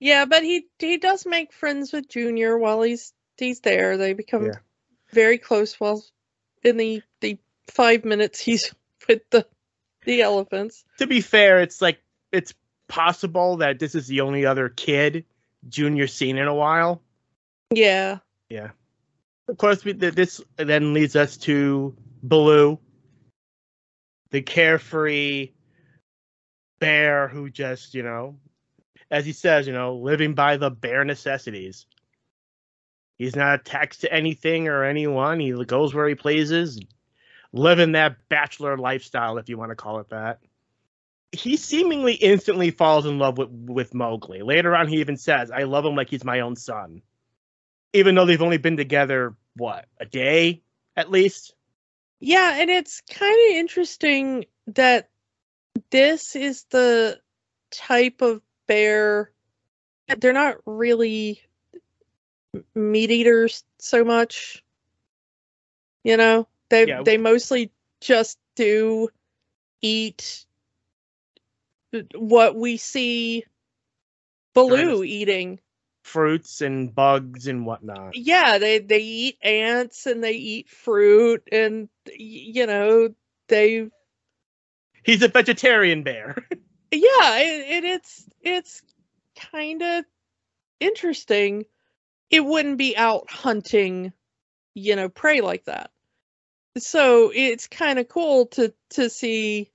Yeah, 0.00 0.24
but 0.24 0.42
he 0.42 0.66
he 0.80 0.96
does 0.96 1.24
make 1.24 1.52
friends 1.52 1.92
with 1.92 2.08
Junior 2.08 2.58
while 2.58 2.82
he's 2.82 3.12
he's 3.36 3.60
there. 3.60 3.96
They 3.96 4.12
become 4.12 4.46
Yeah. 4.46 4.58
very 5.12 5.38
close 5.38 5.78
while 5.78 6.04
in 6.64 6.76
the 6.78 7.02
the 7.20 7.38
five 7.68 8.04
minutes 8.04 8.40
he's 8.40 8.74
with 9.08 9.22
the 9.30 9.46
the 10.04 10.22
elephants. 10.22 10.84
To 10.98 11.06
be 11.06 11.20
fair, 11.20 11.60
it's 11.60 11.80
like 11.80 12.00
it's 12.32 12.54
possible 12.88 13.58
that 13.58 13.78
this 13.78 13.94
is 13.94 14.08
the 14.08 14.22
only 14.22 14.46
other 14.46 14.68
kid 14.68 15.26
Junior's 15.68 16.12
seen 16.12 16.38
in 16.38 16.48
a 16.48 16.54
while. 16.54 17.02
Yeah. 17.72 18.18
Yeah. 18.48 18.70
Of 19.50 19.58
course, 19.58 19.84
we, 19.84 19.94
this 19.94 20.40
then 20.56 20.94
leads 20.94 21.16
us 21.16 21.36
to 21.38 21.96
Baloo, 22.22 22.78
the 24.30 24.42
carefree 24.42 25.50
bear 26.78 27.26
who 27.26 27.50
just, 27.50 27.92
you 27.92 28.04
know, 28.04 28.36
as 29.10 29.26
he 29.26 29.32
says, 29.32 29.66
you 29.66 29.72
know, 29.72 29.96
living 29.96 30.34
by 30.34 30.56
the 30.56 30.70
bare 30.70 31.04
necessities. 31.04 31.86
He's 33.18 33.34
not 33.34 33.58
attached 33.58 34.02
to 34.02 34.12
anything 34.12 34.68
or 34.68 34.84
anyone. 34.84 35.40
He 35.40 35.52
goes 35.64 35.92
where 35.92 36.08
he 36.08 36.14
pleases, 36.14 36.78
living 37.52 37.92
that 37.92 38.28
bachelor 38.28 38.78
lifestyle, 38.78 39.36
if 39.38 39.48
you 39.48 39.58
want 39.58 39.70
to 39.70 39.76
call 39.76 39.98
it 39.98 40.10
that. 40.10 40.38
He 41.32 41.56
seemingly 41.56 42.14
instantly 42.14 42.70
falls 42.70 43.04
in 43.04 43.18
love 43.18 43.36
with, 43.36 43.50
with 43.50 43.94
Mowgli. 43.94 44.42
Later 44.42 44.76
on, 44.76 44.86
he 44.86 45.00
even 45.00 45.16
says, 45.16 45.50
I 45.50 45.64
love 45.64 45.84
him 45.84 45.96
like 45.96 46.08
he's 46.08 46.24
my 46.24 46.38
own 46.38 46.54
son 46.54 47.02
even 47.92 48.14
though 48.14 48.26
they've 48.26 48.42
only 48.42 48.58
been 48.58 48.76
together 48.76 49.34
what 49.56 49.86
a 49.98 50.06
day 50.06 50.62
at 50.96 51.10
least 51.10 51.54
Yeah, 52.20 52.54
and 52.56 52.70
it's 52.70 53.00
kind 53.10 53.50
of 53.50 53.56
interesting 53.56 54.44
that 54.68 55.08
this 55.90 56.36
is 56.36 56.64
the 56.70 57.20
type 57.70 58.22
of 58.22 58.42
bear 58.66 59.32
they're 60.18 60.32
not 60.32 60.56
really 60.66 61.40
meat 62.74 63.10
eaters 63.10 63.64
so 63.78 64.04
much. 64.04 64.64
You 66.02 66.16
know, 66.16 66.48
they 66.68 66.86
Yeah. 66.86 67.02
they 67.02 67.16
mostly 67.16 67.70
just 68.00 68.38
do 68.56 69.08
eat 69.82 70.46
what 72.14 72.56
we 72.56 72.76
see 72.76 73.44
Baloo 74.54 75.04
eating. 75.04 75.60
Fruits 76.10 76.60
and 76.60 76.94
bugs 76.94 77.46
and 77.46 77.64
whatnot. 77.64 78.16
Yeah, 78.16 78.58
they 78.58 78.78
they 78.80 78.98
eat 78.98 79.38
ants 79.42 80.06
and 80.06 80.22
they 80.22 80.32
eat 80.32 80.68
fruit 80.68 81.48
and 81.52 81.88
you 82.12 82.66
know, 82.66 83.10
they 83.48 83.88
he's 85.04 85.22
a 85.22 85.28
vegetarian 85.28 86.02
bear. 86.02 86.36
Yeah 86.92 87.38
it, 87.38 87.84
it 87.84 87.84
it's 87.84 88.26
it's 88.42 88.82
kind 89.52 89.80
of 89.80 90.04
interesting. 90.80 91.64
It 92.30 92.44
wouldn't 92.44 92.78
be 92.78 92.96
out 92.96 93.30
hunting 93.30 94.12
you 94.74 94.96
know 94.96 95.08
prey 95.08 95.40
like 95.40 95.66
that. 95.66 95.92
So 96.78 97.30
it's 97.32 97.68
kind 97.68 98.00
of 98.00 98.08
cool 98.08 98.46
to 98.46 98.74
to 98.90 99.08
see 99.08 99.70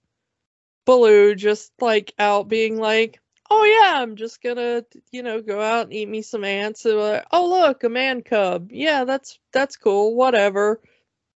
Baloo 0.86 1.36
just 1.36 1.71
like 1.79 2.13
out 2.19 2.49
being 2.49 2.77
like 2.77 3.21
oh 3.49 3.63
yeah 3.63 4.01
i'm 4.01 4.15
just 4.15 4.41
gonna 4.41 4.83
you 5.11 5.23
know 5.23 5.41
go 5.41 5.61
out 5.61 5.85
and 5.85 5.93
eat 5.93 6.09
me 6.09 6.21
some 6.21 6.43
ants 6.43 6.85
and, 6.85 6.97
uh, 6.97 7.21
oh 7.31 7.49
look 7.49 7.83
a 7.83 7.89
man 7.89 8.21
cub. 8.21 8.71
Yeah 8.71 9.03
that's 9.05 9.39
that's 9.51 9.77
cool 9.77 10.15
whatever. 10.15 10.81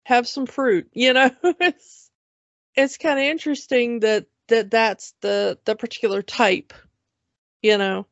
Have 0.04 0.26
some 0.26 0.46
fruit 0.46 0.88
you 0.94 1.12
know? 1.12 1.30
It's 1.42 2.10
it's 2.74 2.98
kind 2.98 3.18
of 3.18 3.24
interesting 3.24 4.00
that 4.00 4.26
that 4.48 4.70
that's 4.70 5.14
the 5.20 5.58
the 5.64 5.76
particular 5.76 6.22
type 6.22 6.72
you 7.62 7.78
know? 7.78 8.06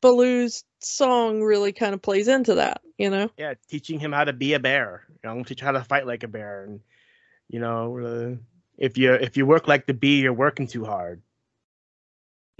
Baloo's 0.00 0.64
song 0.80 1.42
really 1.42 1.72
kind 1.72 1.94
of 1.94 2.02
plays 2.02 2.28
into 2.28 2.56
that 2.56 2.82
you 2.98 3.10
know? 3.10 3.30
Yeah 3.36 3.54
teaching 3.68 3.98
him 3.98 4.12
how 4.12 4.24
to 4.24 4.32
be 4.32 4.54
a 4.54 4.60
bear 4.60 5.04
you 5.22 5.30
know 5.30 5.42
teach 5.44 5.60
how 5.60 5.72
to 5.72 5.84
fight 5.84 6.06
like 6.06 6.24
a 6.24 6.28
bear 6.28 6.64
and 6.64 6.80
you 7.48 7.60
know 7.60 7.98
uh, 7.98 8.36
if 8.76 8.98
you 8.98 9.12
if 9.14 9.36
you 9.36 9.46
work 9.46 9.68
like 9.68 9.86
the 9.86 9.94
bee 9.94 10.20
you're 10.20 10.32
working 10.32 10.66
too 10.66 10.84
hard 10.84 11.22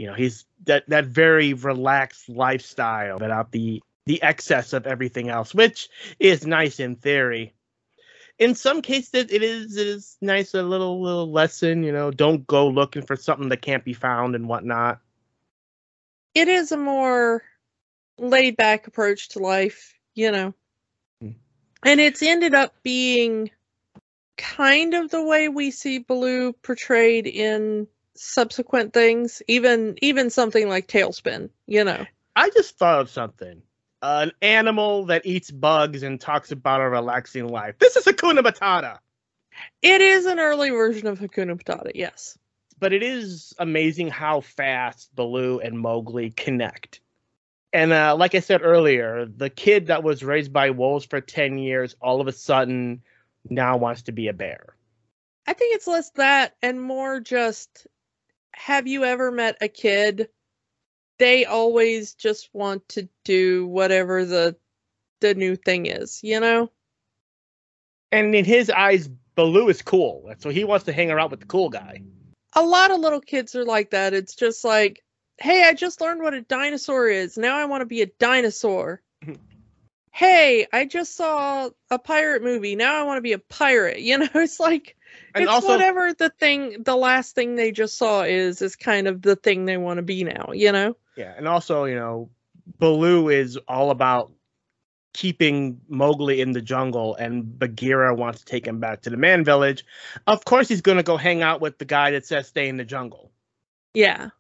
you 0.03 0.09
know 0.09 0.15
he's 0.15 0.45
that 0.65 0.89
that 0.89 1.07
very 1.07 1.55
relaxed 1.55 2.29
lifestyle 2.29 3.19
without 3.19 3.53
the 3.53 3.81
the 4.07 4.23
excess 4.23 4.73
of 4.73 4.87
everything 4.87 5.29
else 5.29 5.55
which 5.55 5.89
is 6.19 6.47
nice 6.47 6.81
in 6.81 6.97
theory 6.97 7.55
in 8.39 8.55
some 8.55 8.83
cases 8.83 9.27
it 9.31 9.43
is 9.43 9.77
it 9.77 9.87
is 9.87 10.17
nice 10.21 10.55
a 10.55 10.63
little 10.63 11.01
little 11.01 11.31
lesson 11.31 11.83
you 11.85 11.93
know 11.93 12.11
don't 12.11 12.47
go 12.49 12.69
looking 12.69 13.03
for 13.03 13.15
something 13.15 13.49
that 13.49 13.63
can't 13.63 13.85
be 13.85 13.93
found 13.95 14.35
and 14.35 14.49
whatnot 14.49 14.99
it 16.35 16.49
is 16.49 16.73
a 16.73 16.77
more 16.77 17.43
laid 18.19 18.57
back 18.57 18.87
approach 18.87 19.29
to 19.31 19.39
life, 19.39 19.95
you 20.15 20.31
know. 20.31 20.55
Mm. 21.23 21.35
And 21.85 22.01
it's 22.01 22.23
ended 22.23 22.55
up 22.55 22.75
being 22.83 23.51
kind 24.37 24.95
of 24.95 25.11
the 25.11 25.23
way 25.23 25.49
we 25.49 25.71
see 25.71 25.99
Baloo 25.99 26.53
portrayed 26.53 27.27
in 27.27 27.87
subsequent 28.23 28.93
things, 28.93 29.43
even 29.49 29.97
even 30.03 30.31
something 30.31 30.69
like 30.69 30.87
TaleSpin, 30.87 31.51
you 31.67 31.85
know. 31.85 32.07
I 32.37 32.51
just 32.51 32.79
thought 32.79 33.01
of 33.01 33.11
something. 33.11 33.63
an 34.03 34.33
animal 34.41 35.07
that 35.07 35.27
eats 35.27 35.51
bugs 35.51 36.03
and 36.03 36.21
talks 36.21 36.51
about 36.53 36.81
a 36.81 36.89
relaxing 36.89 37.49
life. 37.49 37.77
This 37.79 37.97
is 37.97 38.05
Hakuna 38.05 38.41
Matata. 38.41 38.99
It 39.83 40.01
is 40.01 40.27
an 40.27 40.39
early 40.39 40.71
version 40.71 41.07
of 41.07 41.19
Hakuna 41.19 41.61
Matata, 41.61 41.93
yes. 41.95 42.39
But 42.79 42.93
it 42.93 43.03
is 43.03 43.55
amazing 43.59 44.09
how 44.09 44.41
fast 44.41 45.15
Baloo 45.15 45.61
and 45.61 45.79
Mowgli 45.79 46.31
connect. 46.31 47.01
And 47.73 47.93
uh, 47.93 48.17
like 48.19 48.35
I 48.35 48.41
said 48.41 48.63
earlier, 48.63 49.25
the 49.25 49.51
kid 49.51 49.87
that 49.87 50.03
was 50.03 50.25
raised 50.25 50.53
by 50.53 50.71
wolves 50.71 51.05
for 51.05 51.21
10 51.21 51.59
years 51.59 51.97
all 52.01 52.21
of 52.21 52.27
a 52.27 52.33
sudden 52.33 53.03
now 53.49 53.77
wants 53.77 54.03
to 54.03 54.13
be 54.13 54.29
a 54.29 54.33
bear. 54.33 54.77
I 55.47 55.53
think 55.55 55.75
it's 55.75 55.87
less 55.87 56.11
that 56.11 56.55
and 56.63 56.81
more 56.81 57.21
just 57.21 57.87
have 58.55 58.87
you 58.87 59.05
ever 59.05 59.31
met 59.31 59.59
a 59.61 59.69
kid? 59.69 60.29
They 61.19 61.45
always 61.45 62.15
just 62.15 62.51
want 62.53 62.89
to 62.91 63.09
do 63.25 63.67
whatever 63.67 64.25
the 64.25 64.57
the 65.21 65.35
new 65.35 65.57
thing 65.57 65.87
is, 65.87 66.21
you 66.23 66.41
know? 66.41 66.71
And 68.11 68.35
in 68.35 68.45
his 68.45 68.69
eyes, 68.71 69.09
Baloo 69.35 69.69
is 69.69 69.81
cool. 69.83 70.33
So 70.39 70.51
he 70.51 70.65
wants 70.65 70.85
to 70.87 70.93
hang 70.93 71.11
around 71.11 71.31
with 71.31 71.41
the 71.41 71.47
cool 71.47 71.71
guy. 71.71 72.03
a 72.55 72.63
lot 72.63 72.91
of 72.91 73.01
little 73.01 73.21
kids 73.21 73.55
are 73.55 73.65
like 73.65 73.91
that. 73.91 74.13
It's 74.13 74.35
just 74.35 74.65
like, 74.65 75.03
hey, 75.39 75.65
I 75.65 75.73
just 75.73 76.01
learned 76.01 76.23
what 76.23 76.35
a 76.35 76.43
dinosaur 76.43 77.09
is. 77.09 77.39
Now 77.39 77.57
I 77.57 77.65
want 77.65 77.81
to 77.81 77.87
be 77.87 78.03
a 78.03 78.07
dinosaur. 78.07 79.01
hey, 80.13 80.67
I 80.73 80.85
just 80.85 81.17
saw 81.17 81.71
a 81.91 81.99
pirate 81.99 82.43
movie. 82.43 82.77
Now 82.77 83.01
I 83.01 83.05
want 83.05 83.19
to 83.19 83.23
be 83.23 83.33
a 83.33 83.39
pirate. 83.39 84.01
You 84.03 84.19
know, 84.19 84.29
it's 84.35 84.61
like 84.61 84.97
And 85.35 85.45
it's 85.45 85.53
also- 85.53 85.69
whatever 85.69 86.13
the 86.13 86.31
thing, 86.31 86.83
the 86.83 86.97
last 86.97 87.35
thing 87.35 87.57
they 87.57 87.73
just 87.73 87.97
saw 87.97 88.23
is, 88.23 88.63
is 88.63 88.77
kind 88.77 89.09
of 89.09 89.23
the 89.23 89.37
thing 89.37 89.65
they 89.65 89.77
want 89.77 89.99
to 89.99 90.03
be 90.03 90.25
now. 90.25 90.51
You 90.53 90.73
know. 90.73 90.97
Yeah, 91.17 91.35
and 91.37 91.47
also, 91.47 91.85
you 91.85 91.95
know, 91.95 92.31
Baloo 92.79 93.29
is 93.29 93.59
all 93.69 93.91
about 93.91 94.33
keeping 95.15 95.79
Mowgli 95.89 96.41
in 96.41 96.53
the 96.53 96.63
jungle, 96.63 97.15
and 97.17 97.59
Bagheera 97.59 98.15
wants 98.15 98.41
to 98.41 98.45
take 98.47 98.67
him 98.67 98.81
back 98.81 99.03
to 99.03 99.11
the 99.11 99.17
man 99.19 99.45
village. 99.45 99.85
Of 100.27 100.45
course, 100.45 100.69
he's 100.69 100.81
going 100.81 100.97
to 100.97 101.03
go 101.03 101.19
hang 101.19 101.43
out 101.43 101.61
with 101.61 101.79
the 101.79 101.85
guy 101.85 102.13
that 102.13 102.25
says 102.25 102.49
stay 102.49 102.69
in 102.69 102.79
the 102.79 102.85
jungle. 102.85 103.31
Yeah. 103.93 104.31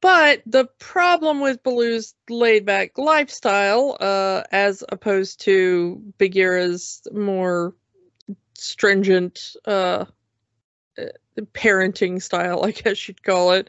But 0.00 0.42
the 0.44 0.64
problem 0.80 1.40
with 1.40 1.62
Baloo's 1.62 2.14
laid 2.28 2.66
back 2.66 2.98
lifestyle, 2.98 3.96
uh, 4.00 4.42
as 4.50 4.82
opposed 4.88 5.40
to 5.42 6.02
Bagheera's 6.18 7.06
more 7.12 7.72
stringent 8.62 9.56
uh, 9.64 10.04
parenting 11.54 12.22
style, 12.22 12.64
I 12.64 12.70
guess 12.70 13.08
you'd 13.08 13.22
call 13.22 13.52
it, 13.52 13.68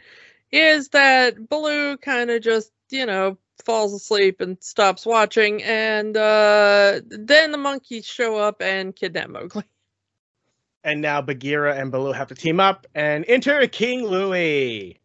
is 0.52 0.90
that 0.90 1.50
Baloo 1.50 1.98
kind 1.98 2.30
of 2.30 2.42
just, 2.42 2.72
you 2.90 3.06
know, 3.06 3.38
falls 3.66 3.94
asleep 3.94 4.42
and 4.42 4.62
stops 4.62 5.06
watching, 5.06 5.64
and 5.64 6.16
uh, 6.18 7.00
then 7.08 7.52
the 7.52 7.58
monkeys 7.58 8.06
show 8.06 8.38
up 8.38 8.62
and 8.62 8.96
kidnap 8.96 9.30
Mowgli. 9.30 9.64
And 10.84 11.02
now 11.02 11.22
Bagheera 11.22 11.76
and 11.76 11.92
Baloo 11.92 12.12
have 12.12 12.28
to 12.28 12.36
team 12.36 12.60
up 12.60 12.88
and 12.94 13.24
enter 13.28 13.66
King 13.68 14.06
Louie. 14.06 15.00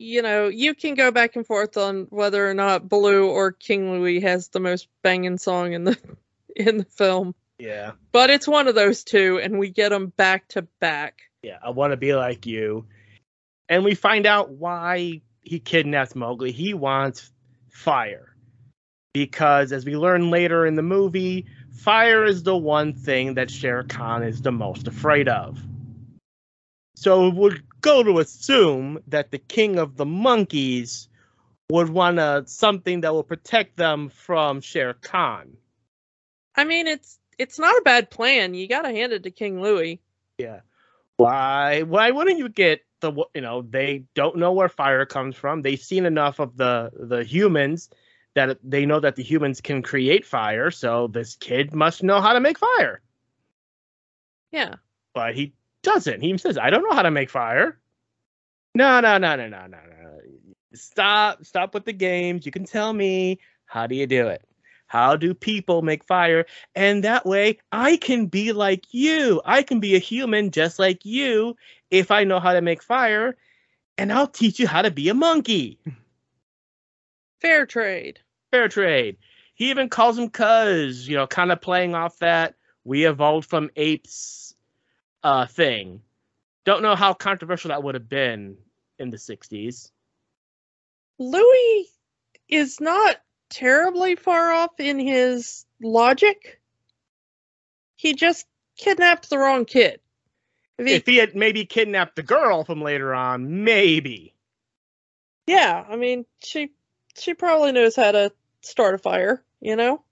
you 0.00 0.22
know, 0.22 0.48
you 0.48 0.74
can 0.74 0.94
go 0.94 1.10
back 1.12 1.36
and 1.36 1.46
forth 1.46 1.76
on 1.76 2.06
whether 2.08 2.48
or 2.48 2.54
not 2.54 2.88
Baloo 2.88 3.28
or 3.28 3.52
King 3.52 3.92
Louie 3.92 4.20
has 4.20 4.48
the 4.48 4.58
most 4.58 4.88
banging 5.02 5.38
song 5.38 5.74
in 5.74 5.84
the 5.84 5.98
in 6.56 6.78
the 6.78 6.84
film, 6.84 7.34
Yeah, 7.60 7.92
but 8.12 8.30
it's 8.30 8.48
one 8.48 8.68
of 8.68 8.74
those 8.74 9.04
two, 9.04 9.38
and 9.42 9.58
we 9.58 9.70
get 9.70 9.90
them 9.90 10.08
back 10.08 10.48
to 10.48 10.62
back. 10.80 11.20
yeah, 11.42 11.58
I 11.62 11.70
want 11.70 11.92
to 11.92 11.96
be 11.96 12.14
like 12.14 12.46
you. 12.46 12.86
And 13.68 13.84
we 13.84 13.94
find 13.94 14.26
out 14.26 14.50
why 14.50 15.22
he 15.42 15.60
kidnaps 15.60 16.14
Mowgli. 16.16 16.50
He 16.50 16.74
wants 16.74 17.30
fire. 17.68 18.34
Because 19.14 19.72
as 19.72 19.84
we 19.84 19.96
learn 19.96 20.30
later 20.30 20.66
in 20.66 20.74
the 20.74 20.82
movie, 20.82 21.46
fire 21.72 22.24
is 22.24 22.42
the 22.42 22.56
one 22.56 22.94
thing 22.94 23.34
that 23.34 23.50
Shere 23.50 23.84
Khan 23.84 24.22
is 24.22 24.42
the 24.42 24.52
most 24.52 24.88
afraid 24.88 25.28
of. 25.28 25.58
So 26.96 27.28
it 27.28 27.34
would 27.34 27.62
go 27.80 28.02
to 28.02 28.18
assume 28.18 28.98
that 29.06 29.30
the 29.30 29.38
king 29.38 29.78
of 29.78 29.96
the 29.96 30.04
monkeys 30.04 31.08
would 31.70 31.88
want 31.88 32.18
a, 32.18 32.42
something 32.46 33.02
that 33.02 33.12
will 33.12 33.22
protect 33.22 33.76
them 33.76 34.08
from 34.08 34.60
Shere 34.60 34.94
Khan. 34.94 35.56
I 36.56 36.64
mean, 36.64 36.88
it's 36.88 37.19
it's 37.40 37.58
not 37.58 37.76
a 37.78 37.82
bad 37.82 38.10
plan. 38.10 38.54
You 38.54 38.68
got 38.68 38.82
to 38.82 38.90
hand 38.90 39.12
it 39.12 39.22
to 39.22 39.30
King 39.30 39.62
Louie. 39.62 40.00
Yeah. 40.38 40.60
Why 41.16 41.82
why 41.82 42.10
wouldn't 42.10 42.38
you 42.38 42.48
get 42.48 42.82
the 43.00 43.12
you 43.34 43.40
know, 43.40 43.62
they 43.62 44.04
don't 44.14 44.36
know 44.36 44.52
where 44.52 44.68
fire 44.68 45.06
comes 45.06 45.36
from. 45.36 45.62
They've 45.62 45.80
seen 45.80 46.06
enough 46.06 46.38
of 46.38 46.56
the 46.56 46.90
the 46.94 47.24
humans 47.24 47.88
that 48.34 48.58
they 48.62 48.86
know 48.86 49.00
that 49.00 49.16
the 49.16 49.22
humans 49.22 49.60
can 49.60 49.82
create 49.82 50.24
fire, 50.24 50.70
so 50.70 51.08
this 51.08 51.34
kid 51.36 51.74
must 51.74 52.02
know 52.02 52.20
how 52.20 52.34
to 52.34 52.40
make 52.40 52.58
fire. 52.58 53.00
Yeah, 54.52 54.76
But 55.14 55.34
he 55.34 55.54
doesn't. 55.82 56.20
He 56.20 56.36
says, 56.38 56.58
"I 56.58 56.70
don't 56.70 56.82
know 56.88 56.94
how 56.94 57.02
to 57.02 57.10
make 57.10 57.30
fire." 57.30 57.80
No, 58.74 59.00
no, 59.00 59.18
no, 59.18 59.36
no, 59.36 59.48
no, 59.48 59.66
no, 59.66 59.78
no. 59.78 60.20
Stop, 60.74 61.44
stop 61.44 61.74
with 61.74 61.84
the 61.84 61.92
games. 61.92 62.46
You 62.46 62.52
can 62.52 62.64
tell 62.64 62.92
me 62.92 63.40
how 63.64 63.86
do 63.86 63.94
you 63.96 64.06
do 64.06 64.28
it? 64.28 64.44
How 64.90 65.14
do 65.14 65.34
people 65.34 65.82
make 65.82 66.02
fire? 66.02 66.46
And 66.74 67.04
that 67.04 67.24
way 67.24 67.58
I 67.70 67.96
can 67.96 68.26
be 68.26 68.50
like 68.50 68.86
you. 68.90 69.40
I 69.44 69.62
can 69.62 69.78
be 69.78 69.94
a 69.94 70.00
human 70.00 70.50
just 70.50 70.80
like 70.80 71.04
you 71.04 71.56
if 71.92 72.10
I 72.10 72.24
know 72.24 72.40
how 72.40 72.54
to 72.54 72.60
make 72.60 72.82
fire, 72.82 73.36
and 73.96 74.12
I'll 74.12 74.26
teach 74.26 74.58
you 74.58 74.66
how 74.66 74.82
to 74.82 74.90
be 74.90 75.08
a 75.08 75.14
monkey. 75.14 75.78
fair 77.40 77.66
trade. 77.66 78.18
Fair 78.50 78.66
trade. 78.66 79.18
He 79.54 79.70
even 79.70 79.90
calls 79.90 80.18
him 80.18 80.28
cuz, 80.28 81.06
you 81.06 81.14
know, 81.16 81.28
kind 81.28 81.52
of 81.52 81.60
playing 81.60 81.94
off 81.94 82.18
that 82.18 82.56
we 82.82 83.06
evolved 83.06 83.48
from 83.48 83.70
apes 83.76 84.56
uh 85.22 85.46
thing. 85.46 86.02
Don't 86.64 86.82
know 86.82 86.96
how 86.96 87.14
controversial 87.14 87.68
that 87.68 87.84
would 87.84 87.94
have 87.94 88.08
been 88.08 88.56
in 88.98 89.10
the 89.10 89.18
60s. 89.18 89.92
Louie 91.20 91.86
is 92.48 92.80
not 92.80 93.18
terribly 93.50 94.16
far 94.16 94.50
off 94.52 94.78
in 94.78 94.98
his 94.98 95.66
logic. 95.82 96.60
He 97.96 98.14
just 98.14 98.46
kidnapped 98.76 99.28
the 99.28 99.38
wrong 99.38 99.64
kid. 99.66 100.00
If 100.78 100.86
he- 100.86 100.94
If 100.94 101.06
he 101.06 101.16
had 101.16 101.36
maybe 101.36 101.66
kidnapped 101.66 102.16
the 102.16 102.22
girl 102.22 102.64
from 102.64 102.80
later 102.80 103.12
on, 103.14 103.64
maybe. 103.64 104.34
yeah, 105.46 105.84
I 105.88 105.96
mean, 105.96 106.24
she 106.44 106.70
she 107.18 107.34
probably 107.34 107.72
knows 107.72 107.96
how 107.96 108.12
to 108.12 108.32
start 108.62 108.94
a 108.94 108.98
fire, 108.98 109.44
you 109.60 109.74
know. 109.76 110.02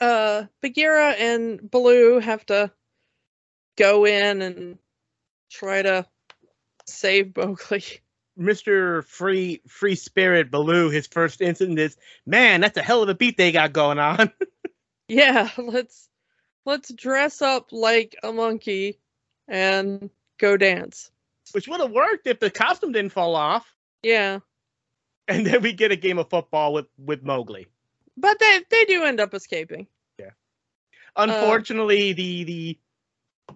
Uh, 0.00 0.46
Bagheera 0.60 1.10
and 1.12 1.70
Baloo 1.70 2.18
have 2.18 2.44
to 2.46 2.72
go 3.76 4.04
in 4.06 4.42
and 4.42 4.78
try 5.50 5.82
to 5.82 6.06
save 6.86 7.36
Mowgli. 7.36 7.84
Mr. 8.40 9.04
Free 9.04 9.60
Free 9.68 9.94
Spirit 9.94 10.50
Baloo, 10.50 10.88
his 10.90 11.06
first 11.06 11.40
incident 11.40 11.78
is, 11.78 11.96
man, 12.26 12.60
that's 12.62 12.78
a 12.78 12.82
hell 12.82 13.02
of 13.02 13.08
a 13.08 13.14
beat 13.14 13.36
they 13.36 13.52
got 13.52 13.72
going 13.72 13.98
on. 13.98 14.32
Yeah, 15.08 15.50
let's 15.58 16.08
let's 16.64 16.92
dress 16.94 17.42
up 17.42 17.72
like 17.72 18.14
a 18.22 18.32
monkey 18.32 19.00
and 19.48 20.08
go 20.38 20.56
dance. 20.56 21.10
Which 21.50 21.66
would 21.66 21.80
have 21.80 21.90
worked 21.90 22.28
if 22.28 22.38
the 22.38 22.48
costume 22.48 22.92
didn't 22.92 23.10
fall 23.10 23.34
off. 23.34 23.74
Yeah, 24.04 24.38
And 25.26 25.44
then 25.44 25.62
we 25.62 25.72
get 25.72 25.90
a 25.90 25.96
game 25.96 26.18
of 26.20 26.30
football 26.30 26.72
with, 26.72 26.86
with 26.96 27.24
Mowgli. 27.24 27.66
but 28.16 28.38
they 28.38 28.60
they 28.70 28.84
do 28.84 29.02
end 29.02 29.18
up 29.18 29.34
escaping. 29.34 29.88
Yeah. 30.16 30.30
Unfortunately, 31.16 32.12
the 32.12 32.44
the 32.44 32.78
uh, 33.48 33.54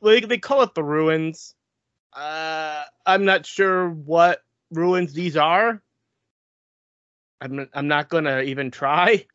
they, 0.00 0.20
they 0.20 0.38
call 0.38 0.62
it 0.62 0.76
the 0.76 0.84
ruins. 0.84 1.56
Uh, 2.12 2.82
I'm 3.06 3.24
not 3.24 3.46
sure 3.46 3.88
what 3.88 4.42
ruins 4.70 5.12
these 5.12 5.36
are. 5.36 5.82
I'm 7.40 7.68
I'm 7.72 7.88
not 7.88 8.08
gonna 8.08 8.42
even 8.42 8.70
try. 8.70 9.26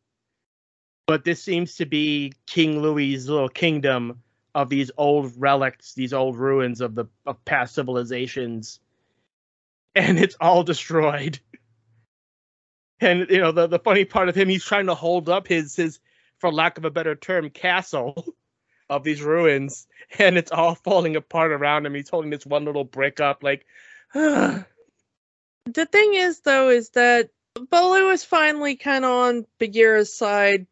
But 1.06 1.24
this 1.24 1.42
seems 1.42 1.76
to 1.76 1.86
be 1.86 2.32
King 2.46 2.80
Louie's 2.80 3.28
little 3.28 3.48
kingdom 3.48 4.22
of 4.54 4.68
these 4.70 4.90
old 4.96 5.32
relics, 5.36 5.94
these 5.94 6.12
old 6.12 6.36
ruins 6.36 6.80
of 6.80 6.94
the 6.94 7.06
of 7.26 7.44
past 7.44 7.74
civilizations, 7.74 8.80
and 9.94 10.18
it's 10.18 10.36
all 10.40 10.62
destroyed. 10.62 11.38
And 13.00 13.28
you 13.28 13.38
know 13.38 13.52
the 13.52 13.66
the 13.66 13.78
funny 13.78 14.04
part 14.04 14.28
of 14.28 14.34
him, 14.34 14.48
he's 14.48 14.64
trying 14.64 14.86
to 14.86 14.94
hold 14.94 15.28
up 15.28 15.46
his 15.46 15.76
his 15.76 16.00
for 16.38 16.52
lack 16.52 16.78
of 16.78 16.84
a 16.84 16.90
better 16.90 17.14
term, 17.14 17.50
castle 17.50 18.34
of 18.96 19.04
these 19.04 19.22
ruins, 19.22 19.86
and 20.18 20.36
it's 20.36 20.52
all 20.52 20.74
falling 20.74 21.16
apart 21.16 21.52
around 21.52 21.86
him. 21.86 21.94
He's 21.94 22.08
holding 22.08 22.30
this 22.30 22.46
one 22.46 22.64
little 22.64 22.84
brick 22.84 23.20
up, 23.20 23.42
like, 23.42 23.66
The 25.66 25.86
thing 25.86 26.12
is, 26.14 26.40
though, 26.40 26.68
is 26.68 26.90
that 26.90 27.30
Baloo 27.54 28.10
is 28.10 28.22
finally 28.22 28.76
kind 28.76 29.04
of 29.04 29.10
on 29.10 29.46
Bagheera's 29.58 30.14
side, 30.14 30.66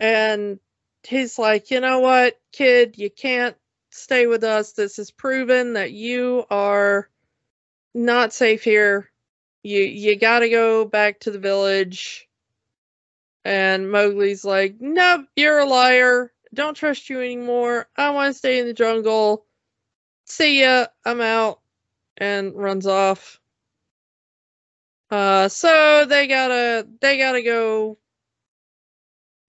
and 0.00 0.58
he's 1.06 1.38
like, 1.38 1.70
you 1.70 1.80
know 1.80 2.00
what, 2.00 2.38
kid, 2.52 2.98
you 2.98 3.10
can't 3.10 3.56
stay 3.90 4.26
with 4.26 4.44
us. 4.44 4.72
This 4.72 4.96
has 4.96 5.10
proven 5.10 5.74
that 5.74 5.92
you 5.92 6.44
are 6.50 7.08
not 7.94 8.32
safe 8.32 8.64
here. 8.64 9.10
You 9.62 9.82
you 9.82 10.16
got 10.16 10.40
to 10.40 10.48
go 10.48 10.84
back 10.84 11.20
to 11.20 11.30
the 11.30 11.38
village. 11.38 12.28
And 13.44 13.90
Mowgli's 13.90 14.44
like, 14.44 14.76
nope, 14.80 15.26
you're 15.36 15.60
a 15.60 15.66
liar. 15.66 16.32
Don't 16.52 16.76
trust 16.76 17.08
you 17.08 17.20
anymore. 17.20 17.88
I 17.96 18.10
want 18.10 18.32
to 18.32 18.38
stay 18.38 18.58
in 18.58 18.66
the 18.66 18.74
jungle. 18.74 19.46
See 20.26 20.62
ya. 20.62 20.86
I'm 21.04 21.20
out. 21.20 21.60
And 22.16 22.54
runs 22.54 22.86
off. 22.86 23.40
Uh, 25.10 25.48
so 25.48 26.04
they 26.08 26.28
gotta 26.28 26.86
they 27.00 27.18
gotta 27.18 27.42
go 27.42 27.98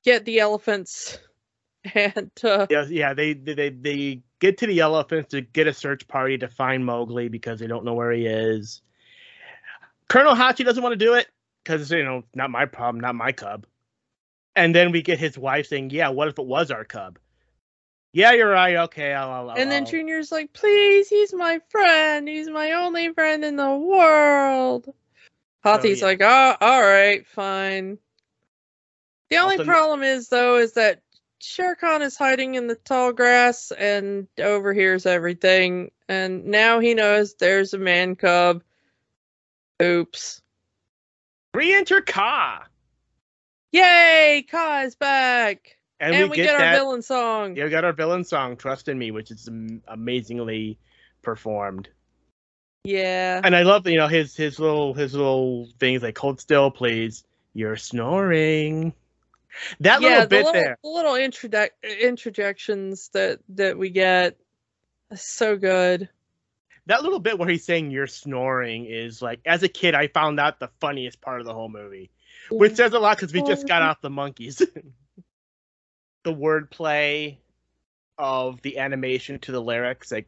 get 0.04 0.26
the 0.26 0.40
elephants, 0.40 1.20
and 1.94 2.32
uh, 2.44 2.66
yeah, 2.70 2.86
yeah. 2.90 3.14
They 3.14 3.34
they 3.34 3.70
they 3.70 4.24
get 4.40 4.58
to 4.60 4.68
the 4.68 4.80
elephants 4.80 5.30
to 5.32 5.42
get 5.42 5.68
a 5.68 5.74
search 5.74 6.08
party 6.08 6.40
to 6.40 6.48
find 6.48 6.84
Mowgli 6.84 7.30
because 7.30 7.60
they 7.60 7.68
don't 7.68 7.86
know 7.86 7.94
where 7.94 8.12
he 8.12 8.26
is. 8.26 8.82
Colonel 10.10 10.34
Hathi 10.34 10.64
doesn't 10.64 10.82
want 10.82 10.94
to 10.94 11.06
do 11.06 11.14
it 11.14 11.28
because 11.64 11.92
you 11.92 12.04
know, 12.04 12.24
not 12.34 12.50
my 12.50 12.66
problem, 12.66 13.00
not 13.00 13.14
my 13.14 13.32
cub. 13.32 13.68
And 14.56 14.76
then 14.76 14.92
we 14.92 15.02
get 15.02 15.20
his 15.20 15.38
wife 15.38 15.68
saying, 15.68 15.92
"Yeah, 15.92 16.10
what 16.10 16.28
if 16.28 16.38
it 16.40 16.46
was 16.46 16.72
our 16.72 16.84
cub?" 16.84 17.18
Yeah, 18.14 18.34
you're 18.34 18.50
right. 18.52 18.76
Okay, 18.76 19.14
I'll, 19.14 19.50
I'll, 19.50 19.58
And 19.58 19.72
then 19.72 19.84
I'll- 19.84 19.90
Junior's 19.90 20.32
like, 20.34 20.52
please, 20.52 21.08
he's 21.08 21.34
my 21.34 21.62
friend. 21.70 22.28
He's 22.28 22.50
my 22.50 22.74
only 22.74 23.14
friend 23.14 23.46
in 23.46 23.56
the 23.56 23.74
world. 23.74 24.94
Hathi's 25.64 26.04
oh, 26.04 26.08
yeah. 26.08 26.12
like, 26.12 26.22
oh, 26.22 26.56
all 26.60 26.82
right, 26.82 27.26
fine. 27.26 27.98
The 29.30 29.38
only 29.38 29.56
Also- 29.58 29.66
problem 29.66 30.04
is, 30.04 30.28
though, 30.28 30.58
is 30.58 30.74
that 30.74 31.02
Shere 31.40 31.76
Khan 31.76 32.02
is 32.02 32.18
hiding 32.18 32.56
in 32.56 32.68
the 32.68 32.76
tall 32.76 33.14
grass 33.14 33.72
and 33.72 34.28
overhears 34.38 35.06
everything. 35.06 35.92
And 36.10 36.46
now 36.48 36.80
he 36.80 36.94
knows 36.94 37.36
there's 37.36 37.74
a 37.74 37.78
man 37.78 38.16
cub. 38.18 38.62
Oops. 39.82 40.42
re-enter 41.54 42.02
Kaa, 42.02 42.66
Yay! 43.72 44.46
Kaa 44.50 44.84
is 44.84 44.96
back. 44.96 45.78
and, 46.00 46.14
And, 46.14 46.24
we, 46.26 46.30
we, 46.32 46.36
get, 46.38 46.46
get, 46.48 46.54
our 46.56 46.60
that. 46.60 46.76
villain 46.78 47.02
song. 47.02 47.56
Yeah, 47.56 47.66
we 47.66 47.70
got 47.70 47.86
our 47.86 47.94
villain 47.94 48.24
song, 48.24 48.58
"Trust 48.58 48.88
in 48.88 48.98
Me," 48.98 49.12
which 49.12 49.32
is 49.32 49.50
amazingly 49.88 50.78
performed. 51.22 51.90
Yeah. 52.84 53.40
And 53.44 53.56
I 53.56 53.62
love, 53.64 53.88
you 53.88 53.98
know, 53.98 54.08
his 54.08 54.36
his 54.36 54.60
little 54.60 54.94
his 54.94 55.14
little 55.14 55.68
things 55.80 56.02
like 56.04 56.18
"Hold 56.18 56.40
still, 56.42 56.72
please." 56.72 57.24
You're 57.54 57.76
snoring. 57.78 58.94
That 59.82 60.02
yeah, 60.02 60.08
little 60.08 60.22
the 60.22 60.28
bit 60.28 60.46
little, 60.46 60.54
there. 60.54 60.78
the 60.82 60.90
little 60.90 61.14
introduc- 61.14 62.00
interjections 62.02 63.10
that 63.10 63.40
that 63.50 63.78
we 63.78 63.90
get, 63.90 64.38
so 65.16 65.58
good. 65.58 66.10
That 66.88 67.04
little 67.04 67.20
bit 67.20 67.38
where 67.38 67.50
he's 67.50 67.66
saying 67.66 67.92
"you're 67.92 68.08
snoring" 68.08 68.86
is 68.86 69.22
like, 69.22 69.42
as 69.46 69.62
a 69.64 69.68
kid, 69.68 69.94
I 69.94 70.08
found 70.08 70.40
that 70.40 70.60
the 70.60 70.70
funniest 70.80 71.22
part 71.22 71.42
of 71.42 71.46
the 71.46 71.54
whole 71.54 71.70
movie, 71.70 72.10
which 72.50 72.76
says 72.76 72.94
a 72.94 73.00
lot 73.00 73.18
because 73.18 73.34
we 73.34 73.44
just 73.44 73.68
got 73.68 73.82
off 73.82 74.02
the 74.02 74.10
monkeys. 74.10 74.58
the 76.24 76.34
wordplay 76.34 77.38
of 78.18 78.62
the 78.62 78.78
animation 78.78 79.40
to 79.40 79.52
the 79.52 79.62
lyrics, 79.62 80.12
like, 80.12 80.28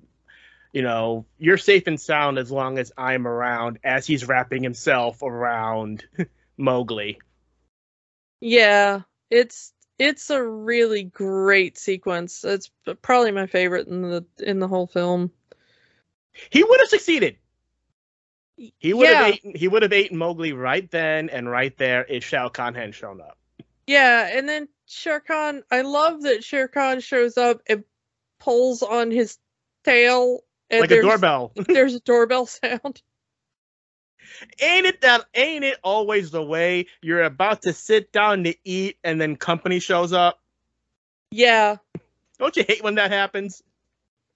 you 0.71 0.81
know, 0.81 1.25
you're 1.37 1.57
safe 1.57 1.85
and 1.87 1.99
sound 1.99 2.39
as 2.39 2.51
long 2.51 2.79
as 2.79 2.91
I'm 2.97 3.27
around, 3.27 3.79
as 3.83 4.07
he's 4.07 4.27
wrapping 4.27 4.63
himself 4.63 5.21
around 5.21 6.03
Mowgli. 6.57 7.19
Yeah, 8.39 9.01
it's 9.29 9.71
it's 9.99 10.29
a 10.31 10.43
really 10.43 11.03
great 11.03 11.77
sequence. 11.77 12.43
It's 12.43 12.71
probably 13.01 13.31
my 13.31 13.47
favorite 13.47 13.87
in 13.87 14.01
the 14.01 14.25
in 14.39 14.59
the 14.59 14.67
whole 14.67 14.87
film. 14.87 15.31
He 16.49 16.63
would 16.63 16.79
have 16.79 16.89
succeeded. 16.89 17.37
He 18.57 18.93
would 18.93 19.07
Yeah. 19.07 19.23
have 19.25 19.35
eaten, 19.35 19.55
he 19.55 19.67
would 19.67 19.81
have 19.83 19.93
eaten 19.93 20.17
Mowgli 20.17 20.53
right 20.53 20.89
then 20.91 21.29
and 21.29 21.49
right 21.49 21.75
there 21.77 22.05
if 22.07 22.23
Shao 22.23 22.49
Kahn 22.49 22.75
hadn't 22.75 22.93
shown 22.93 23.19
up. 23.19 23.37
Yeah, 23.87 24.29
and 24.31 24.47
then 24.47 24.69
Shere 24.85 25.19
Khan, 25.19 25.63
I 25.71 25.81
love 25.81 26.21
that 26.23 26.43
Shere 26.43 26.67
Khan 26.67 26.99
shows 27.01 27.37
up 27.37 27.61
and 27.67 27.83
pulls 28.39 28.83
on 28.83 29.11
his 29.11 29.37
tail 29.83 30.41
and 30.69 30.81
like 30.81 30.91
a 30.91 30.95
there's, 30.95 31.05
doorbell. 31.05 31.51
there's 31.67 31.95
a 31.95 31.99
doorbell 31.99 32.45
sound. 32.45 33.01
ain't 34.61 34.85
it 34.85 35.01
that 35.01 35.25
ain't 35.33 35.63
it 35.63 35.79
always 35.83 36.31
the 36.31 36.43
way 36.43 36.85
you're 37.01 37.23
about 37.23 37.63
to 37.63 37.73
sit 37.73 38.11
down 38.11 38.43
to 38.45 38.55
eat 38.63 38.97
and 39.03 39.19
then 39.19 39.35
company 39.35 39.79
shows 39.79 40.13
up? 40.13 40.39
Yeah. 41.31 41.77
Don't 42.39 42.55
you 42.55 42.63
hate 42.67 42.83
when 42.83 42.95
that 42.95 43.11
happens? 43.11 43.63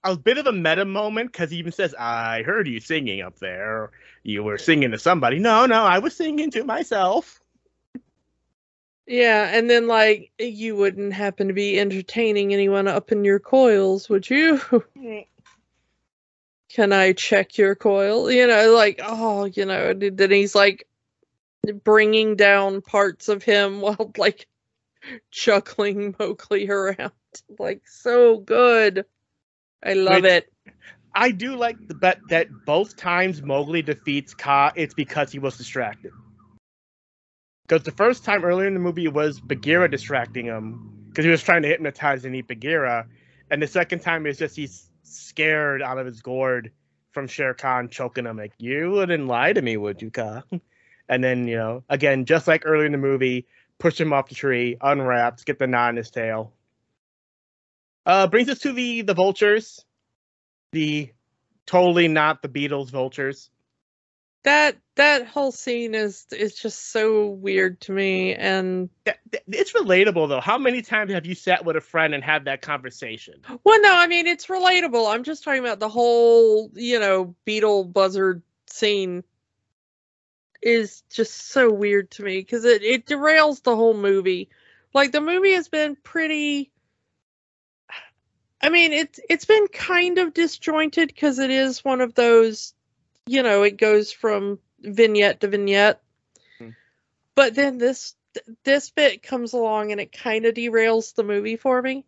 A 0.03 0.15
bit 0.15 0.37
of 0.37 0.47
a 0.47 0.51
meta 0.51 0.85
moment 0.85 1.31
because 1.31 1.51
he 1.51 1.57
even 1.57 1.71
says, 1.71 1.93
I 1.97 2.43
heard 2.43 2.67
you 2.67 2.79
singing 2.79 3.21
up 3.21 3.39
there. 3.39 3.91
You 4.23 4.43
were 4.43 4.57
singing 4.57 4.91
to 4.91 4.99
somebody. 4.99 5.39
No, 5.39 5.65
no, 5.65 5.83
I 5.83 5.99
was 5.99 6.15
singing 6.15 6.51
to 6.51 6.63
myself. 6.63 7.39
Yeah, 9.07 9.49
and 9.57 9.69
then 9.69 9.87
like 9.87 10.31
you 10.37 10.75
wouldn't 10.75 11.13
happen 11.13 11.47
to 11.47 11.53
be 11.53 11.79
entertaining 11.79 12.53
anyone 12.53 12.89
up 12.89 13.13
in 13.13 13.23
your 13.23 13.39
coils, 13.39 14.09
would 14.09 14.29
you? 14.29 14.57
Mm. 14.97 15.25
Can 16.69 16.91
I 16.91 17.13
check 17.13 17.57
your 17.57 17.75
coil? 17.75 18.29
You 18.29 18.45
know, 18.47 18.73
like 18.73 18.99
oh, 19.01 19.45
you 19.45 19.65
know, 19.65 19.91
and 19.91 20.17
then 20.17 20.31
he's 20.31 20.53
like 20.53 20.87
bringing 21.85 22.35
down 22.35 22.81
parts 22.81 23.29
of 23.29 23.43
him 23.43 23.79
while 23.81 24.11
like 24.17 24.47
chuckling 25.31 26.13
Mowgli 26.19 26.69
around, 26.69 27.11
like 27.57 27.87
so 27.87 28.37
good. 28.37 29.05
I 29.83 29.93
love 29.93 30.23
Which- 30.23 30.31
it. 30.31 30.53
I 31.15 31.31
do 31.31 31.55
like 31.55 31.77
the 31.87 31.95
bet 31.95 32.19
that 32.29 32.47
both 32.65 32.95
times 32.95 33.41
Mowgli 33.41 33.81
defeats 33.81 34.35
Kaa, 34.35 34.71
it's 34.75 34.93
because 34.93 35.31
he 35.31 35.39
was 35.39 35.57
distracted. 35.57 36.11
Because 37.67 37.83
the 37.83 37.91
first 37.91 38.23
time 38.23 38.45
earlier 38.45 38.67
in 38.67 38.75
the 38.75 38.79
movie 38.79 39.05
it 39.05 39.13
was 39.13 39.39
Bagheera 39.39 39.89
distracting 39.89 40.45
him 40.45 41.05
because 41.09 41.25
he 41.25 41.31
was 41.31 41.41
trying 41.41 41.63
to 41.63 41.67
hypnotize 41.67 42.23
and 42.23 42.35
eat 42.35 42.47
Bagheera, 42.47 43.07
and 43.49 43.61
the 43.61 43.67
second 43.67 43.99
time 43.99 44.27
it's 44.27 44.37
just 44.37 44.55
he's 44.55 44.91
scared 45.03 45.81
out 45.81 45.97
of 45.97 46.05
his 46.05 46.21
gourd 46.21 46.71
from 47.11 47.27
Shere 47.27 47.55
Khan 47.55 47.89
choking 47.89 48.25
him 48.25 48.37
like 48.37 48.53
you 48.59 48.91
wouldn't 48.91 49.25
lie 49.25 49.53
to 49.53 49.61
me, 49.61 49.75
would 49.75 50.01
you, 50.01 50.11
Kaa? 50.11 50.43
And 51.09 51.23
then 51.23 51.47
you 51.47 51.55
know 51.55 51.83
again, 51.89 52.25
just 52.25 52.49
like 52.49 52.63
earlier 52.65 52.85
in 52.85 52.91
the 52.91 52.97
movie, 52.97 53.47
push 53.79 53.99
him 53.99 54.11
off 54.11 54.27
the 54.27 54.35
tree, 54.35 54.75
unwraps, 54.81 55.45
get 55.45 55.57
the 55.57 55.65
knot 55.65 55.91
in 55.91 55.95
his 55.95 56.11
tail. 56.11 56.51
Uh, 58.07 58.25
brings 58.25 58.49
us 58.49 58.59
to 58.59 58.71
the 58.71 59.01
the 59.01 59.13
vultures 59.13 59.83
the 60.71 61.11
totally 61.65 62.07
not 62.07 62.41
the 62.41 62.49
Beatles 62.49 62.89
vultures. 62.89 63.49
That 64.43 64.77
that 64.95 65.27
whole 65.27 65.51
scene 65.51 65.93
is 65.93 66.25
is 66.31 66.55
just 66.55 66.91
so 66.91 67.27
weird 67.27 67.81
to 67.81 67.91
me, 67.91 68.33
and 68.33 68.89
It's 69.47 69.73
relatable 69.73 70.29
though. 70.29 70.39
How 70.39 70.57
many 70.57 70.81
times 70.81 71.11
have 71.11 71.25
you 71.25 71.35
sat 71.35 71.65
with 71.65 71.75
a 71.75 71.81
friend 71.81 72.15
and 72.15 72.23
had 72.23 72.45
that 72.45 72.61
conversation? 72.61 73.41
Well, 73.65 73.81
no, 73.81 73.93
I 73.93 74.07
mean 74.07 74.25
it's 74.25 74.47
relatable. 74.47 75.13
I'm 75.13 75.23
just 75.23 75.43
talking 75.43 75.59
about 75.59 75.79
the 75.79 75.89
whole, 75.89 76.71
you 76.73 76.99
know, 76.99 77.35
beetle 77.43 77.83
buzzard 77.83 78.41
scene 78.67 79.23
is 80.61 81.03
just 81.09 81.49
so 81.49 81.69
weird 81.71 82.09
to 82.11 82.23
me 82.23 82.37
because 82.39 82.63
it, 82.63 82.83
it 82.83 83.05
derails 83.05 83.61
the 83.63 83.75
whole 83.75 83.93
movie. 83.93 84.49
Like 84.93 85.11
the 85.11 85.21
movie 85.21 85.53
has 85.53 85.67
been 85.67 85.97
pretty 85.97 86.71
I 88.61 88.69
mean, 88.69 88.91
it's 88.91 89.19
it's 89.29 89.45
been 89.45 89.67
kind 89.67 90.17
of 90.17 90.33
disjointed 90.33 91.09
because 91.09 91.39
it 91.39 91.51
is 91.51 91.85
one 91.85 92.01
of 92.01 92.15
those, 92.15 92.73
you 93.25 93.43
know, 93.43 93.63
it 93.63 93.77
goes 93.77 94.11
from 94.11 94.59
vignette 94.79 95.41
to 95.41 95.47
vignette. 95.47 96.01
Hmm. 96.57 96.69
But 97.35 97.55
then 97.55 97.77
this 97.77 98.15
this 98.63 98.89
bit 98.89 99.23
comes 99.23 99.53
along 99.53 99.91
and 99.91 100.01
it 100.01 100.11
kind 100.11 100.45
of 100.45 100.55
derails 100.55 101.13
the 101.15 101.23
movie 101.23 101.55
for 101.55 101.81
me. 101.81 102.05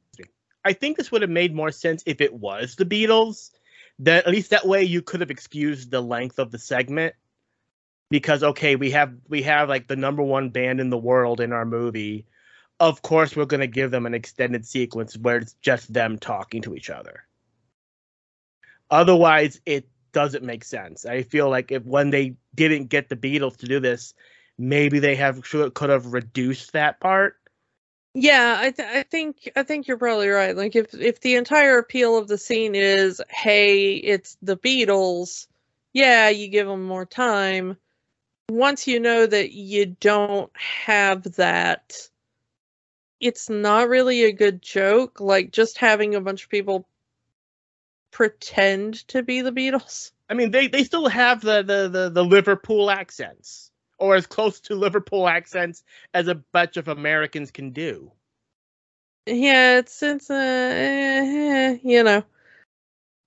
I 0.65 0.73
think 0.73 0.97
this 0.97 1.11
would 1.11 1.21
have 1.21 1.31
made 1.31 1.55
more 1.55 1.71
sense 1.71 2.03
if 2.05 2.21
it 2.21 2.33
was 2.33 2.75
the 2.75 2.85
Beatles. 2.85 3.51
That 3.99 4.25
at 4.25 4.31
least 4.31 4.51
that 4.51 4.65
way 4.65 4.83
you 4.83 5.01
could 5.01 5.19
have 5.19 5.31
excused 5.31 5.91
the 5.91 6.01
length 6.01 6.39
of 6.39 6.51
the 6.51 6.59
segment. 6.59 7.15
Because 8.09 8.43
okay, 8.43 8.75
we 8.75 8.91
have 8.91 9.13
we 9.27 9.43
have 9.43 9.69
like 9.69 9.87
the 9.87 9.95
number 9.95 10.23
one 10.23 10.49
band 10.49 10.79
in 10.79 10.89
the 10.89 10.97
world 10.97 11.41
in 11.41 11.53
our 11.53 11.65
movie. 11.65 12.25
Of 12.79 13.01
course, 13.01 13.35
we're 13.35 13.45
gonna 13.45 13.67
give 13.67 13.91
them 13.91 14.05
an 14.05 14.13
extended 14.13 14.65
sequence 14.65 15.17
where 15.17 15.37
it's 15.37 15.53
just 15.61 15.91
them 15.91 16.17
talking 16.17 16.61
to 16.63 16.75
each 16.75 16.89
other. 16.89 17.25
Otherwise, 18.89 19.59
it 19.65 19.87
doesn't 20.11 20.43
make 20.43 20.63
sense. 20.63 21.05
I 21.05 21.23
feel 21.23 21.49
like 21.49 21.71
if 21.71 21.83
when 21.83 22.09
they 22.09 22.35
didn't 22.55 22.85
get 22.85 23.09
the 23.09 23.15
Beatles 23.15 23.57
to 23.57 23.67
do 23.67 23.79
this, 23.79 24.13
maybe 24.57 24.99
they 24.99 25.15
have 25.15 25.41
could 25.41 25.89
have 25.89 26.13
reduced 26.13 26.73
that 26.73 26.99
part. 26.99 27.35
Yeah, 28.15 28.57
I 28.59 28.71
th- 28.71 28.87
I 28.87 29.03
think 29.03 29.51
I 29.55 29.63
think 29.63 29.87
you're 29.87 29.97
probably 29.97 30.29
right. 30.29 30.55
Like 30.55 30.75
if 30.75 30.93
if 30.93 31.21
the 31.21 31.35
entire 31.35 31.77
appeal 31.77 32.17
of 32.17 32.27
the 32.27 32.37
scene 32.37 32.73
is, 32.75 33.21
hey, 33.29 33.93
it's 33.95 34.35
the 34.41 34.57
Beatles, 34.57 35.47
yeah, 35.93 36.29
you 36.29 36.47
give 36.47 36.67
them 36.67 36.83
more 36.83 37.05
time. 37.05 37.77
Once 38.49 38.87
you 38.87 38.99
know 38.99 39.27
that 39.27 39.51
you 39.51 39.85
don't 39.85 40.51
have 40.57 41.23
that, 41.35 41.95
it's 43.19 43.49
not 43.49 43.89
really 43.89 44.23
a 44.23 44.31
good 44.31 44.61
joke. 44.61 45.19
Like 45.19 45.51
just 45.51 45.77
having 45.77 46.15
a 46.15 46.21
bunch 46.21 46.43
of 46.43 46.49
people 46.49 46.87
pretend 48.11 49.07
to 49.09 49.23
be 49.23 49.41
the 49.41 49.51
Beatles. 49.51 50.11
I 50.29 50.33
mean, 50.33 50.51
they 50.51 50.67
they 50.67 50.83
still 50.83 51.07
have 51.07 51.41
the 51.41 51.63
the 51.63 51.89
the, 51.89 52.09
the 52.09 52.23
Liverpool 52.23 52.89
accents, 52.89 53.71
or 53.97 54.15
as 54.15 54.27
close 54.27 54.59
to 54.61 54.75
Liverpool 54.75 55.27
accents 55.27 55.83
as 56.13 56.27
a 56.27 56.35
bunch 56.35 56.77
of 56.77 56.87
Americans 56.87 57.51
can 57.51 57.71
do. 57.71 58.11
Yeah, 59.25 59.77
it's 59.77 60.01
it's 60.01 60.29
uh, 60.29 60.33
eh, 60.33 61.77
you 61.83 62.03
know. 62.03 62.23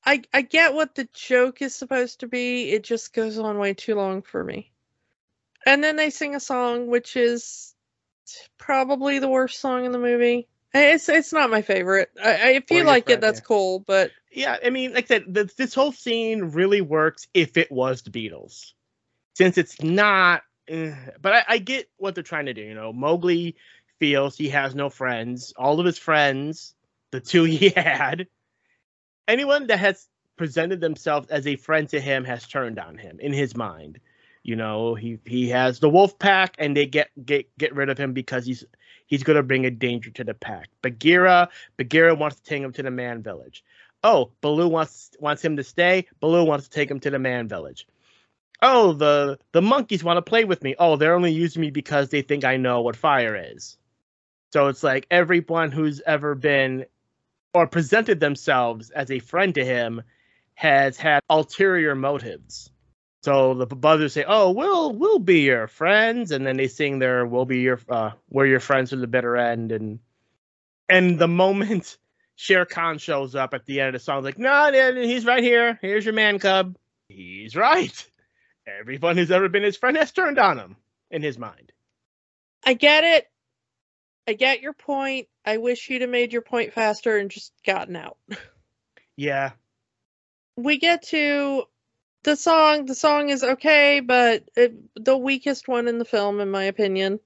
I 0.05 0.23
I 0.33 0.43
get 0.43 0.75
what 0.75 0.95
the 0.95 1.09
joke 1.13 1.63
is 1.63 1.75
supposed 1.75 2.21
to 2.21 2.27
be. 2.27 2.71
It 2.71 2.83
just 2.83 3.13
goes 3.13 3.39
on 3.39 3.59
way 3.59 3.75
too 3.75 3.95
long 3.95 4.23
for 4.23 4.43
me. 4.43 4.73
And 5.65 5.83
then 5.83 5.95
they 5.95 6.11
sing 6.11 6.35
a 6.35 6.41
song 6.41 6.89
which 6.89 7.17
is 7.17 7.75
probably 8.59 9.19
the 9.19 9.29
worst 9.29 9.61
song 9.61 9.85
in 9.85 9.93
the 9.93 9.99
movie. 9.99 10.49
Eh, 10.75 10.95
It's 10.95 11.09
it's 11.09 11.33
not 11.33 11.51
my 11.51 11.63
favorite. 11.63 12.11
I, 12.23 12.31
I 12.31 12.49
if 12.53 12.71
you 12.71 12.85
like 12.85 13.09
it, 13.11 13.21
that's 13.21 13.41
yeah. 13.41 13.45
cool. 13.47 13.81
But 13.81 14.13
Yeah, 14.31 14.57
I 14.65 14.71
mean, 14.71 14.95
like 14.95 15.05
I 15.05 15.09
said, 15.09 15.35
th 15.35 15.55
this 15.57 15.75
whole 15.75 15.93
scene 15.93 16.43
really 16.53 16.81
works 16.81 17.29
if 17.35 17.57
it 17.57 17.71
was 17.71 18.03
the 18.03 18.11
Beatles, 18.11 18.73
since 19.35 19.59
it's 19.59 19.83
not. 19.83 20.43
eh, 20.69 20.95
but 21.21 21.33
I, 21.35 21.45
I 21.49 21.59
get 21.59 21.89
what 21.99 22.15
they're 22.15 22.25
trying 22.25 22.47
to 22.47 22.55
do. 22.55 22.63
You 22.63 22.75
know, 22.75 22.93
Mowgli 22.93 23.57
feels 23.99 24.37
he 24.37 24.49
has 24.51 24.75
no 24.75 24.91
friends. 24.91 25.53
All 25.57 25.81
of 25.81 25.87
his 25.87 25.99
friends 25.99 26.75
the 27.13 27.21
two 27.21 27.45
he 27.47 27.71
had. 27.71 28.27
Anyone 29.29 29.67
that 29.69 29.79
has 29.79 30.09
presented 30.37 30.81
themselves 30.81 31.29
as 31.29 31.47
a 31.47 31.57
friend 31.57 31.89
to 31.91 32.01
him 32.01 32.25
has 32.25 32.47
turned 32.47 32.79
on 32.79 32.97
him 32.99 33.19
in 33.21 33.33
his 33.33 33.57
mind. 33.57 34.01
You 34.43 34.57
know, 34.57 34.95
he 34.95 35.19
he 35.25 35.51
has 35.51 35.79
the 35.79 35.89
wolf 35.89 36.19
pack 36.19 36.57
and 36.59 36.77
they 36.77 36.87
get 36.87 37.11
get 37.25 37.57
get 37.59 37.75
rid 37.75 37.91
of 37.91 37.99
him 37.99 38.13
because 38.13 38.45
he's 38.45 38.65
he's 39.07 39.23
going 39.23 39.37
to 39.37 39.43
bring 39.43 39.67
a 39.67 39.71
danger 39.71 40.11
to 40.11 40.25
the 40.25 40.35
pack. 40.35 40.69
Bagheera, 40.83 41.49
Bagheera 41.77 42.15
wants 42.15 42.37
to 42.37 42.43
take 42.43 42.63
him 42.63 42.73
to 42.73 42.83
the 42.83 42.91
man 42.91 43.23
village. 43.23 43.65
Oh, 44.03 44.33
Baloo 44.41 44.69
wants 44.69 45.13
wants 45.21 45.45
him 45.45 45.57
to 45.59 45.65
stay. 45.65 46.09
Baloo 46.19 46.45
wants 46.45 46.67
to 46.67 46.71
take 46.71 46.91
him 46.91 46.99
to 47.01 47.11
the 47.11 47.21
man 47.21 47.47
village. 47.47 47.87
Oh, 48.61 48.93
the 48.93 49.39
the 49.53 49.63
monkeys 49.63 50.03
want 50.03 50.17
to 50.17 50.23
play 50.23 50.45
with 50.45 50.63
me. 50.65 50.75
Oh, 50.77 50.97
they're 50.97 51.15
only 51.15 51.33
using 51.33 51.61
me 51.61 51.71
because 51.71 52.09
they 52.09 52.23
think 52.23 52.45
I 52.45 52.57
know 52.57 52.81
what 52.81 52.97
fire 52.97 53.37
is. 53.37 53.79
So 54.53 54.67
it's 54.67 54.83
like 54.83 55.07
everyone 55.09 55.71
who's 55.71 56.01
ever 56.05 56.35
been 56.35 56.87
or 57.55 57.69
presented 57.69 58.19
themselves 58.19 58.91
as 58.91 59.11
a 59.11 59.21
friend 59.21 59.55
to 59.55 59.65
him 59.65 60.03
has 60.55 60.97
had 60.97 61.23
ulterior 61.31 61.95
motives. 61.95 62.72
So 63.23 63.55
the 63.55 63.67
brothers 63.67 64.15
say, 64.15 64.25
"Oh, 64.27 64.51
we'll 64.51 64.93
we'll 64.93 65.21
be 65.21 65.43
your 65.43 65.69
friends," 65.69 66.33
and 66.33 66.45
then 66.45 66.57
they 66.57 66.67
sing 66.67 66.99
their 66.99 67.25
"We'll 67.25 67.45
be 67.45 67.61
your 67.61 67.81
uh, 67.89 68.11
we're 68.29 68.47
your 68.47 68.61
friends 68.61 68.91
to 68.91 68.97
the 68.97 69.07
bitter 69.07 69.37
end." 69.37 69.71
And 69.71 70.01
and 70.89 71.19
the 71.19 71.29
moment 71.29 71.99
Shere 72.37 72.67
Khan 72.67 72.99
shows 72.99 73.37
up 73.37 73.55
at 73.55 73.65
the 73.65 73.81
end 73.81 73.89
of 73.89 74.01
the 74.01 74.05
song, 74.05 74.25
like, 74.25 74.39
"No, 74.39 74.71
no, 74.71 74.95
he's 75.01 75.25
right 75.25 75.43
here. 75.43 75.79
Here's 75.81 76.05
your 76.05 76.15
man 76.15 76.41
cub." 76.41 76.77
He's 77.09 77.55
right. 77.55 78.09
Everyone 78.67 79.17
who's 79.17 79.31
ever 79.31 79.49
been 79.49 79.63
his 79.63 79.77
friend 79.77 79.97
has 79.97 80.11
turned 80.11 80.39
on 80.39 80.59
him 80.59 80.77
in 81.11 81.23
his 81.23 81.39
mind. 81.39 81.73
I 82.65 82.75
get 82.75 83.05
it. 83.05 83.27
I 84.27 84.33
get 84.33 84.63
your 84.63 84.73
point. 84.73 85.29
I 85.45 85.59
wish 85.59 85.89
you'd 85.91 86.03
have 86.03 86.11
made 86.11 86.33
your 86.33 86.43
point 86.43 86.73
faster 86.73 87.19
and 87.19 87.31
just 87.31 87.53
gotten 87.65 87.97
out. 87.97 88.17
Yeah, 89.15 89.51
we 90.57 90.79
get 90.79 91.03
to 91.09 91.65
the 92.23 92.37
song. 92.37 92.87
The 92.87 92.95
song 92.95 93.31
is 93.31 93.43
okay, 93.43 94.01
but 94.01 94.49
it, 94.57 94.75
the 94.95 95.17
weakest 95.17 95.69
one 95.69 95.89
in 95.89 95.99
the 95.99 96.05
film, 96.05 96.41
in 96.41 96.51
my 96.51 96.65
opinion. 96.65 97.21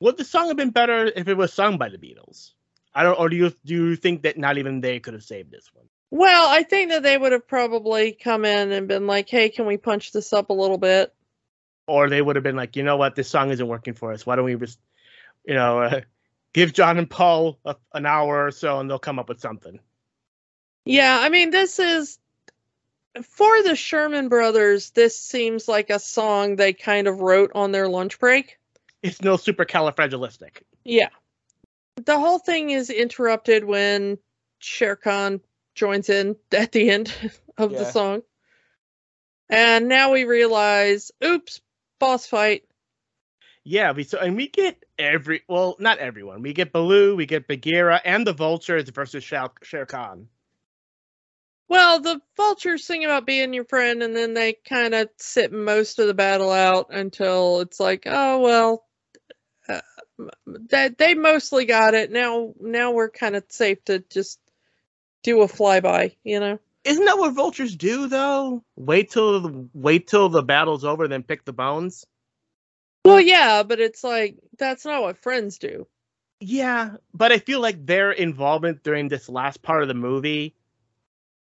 would 0.00 0.16
the 0.16 0.24
song 0.24 0.48
have 0.48 0.56
been 0.56 0.70
better 0.70 1.06
if 1.06 1.28
it 1.28 1.36
was 1.36 1.52
sung 1.52 1.78
by 1.78 1.88
the 1.88 1.98
Beatles? 1.98 2.52
I 2.94 3.02
don't. 3.02 3.18
Or 3.18 3.28
do 3.28 3.36
you 3.36 3.52
do 3.64 3.74
you 3.74 3.96
think 3.96 4.22
that 4.22 4.38
not 4.38 4.58
even 4.58 4.80
they 4.80 5.00
could 5.00 5.14
have 5.14 5.22
saved 5.22 5.50
this 5.50 5.70
one? 5.72 5.86
Well, 6.10 6.48
I 6.48 6.64
think 6.64 6.90
that 6.90 7.04
they 7.04 7.16
would 7.16 7.32
have 7.32 7.46
probably 7.46 8.12
come 8.12 8.44
in 8.44 8.72
and 8.72 8.88
been 8.88 9.06
like, 9.06 9.28
"Hey, 9.28 9.48
can 9.48 9.66
we 9.66 9.76
punch 9.76 10.12
this 10.12 10.32
up 10.32 10.50
a 10.50 10.54
little 10.54 10.78
bit?" 10.78 11.14
Or 11.86 12.08
they 12.08 12.22
would 12.22 12.36
have 12.36 12.42
been 12.42 12.56
like, 12.56 12.76
you 12.76 12.84
know 12.84 12.96
what, 12.96 13.16
this 13.16 13.28
song 13.28 13.50
isn't 13.50 13.66
working 13.66 13.94
for 13.94 14.12
us. 14.12 14.24
Why 14.24 14.36
don't 14.36 14.44
we 14.44 14.54
just, 14.54 14.78
you 15.44 15.54
know, 15.54 15.80
uh, 15.80 16.00
give 16.52 16.72
John 16.72 16.98
and 16.98 17.10
Paul 17.10 17.58
a, 17.64 17.74
an 17.92 18.06
hour 18.06 18.46
or 18.46 18.50
so, 18.52 18.78
and 18.78 18.88
they'll 18.88 19.00
come 19.00 19.18
up 19.18 19.28
with 19.28 19.40
something. 19.40 19.80
Yeah, 20.84 21.18
I 21.20 21.28
mean, 21.28 21.50
this 21.50 21.78
is 21.78 22.18
for 23.22 23.62
the 23.62 23.76
Sherman 23.76 24.28
Brothers. 24.28 24.90
This 24.90 25.18
seems 25.18 25.68
like 25.68 25.90
a 25.90 25.98
song 25.98 26.56
they 26.56 26.72
kind 26.72 27.08
of 27.08 27.20
wrote 27.20 27.52
on 27.54 27.72
their 27.72 27.88
lunch 27.88 28.18
break. 28.18 28.58
It's 29.02 29.22
no 29.22 29.36
supercalifragilistic. 29.36 30.62
Yeah. 30.84 31.08
The 31.96 32.18
whole 32.18 32.38
thing 32.38 32.70
is 32.70 32.90
interrupted 32.90 33.64
when 33.64 34.18
Shere 34.58 34.96
Khan 34.96 35.40
joins 35.74 36.08
in 36.08 36.36
at 36.52 36.72
the 36.72 36.90
end 36.90 37.12
of 37.58 37.72
the 37.72 37.84
song. 37.84 38.22
And 39.48 39.88
now 39.88 40.12
we 40.12 40.24
realize, 40.24 41.10
oops, 41.24 41.60
boss 41.98 42.26
fight. 42.26 42.64
Yeah, 43.64 43.92
we 43.92 44.04
so 44.04 44.18
and 44.18 44.36
we 44.36 44.48
get 44.48 44.84
every 44.98 45.42
well, 45.48 45.76
not 45.78 45.98
everyone. 45.98 46.40
We 46.40 46.54
get 46.54 46.72
Baloo, 46.72 47.14
we 47.14 47.26
get 47.26 47.46
Bagheera, 47.46 48.00
and 48.04 48.26
the 48.26 48.32
Vultures 48.32 48.88
versus 48.88 49.22
Shere 49.22 49.86
Khan. 49.86 50.28
Well, 51.70 52.00
the 52.00 52.20
vultures 52.36 52.84
sing 52.84 53.04
about 53.04 53.26
being 53.26 53.54
your 53.54 53.64
friend, 53.64 54.02
and 54.02 54.14
then 54.14 54.34
they 54.34 54.54
kind 54.68 54.92
of 54.92 55.08
sit 55.18 55.52
most 55.52 56.00
of 56.00 56.08
the 56.08 56.14
battle 56.14 56.50
out 56.50 56.88
until 56.90 57.60
it's 57.60 57.78
like, 57.78 58.02
oh 58.06 58.40
well, 58.40 58.84
uh, 59.68 59.80
that 60.68 60.98
they 60.98 61.14
mostly 61.14 61.66
got 61.66 61.94
it. 61.94 62.10
Now, 62.10 62.54
now 62.60 62.90
we're 62.90 63.08
kind 63.08 63.36
of 63.36 63.44
safe 63.50 63.84
to 63.84 64.00
just 64.10 64.40
do 65.22 65.42
a 65.42 65.46
flyby, 65.46 66.16
you 66.24 66.40
know? 66.40 66.58
Isn't 66.82 67.04
that 67.04 67.18
what 67.18 67.34
vultures 67.34 67.76
do 67.76 68.08
though? 68.08 68.64
Wait 68.74 69.10
till 69.10 69.40
the 69.40 69.68
wait 69.72 70.08
till 70.08 70.28
the 70.28 70.42
battle's 70.42 70.84
over, 70.84 71.06
then 71.06 71.22
pick 71.22 71.44
the 71.44 71.52
bones. 71.52 72.04
Well, 73.04 73.20
yeah, 73.20 73.62
but 73.62 73.78
it's 73.78 74.02
like 74.02 74.38
that's 74.58 74.84
not 74.84 75.02
what 75.02 75.18
friends 75.18 75.58
do. 75.58 75.86
Yeah, 76.40 76.96
but 77.14 77.30
I 77.30 77.38
feel 77.38 77.60
like 77.60 77.86
their 77.86 78.10
involvement 78.10 78.82
during 78.82 79.06
this 79.06 79.28
last 79.28 79.62
part 79.62 79.82
of 79.82 79.88
the 79.88 79.94
movie, 79.94 80.56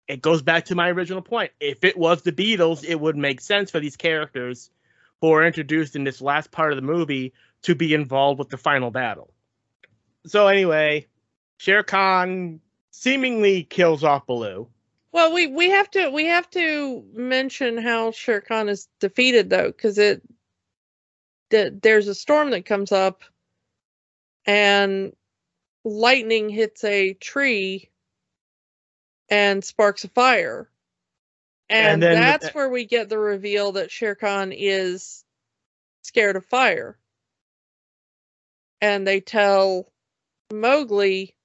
it 0.07 0.21
goes 0.21 0.41
back 0.41 0.65
to 0.65 0.75
my 0.75 0.89
original 0.89 1.21
point. 1.21 1.51
If 1.59 1.83
it 1.83 1.97
was 1.97 2.21
the 2.21 2.31
Beatles, 2.31 2.83
it 2.83 2.99
would 2.99 3.15
make 3.15 3.41
sense 3.41 3.71
for 3.71 3.79
these 3.79 3.97
characters 3.97 4.69
who 5.21 5.31
are 5.31 5.45
introduced 5.45 5.95
in 5.95 6.03
this 6.03 6.21
last 6.21 6.51
part 6.51 6.71
of 6.71 6.75
the 6.75 6.81
movie 6.81 7.33
to 7.63 7.75
be 7.75 7.93
involved 7.93 8.39
with 8.39 8.49
the 8.49 8.57
final 8.57 8.91
battle. 8.91 9.31
So 10.27 10.47
anyway, 10.47 11.07
Shere 11.57 11.83
Khan 11.83 12.59
seemingly 12.91 13.63
kills 13.63 14.03
off 14.03 14.27
Baloo. 14.27 14.67
Well, 15.11 15.33
we 15.33 15.47
we 15.47 15.69
have 15.69 15.89
to 15.91 16.09
we 16.09 16.25
have 16.25 16.49
to 16.51 17.05
mention 17.13 17.77
how 17.77 18.11
Shere 18.11 18.41
Khan 18.41 18.67
is 18.69 18.87
defeated 18.99 19.49
though, 19.49 19.67
because 19.67 19.97
it 19.97 20.21
that 21.51 21.81
there's 21.81 22.07
a 22.07 22.15
storm 22.15 22.49
that 22.51 22.65
comes 22.65 22.91
up, 22.91 23.21
and 24.45 25.13
lightning 25.83 26.49
hits 26.49 26.83
a 26.83 27.13
tree, 27.13 27.89
and 29.29 29.63
sparks 29.63 30.03
a 30.03 30.09
fire, 30.09 30.69
and, 31.69 31.93
And 31.95 32.03
then- 32.03 32.21
that's 32.21 32.47
uh, 32.47 32.51
where 32.53 32.69
we 32.69 32.85
get 32.85 33.09
the 33.09 33.17
reveal 33.17 33.73
that 33.73 33.91
Shere 33.91 34.15
Khan 34.15 34.51
is 34.51 35.23
scared 36.03 36.35
of 36.35 36.45
fire, 36.45 36.97
and 38.81 39.05
they 39.07 39.19
tell 39.21 39.91
Mowgli 40.53 41.35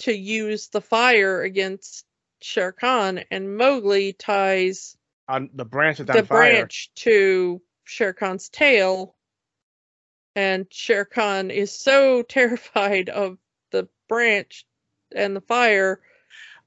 to 0.00 0.12
use 0.12 0.68
the 0.68 0.80
fire 0.80 1.42
against 1.42 2.06
Shere 2.40 2.72
Khan, 2.72 3.18
and 3.30 3.56
Mowgli 3.56 4.12
ties 4.14 4.96
On 5.28 5.50
the 5.54 5.64
branch 5.64 5.98
that's 5.98 6.12
the 6.20 6.26
fire. 6.26 6.52
branch 6.52 6.90
to 6.96 7.62
Shere 7.84 8.12
Khan's 8.14 8.48
tail, 8.48 9.14
and 10.34 10.66
Shere 10.72 11.04
Khan 11.04 11.50
is 11.50 11.70
so 11.72 12.22
terrified 12.28 13.10
of 13.10 13.38
the 13.70 13.86
branch 14.08 14.64
and 15.14 15.36
the 15.36 15.40
fire. 15.42 16.00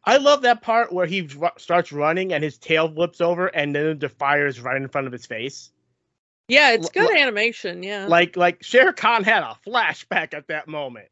I 0.06 0.18
love 0.18 0.44
that 0.44 0.62
part 0.62 0.94
where 0.94 1.06
he 1.08 1.22
ru- 1.22 1.50
starts 1.58 1.92
running 1.92 2.32
and 2.34 2.44
his 2.44 2.58
tail 2.58 2.88
flips 2.94 3.22
over, 3.22 3.48
and 3.48 3.76
then 3.76 3.98
the 4.00 4.10
fire 4.10 4.46
is 4.48 4.62
right 4.62 4.78
in 4.78 4.88
front 4.88 5.08
of 5.08 5.14
his 5.14 5.26
face. 5.26 5.72
Yeah, 6.48 6.72
it's 6.74 6.90
good 6.90 7.10
l- 7.10 7.18
animation. 7.18 7.82
Yeah, 7.84 8.06
Like 8.08 8.38
like 8.38 8.64
Shere 8.64 8.94
Khan 8.94 9.24
had 9.24 9.44
a 9.44 9.58
flashback 9.66 10.34
at 10.34 10.48
that 10.48 10.68
moment. 10.68 11.08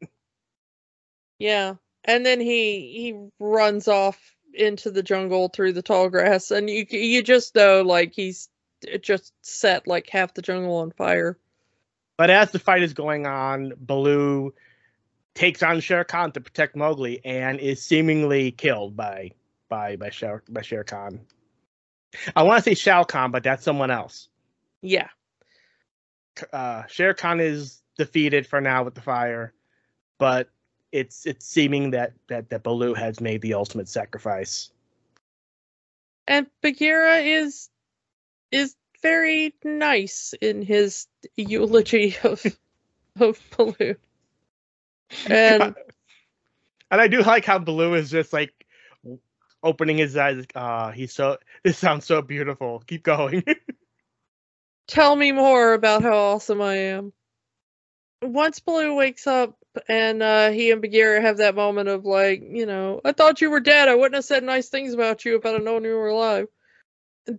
yeah, 1.38 1.74
and 2.04 2.24
then 2.24 2.40
he 2.40 2.92
he 2.92 3.28
runs 3.40 3.88
off 3.88 4.18
into 4.52 4.90
the 4.92 5.02
jungle 5.02 5.48
through 5.48 5.72
the 5.72 5.82
tall 5.82 6.08
grass, 6.08 6.50
and 6.52 6.70
you 6.70 6.86
you 6.88 7.22
just 7.22 7.54
know 7.56 7.82
like 7.82 8.12
he's 8.14 8.48
just 9.00 9.32
set 9.42 9.86
like 9.88 10.08
half 10.08 10.34
the 10.34 10.42
jungle 10.42 10.76
on 10.76 10.92
fire. 10.92 11.38
But 12.16 12.30
as 12.30 12.52
the 12.52 12.58
fight 12.60 12.82
is 12.82 12.94
going 12.94 13.26
on, 13.26 13.72
Baloo 13.76 14.54
takes 15.34 15.62
on 15.62 15.80
Shere 15.80 16.04
Khan 16.04 16.32
to 16.32 16.40
protect 16.40 16.76
Mowgli 16.76 17.24
and 17.24 17.60
is 17.60 17.82
seemingly 17.82 18.52
killed 18.52 18.96
by 18.96 19.32
by 19.68 19.96
by 19.96 20.10
Shere, 20.10 20.42
by 20.48 20.62
Shere 20.62 20.84
Khan. 20.84 21.20
I 22.36 22.42
want 22.44 22.62
to 22.62 22.70
say 22.70 22.74
Shao 22.74 23.04
Kahn, 23.04 23.30
but 23.32 23.42
that's 23.42 23.64
someone 23.64 23.90
else. 23.90 24.28
Yeah. 24.82 25.08
Uh, 26.52 26.86
Shere 26.86 27.14
Khan 27.14 27.40
is 27.40 27.82
defeated 27.98 28.46
for 28.46 28.60
now 28.60 28.84
with 28.84 28.94
the 28.94 29.00
fire, 29.00 29.52
but 30.18 30.48
it's 30.92 31.26
it's 31.26 31.46
seeming 31.46 31.90
that 31.90 32.12
that 32.28 32.50
that 32.50 32.62
Baloo 32.62 32.94
has 32.94 33.20
made 33.20 33.42
the 33.42 33.54
ultimate 33.54 33.88
sacrifice. 33.88 34.70
and 36.26 36.46
Bagheera 36.62 37.18
is 37.18 37.68
is 38.50 38.76
very 39.02 39.54
nice 39.64 40.34
in 40.40 40.62
his 40.62 41.06
eulogy 41.36 42.16
of 42.22 42.44
of 43.20 43.40
Baloo. 43.56 43.96
And 45.26 45.62
and 46.90 47.00
I 47.00 47.08
do 47.08 47.22
like 47.22 47.44
how 47.44 47.58
Baloo 47.58 47.94
is 47.94 48.10
just 48.10 48.32
like 48.32 48.52
opening 49.62 49.98
his 49.98 50.16
eyes. 50.16 50.44
Ah, 50.54 50.90
he's 50.90 51.14
so. 51.14 51.38
This 51.62 51.78
sounds 51.78 52.06
so 52.06 52.22
beautiful. 52.22 52.82
Keep 52.86 53.02
going. 53.02 53.42
tell 54.86 55.14
me 55.16 55.32
more 55.32 55.72
about 55.72 56.02
how 56.02 56.14
awesome 56.16 56.60
I 56.60 56.76
am. 56.76 57.12
Once 58.22 58.60
Baloo 58.60 58.94
wakes 58.94 59.26
up 59.26 59.56
and 59.88 60.22
uh, 60.22 60.50
he 60.50 60.70
and 60.70 60.80
Bagheera 60.80 61.20
have 61.20 61.38
that 61.38 61.54
moment 61.54 61.88
of 61.88 62.04
like, 62.04 62.42
you 62.42 62.66
know, 62.66 63.00
I 63.04 63.12
thought 63.12 63.40
you 63.40 63.50
were 63.50 63.60
dead. 63.60 63.88
I 63.88 63.94
wouldn't 63.94 64.14
have 64.14 64.24
said 64.24 64.44
nice 64.44 64.68
things 64.68 64.94
about 64.94 65.24
you 65.24 65.36
if 65.36 65.44
I'd 65.44 65.54
have 65.54 65.62
known 65.62 65.84
you 65.84 65.94
were 65.94 66.08
alive. 66.08 66.46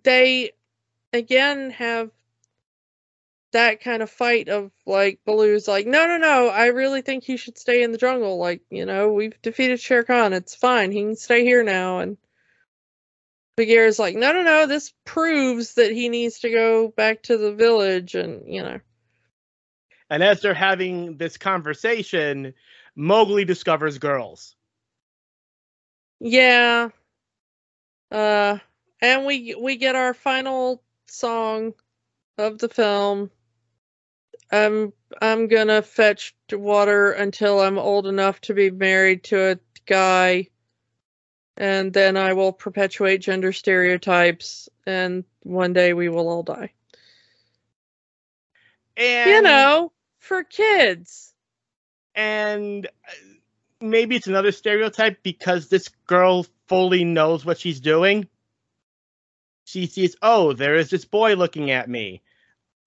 They 0.04 0.52
again 1.14 1.72
have 1.72 2.12
that 3.56 3.82
kind 3.82 4.04
of 4.04 4.10
fight 4.10 4.50
of 4.50 4.72
like 4.86 5.20
Baloo's 5.26 5.68
like, 5.68 5.88
no, 5.88 6.08
no, 6.08 6.18
no, 6.18 6.50
I 6.50 6.68
really 6.68 7.02
think 7.02 7.24
he 7.24 7.38
should 7.38 7.58
stay 7.58 7.84
in 7.84 7.92
the 7.92 7.98
jungle. 7.98 8.38
Like, 8.38 8.62
you 8.70 8.86
know, 8.86 9.12
we've 9.14 9.42
defeated 9.42 9.80
Shere 9.80 10.04
Khan. 10.04 10.34
It's 10.34 10.56
fine. 10.56 10.92
He 10.92 11.02
can 11.02 11.16
stay 11.16 11.44
here 11.44 11.64
now. 11.64 12.00
And 12.00 12.18
Bagheera's 13.58 14.00
like, 14.00 14.16
no, 14.16 14.34
no, 14.34 14.44
no, 14.44 14.68
this 14.68 14.94
proves 15.06 15.76
that 15.76 15.92
he 15.92 16.10
needs 16.10 16.40
to 16.42 16.50
go 16.52 16.90
back 16.90 17.24
to 17.24 17.38
the 17.38 17.54
village. 17.54 18.16
And, 18.16 18.44
you 18.54 18.62
know, 18.64 18.80
And 20.10 20.24
as 20.24 20.42
they're 20.42 20.54
having 20.54 21.18
this 21.18 21.38
conversation, 21.38 22.54
Mowgli 22.96 23.46
discovers 23.46 23.98
girls. 23.98 24.56
yeah. 26.20 26.90
Uh, 28.12 28.60
and 29.02 29.26
we 29.26 29.56
we 29.56 29.76
get 29.78 29.96
our 29.96 30.14
final 30.14 30.82
song 31.08 31.74
of 32.38 32.60
the 32.60 32.70
film. 32.70 33.32
I'm 34.52 34.94
I'm 35.22 35.48
gonna 35.48 35.82
fetch 35.82 36.36
water 36.52 37.12
until 37.12 37.60
I'm 37.62 37.78
old 37.78 38.08
enough 38.08 38.42
to 38.42 38.54
be 38.54 38.72
married 38.72 39.24
to 39.26 39.52
a 39.52 39.60
guy, 39.86 40.50
and 41.58 41.94
then 41.94 42.18
I 42.18 42.34
will 42.34 42.54
perpetuate 42.54 43.20
gender 43.22 43.54
stereotypes, 43.54 44.70
and 44.86 45.24
one 45.44 45.74
day 45.74 45.94
we 45.94 46.10
will 46.10 46.30
all 46.30 46.44
die. 46.44 46.74
And 48.98 49.30
you 49.30 49.42
know, 49.42 49.92
for 50.20 50.44
kids. 50.44 51.34
and 52.16 52.86
uh, 52.86 52.90
maybe 53.82 54.16
it's 54.16 54.28
another 54.28 54.52
stereotype 54.52 55.22
because 55.24 55.68
this 55.68 55.90
girl 56.08 56.46
fully 56.68 57.04
knows 57.04 57.46
what 57.46 57.60
she's 57.60 57.80
doing. 57.80 58.28
She 59.66 59.88
sees, 59.88 60.16
oh, 60.22 60.54
there 60.54 60.76
is 60.76 60.90
this 60.90 61.06
boy 61.06 61.36
looking 61.36 61.72
at 61.72 61.90
me. 61.90 62.22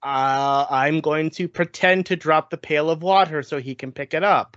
Uh, 0.02 0.66
I'm 0.70 1.00
going 1.00 1.30
to 1.30 1.48
pretend 1.48 2.06
to 2.06 2.16
drop 2.16 2.50
the 2.50 2.56
pail 2.56 2.88
of 2.90 3.02
water 3.02 3.42
so 3.42 3.58
he 3.58 3.74
can 3.74 3.92
pick 3.92 4.14
it 4.14 4.22
up. 4.22 4.56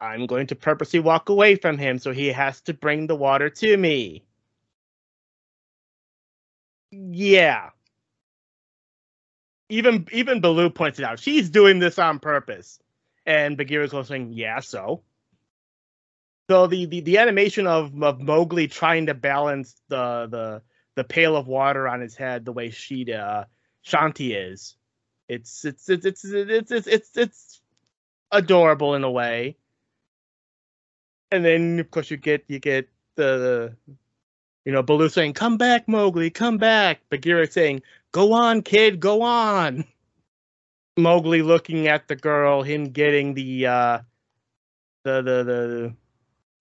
I'm 0.00 0.26
going 0.26 0.48
to 0.48 0.56
purposely 0.56 1.00
walk 1.00 1.28
away 1.28 1.56
from 1.56 1.78
him 1.78 1.98
so 1.98 2.12
he 2.12 2.28
has 2.28 2.60
to 2.62 2.74
bring 2.74 3.06
the 3.06 3.16
water 3.16 3.50
to 3.50 3.76
me. 3.76 4.24
Yeah. 6.90 7.70
Even 9.68 10.06
even 10.12 10.40
Baloo 10.40 10.70
points 10.70 10.98
it 10.98 11.04
out. 11.04 11.20
She's 11.20 11.50
doing 11.50 11.78
this 11.78 11.98
on 11.98 12.18
purpose. 12.18 12.78
And 13.26 13.56
Bagheera's 13.56 13.92
also 13.92 14.08
saying, 14.08 14.32
yeah, 14.32 14.60
so. 14.60 15.02
So 16.48 16.66
the, 16.66 16.86
the, 16.86 17.00
the 17.00 17.18
animation 17.18 17.66
of, 17.66 18.02
of 18.02 18.20
Mowgli 18.22 18.68
trying 18.68 19.06
to 19.06 19.14
balance 19.14 19.74
the, 19.88 20.26
the 20.30 20.62
the 20.94 21.04
pail 21.04 21.36
of 21.36 21.46
water 21.46 21.86
on 21.86 22.00
his 22.00 22.16
head 22.16 22.44
the 22.44 22.52
way 22.52 22.70
she 22.70 23.12
uh, 23.12 23.44
Shanti 23.88 24.34
is, 24.52 24.76
it's 25.28 25.64
it's 25.64 25.88
it's 25.88 26.04
it's 26.04 26.24
it's 26.24 26.70
it's 26.70 26.86
it's, 26.86 27.16
it's 27.16 27.60
adorable 28.30 28.94
in 28.94 29.04
a 29.04 29.10
way. 29.10 29.56
And 31.30 31.44
then 31.44 31.78
of 31.78 31.90
course 31.90 32.10
you 32.10 32.16
get 32.16 32.44
you 32.48 32.58
get 32.58 32.88
the 33.16 33.76
you 34.64 34.72
know 34.72 34.82
Baloo 34.82 35.08
saying, 35.08 35.32
"Come 35.34 35.56
back, 35.56 35.88
Mowgli, 35.88 36.30
come 36.30 36.58
back." 36.58 37.00
Bagheera 37.10 37.50
saying, 37.50 37.82
"Go 38.12 38.32
on, 38.32 38.62
kid, 38.62 39.00
go 39.00 39.22
on." 39.22 39.84
Mowgli 40.96 41.42
looking 41.42 41.88
at 41.88 42.08
the 42.08 42.16
girl, 42.16 42.62
him 42.62 42.90
getting 42.90 43.34
the 43.34 43.66
uh 43.66 43.98
the 45.04 45.22
the 45.22 45.44
the 45.44 45.94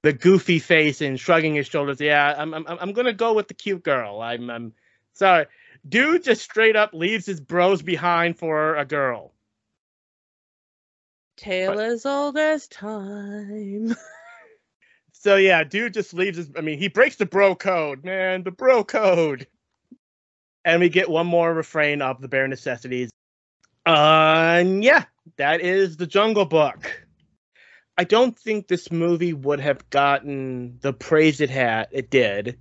the 0.03 0.13
goofy 0.13 0.59
face 0.59 1.01
and 1.01 1.19
shrugging 1.19 1.55
his 1.55 1.67
shoulders. 1.67 1.99
Yeah, 1.99 2.33
I'm 2.37 2.53
I'm 2.53 2.65
I'm 2.67 2.93
gonna 2.93 3.13
go 3.13 3.33
with 3.33 3.47
the 3.47 3.53
cute 3.53 3.83
girl. 3.83 4.21
I'm 4.21 4.49
I'm 4.49 4.73
sorry. 5.13 5.47
Dude 5.87 6.23
just 6.23 6.41
straight 6.41 6.75
up 6.75 6.93
leaves 6.93 7.25
his 7.25 7.39
bros 7.39 7.81
behind 7.81 8.37
for 8.37 8.75
a 8.75 8.85
girl. 8.85 9.33
Tale 11.35 11.79
as 11.79 12.05
old 12.05 12.37
as 12.37 12.67
time. 12.67 13.95
So 15.19 15.35
yeah, 15.35 15.63
dude 15.63 15.95
just 15.95 16.13
leaves 16.13 16.37
his 16.37 16.49
I 16.55 16.61
mean, 16.61 16.77
he 16.77 16.87
breaks 16.87 17.15
the 17.15 17.25
bro 17.25 17.55
code, 17.55 18.05
man, 18.05 18.43
the 18.43 18.51
bro 18.51 18.83
code. 18.83 19.47
And 20.63 20.79
we 20.79 20.89
get 20.89 21.09
one 21.09 21.27
more 21.27 21.53
refrain 21.53 22.01
of 22.01 22.21
the 22.21 22.27
bare 22.27 22.47
necessities. 22.47 23.09
Uh, 23.85 24.57
and 24.59 24.83
yeah, 24.83 25.05
that 25.37 25.61
is 25.61 25.97
the 25.97 26.05
Jungle 26.05 26.45
Book. 26.45 27.05
I 27.97 28.03
don't 28.03 28.37
think 28.37 28.67
this 28.67 28.91
movie 28.91 29.33
would 29.33 29.59
have 29.59 29.89
gotten 29.89 30.77
the 30.81 30.93
praise 30.93 31.41
it 31.41 31.49
had 31.49 31.87
it 31.91 32.09
did 32.09 32.59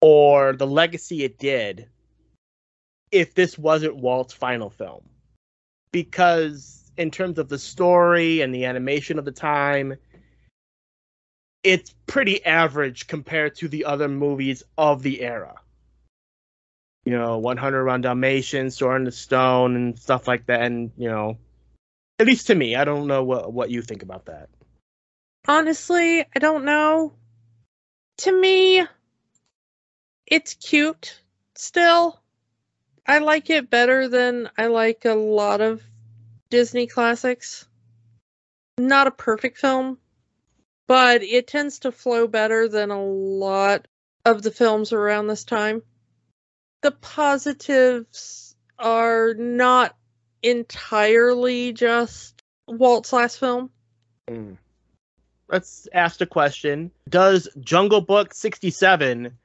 or 0.00 0.54
the 0.54 0.66
legacy 0.66 1.22
it 1.22 1.38
did 1.38 1.88
if 3.10 3.34
this 3.34 3.58
wasn't 3.58 3.96
Walt's 3.96 4.34
final 4.34 4.70
film. 4.70 5.02
Because 5.92 6.90
in 6.96 7.10
terms 7.10 7.38
of 7.38 7.48
the 7.48 7.58
story 7.58 8.40
and 8.40 8.54
the 8.54 8.66
animation 8.66 9.18
of 9.18 9.24
the 9.24 9.32
time, 9.32 9.96
it's 11.62 11.94
pretty 12.06 12.44
average 12.44 13.06
compared 13.06 13.56
to 13.56 13.68
the 13.68 13.84
other 13.84 14.08
movies 14.08 14.62
of 14.78 15.02
the 15.02 15.20
era. 15.20 15.56
You 17.04 17.12
know, 17.12 17.38
101 17.38 18.02
Dalmatians, 18.02 18.76
Sword 18.76 19.00
in 19.00 19.04
the 19.04 19.12
Stone, 19.12 19.74
and 19.74 19.98
stuff 19.98 20.28
like 20.28 20.46
that. 20.46 20.62
And, 20.62 20.92
you 20.96 21.08
know, 21.08 21.38
at 22.18 22.26
least 22.26 22.48
to 22.48 22.54
me, 22.54 22.76
I 22.76 22.84
don't 22.84 23.06
know 23.06 23.24
what, 23.24 23.52
what 23.52 23.70
you 23.70 23.82
think 23.82 24.02
about 24.02 24.26
that. 24.26 24.50
Honestly, 25.48 26.20
I 26.20 26.38
don't 26.38 26.64
know. 26.64 27.14
To 28.18 28.32
me, 28.40 28.86
it's 30.26 30.54
cute 30.54 31.18
still. 31.54 32.20
I 33.06 33.18
like 33.18 33.50
it 33.50 33.70
better 33.70 34.08
than 34.08 34.50
I 34.56 34.66
like 34.66 35.04
a 35.04 35.14
lot 35.14 35.60
of 35.60 35.82
Disney 36.50 36.86
classics. 36.86 37.66
Not 38.78 39.06
a 39.06 39.12
perfect 39.12 39.58
film, 39.58 39.98
but 40.86 41.22
it 41.22 41.46
tends 41.46 41.80
to 41.80 41.92
flow 41.92 42.26
better 42.26 42.68
than 42.68 42.90
a 42.90 43.02
lot 43.02 43.86
of 44.24 44.42
the 44.42 44.50
films 44.50 44.92
around 44.92 45.26
this 45.26 45.44
time. 45.44 45.82
The 46.82 46.90
positives 46.90 48.56
are 48.78 49.34
not 49.34 49.96
entirely 50.42 51.72
just 51.72 52.42
Walt's 52.66 53.12
last 53.12 53.38
film. 53.38 53.70
Mm. 54.28 54.56
Let's 55.48 55.88
ask 55.92 56.18
the 56.18 56.26
question 56.26 56.92
Does 57.08 57.48
Jungle 57.60 58.00
Book 58.00 58.32
67 58.32 59.36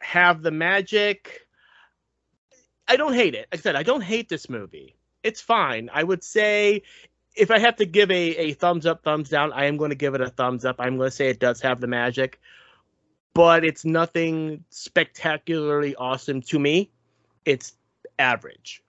have 0.00 0.42
the 0.42 0.50
magic? 0.50 1.47
I 2.88 2.96
don't 2.96 3.14
hate 3.14 3.34
it. 3.34 3.48
Like 3.52 3.60
I 3.60 3.62
said, 3.62 3.76
I 3.76 3.82
don't 3.82 4.00
hate 4.00 4.28
this 4.28 4.48
movie. 4.48 4.96
It's 5.22 5.40
fine. 5.40 5.90
I 5.92 6.02
would 6.02 6.24
say 6.24 6.82
if 7.36 7.50
I 7.50 7.58
have 7.58 7.76
to 7.76 7.84
give 7.84 8.10
a, 8.10 8.36
a 8.36 8.52
thumbs 8.54 8.86
up, 8.86 9.04
thumbs 9.04 9.28
down, 9.28 9.52
I 9.52 9.66
am 9.66 9.76
going 9.76 9.90
to 9.90 9.96
give 9.96 10.14
it 10.14 10.20
a 10.20 10.30
thumbs 10.30 10.64
up. 10.64 10.76
I'm 10.78 10.96
going 10.96 11.10
to 11.10 11.14
say 11.14 11.28
it 11.28 11.38
does 11.38 11.60
have 11.60 11.80
the 11.80 11.86
magic, 11.86 12.40
but 13.34 13.64
it's 13.64 13.84
nothing 13.84 14.64
spectacularly 14.70 15.94
awesome 15.96 16.40
to 16.42 16.58
me. 16.58 16.90
It's 17.44 17.74
average. 18.18 18.82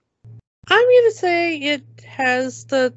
I'm 0.68 0.86
gonna 0.86 1.10
say 1.10 1.56
it 1.56 1.82
has 2.06 2.64
the 2.66 2.94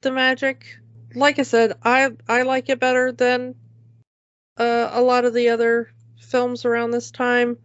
the 0.00 0.12
magic. 0.12 0.78
Like 1.14 1.38
I 1.38 1.42
said, 1.42 1.76
I 1.82 2.12
I 2.28 2.42
like 2.42 2.68
it 2.68 2.80
better 2.80 3.12
than 3.12 3.54
uh, 4.56 4.90
a 4.92 5.02
lot 5.02 5.24
of 5.24 5.34
the 5.34 5.50
other 5.50 5.92
films 6.18 6.64
around 6.64 6.90
this 6.90 7.10
time, 7.10 7.58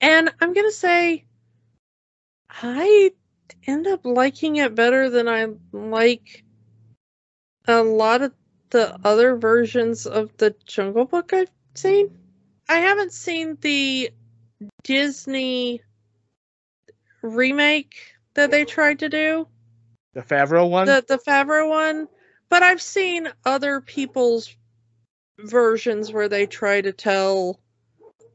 and 0.00 0.32
I'm 0.40 0.52
gonna 0.54 0.72
say 0.72 1.24
I 2.50 3.12
end 3.66 3.86
up 3.86 4.04
liking 4.04 4.56
it 4.56 4.74
better 4.74 5.10
than 5.10 5.28
I 5.28 5.48
like 5.72 6.44
a 7.66 7.82
lot 7.82 8.22
of 8.22 8.32
the 8.70 8.98
other 9.04 9.36
versions 9.36 10.06
of 10.06 10.36
the 10.36 10.54
Jungle 10.66 11.04
Book 11.04 11.32
I've 11.32 11.50
seen. 11.74 12.18
I 12.68 12.76
haven't 12.78 13.12
seen 13.12 13.56
the 13.60 14.10
Disney 14.84 15.82
remake 17.22 17.96
that 18.34 18.50
they 18.50 18.64
tried 18.64 18.98
to 19.00 19.08
do, 19.08 19.46
The 20.14 20.22
Favreau 20.22 20.68
one? 20.68 20.86
the 20.86 21.04
the 21.06 21.18
Favreau 21.18 21.68
one, 21.68 22.08
but 22.48 22.62
I've 22.62 22.82
seen 22.82 23.28
other 23.44 23.80
people's 23.80 24.54
versions 25.38 26.12
where 26.12 26.28
they 26.28 26.46
try 26.46 26.80
to 26.80 26.92
tell 26.92 27.60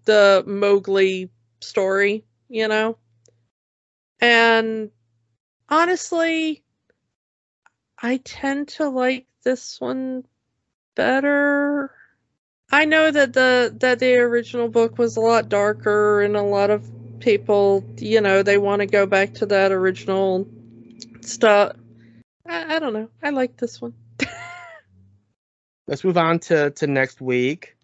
the 0.06 0.44
Mowgli 0.46 1.30
story, 1.62 2.26
you 2.50 2.68
know. 2.68 2.98
And 4.24 4.90
honestly, 5.68 6.64
I 8.02 8.22
tend 8.24 8.70
to 8.70 8.88
like 8.88 9.28
this 9.44 9.82
one 9.82 10.24
better. 10.96 11.92
I 12.72 12.86
know 12.86 13.12
that 13.12 13.34
the 13.34 13.76
that 13.82 14.00
the 14.00 14.16
original 14.16 14.70
book 14.70 14.98
was 14.98 15.18
a 15.18 15.20
lot 15.20 15.50
darker 15.50 16.22
and 16.22 16.38
a 16.38 16.42
lot 16.42 16.70
of 16.70 16.90
people, 17.20 17.84
you 18.00 18.22
know, 18.22 18.44
they 18.44 18.58
want 18.58 18.80
to 18.80 18.86
go 18.86 19.06
back 19.06 19.34
to 19.36 19.46
that 19.48 19.74
original 19.74 20.48
stuff. 21.20 21.74
I, 22.48 22.78
I 22.78 22.80
don't 22.80 22.94
know. 22.94 23.10
I 23.22 23.32
like 23.32 23.58
this 23.58 23.82
one. 23.82 23.94
Let's 25.88 26.06
move 26.06 26.18
on 26.18 26.40
to, 26.40 26.72
to 26.72 26.88
next 26.88 27.20
week. 27.20 27.76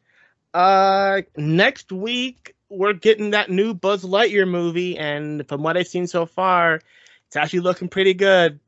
Uh, 0.53 1.23
next 1.35 1.91
week 1.91 2.55
we're 2.69 2.93
getting 2.93 3.31
that 3.31 3.49
new 3.49 3.73
Buzz 3.73 4.03
Lightyear 4.03 4.47
movie, 4.47 4.97
and 4.97 5.47
from 5.47 5.63
what 5.63 5.77
I've 5.77 5.87
seen 5.87 6.07
so 6.07 6.25
far, 6.25 6.81
It's 7.27 7.35
actually 7.35 7.59
looking 7.59 7.89
pretty 7.89 8.13
good. 8.13 8.59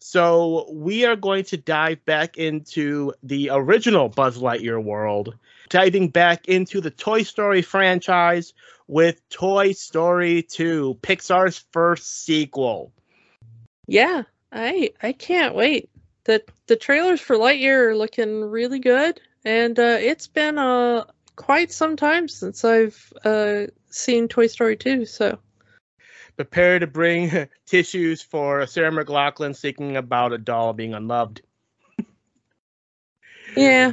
So 0.00 0.70
we 0.70 1.04
are 1.06 1.16
going 1.16 1.44
to 1.44 1.56
dive 1.56 2.04
back 2.04 2.36
into 2.36 3.12
the 3.22 3.50
original 3.52 4.08
Buzz 4.08 4.38
Lightyear 4.38 4.82
world, 4.82 5.34
diving 5.70 6.08
back 6.08 6.48
into 6.48 6.80
the 6.80 6.90
Toy 6.90 7.22
Story 7.22 7.62
franchise 7.62 8.52
with 8.86 9.26
Toy 9.30 9.72
Story 9.72 10.42
2, 10.42 10.98
Pixar's 11.02 11.64
first 11.72 12.24
sequel. 12.24 12.92
Yeah, 13.86 14.24
I 14.52 14.92
I 15.02 15.12
can't 15.12 15.54
wait. 15.54 15.88
The 16.24 16.42
the 16.66 16.76
trailers 16.76 17.20
for 17.20 17.36
Lightyear 17.36 17.90
are 17.90 17.96
looking 17.96 18.44
really 18.44 18.78
good, 18.78 19.20
and 19.44 19.78
uh, 19.78 19.98
it's 20.00 20.26
been 20.26 20.58
uh 20.58 21.04
quite 21.36 21.72
some 21.72 21.96
time 21.96 22.28
since 22.28 22.64
I've 22.64 23.12
uh 23.24 23.66
seen 23.90 24.28
Toy 24.28 24.46
Story 24.46 24.76
2. 24.76 25.06
So 25.06 25.38
Prepare 26.36 26.80
to 26.80 26.86
bring 26.86 27.48
tissues 27.66 28.22
for 28.22 28.66
Sarah 28.66 28.90
McLachlan 28.90 29.54
speaking 29.54 29.96
about 29.96 30.32
a 30.32 30.38
doll 30.38 30.72
being 30.72 30.94
unloved. 30.94 31.42
yeah, 33.56 33.92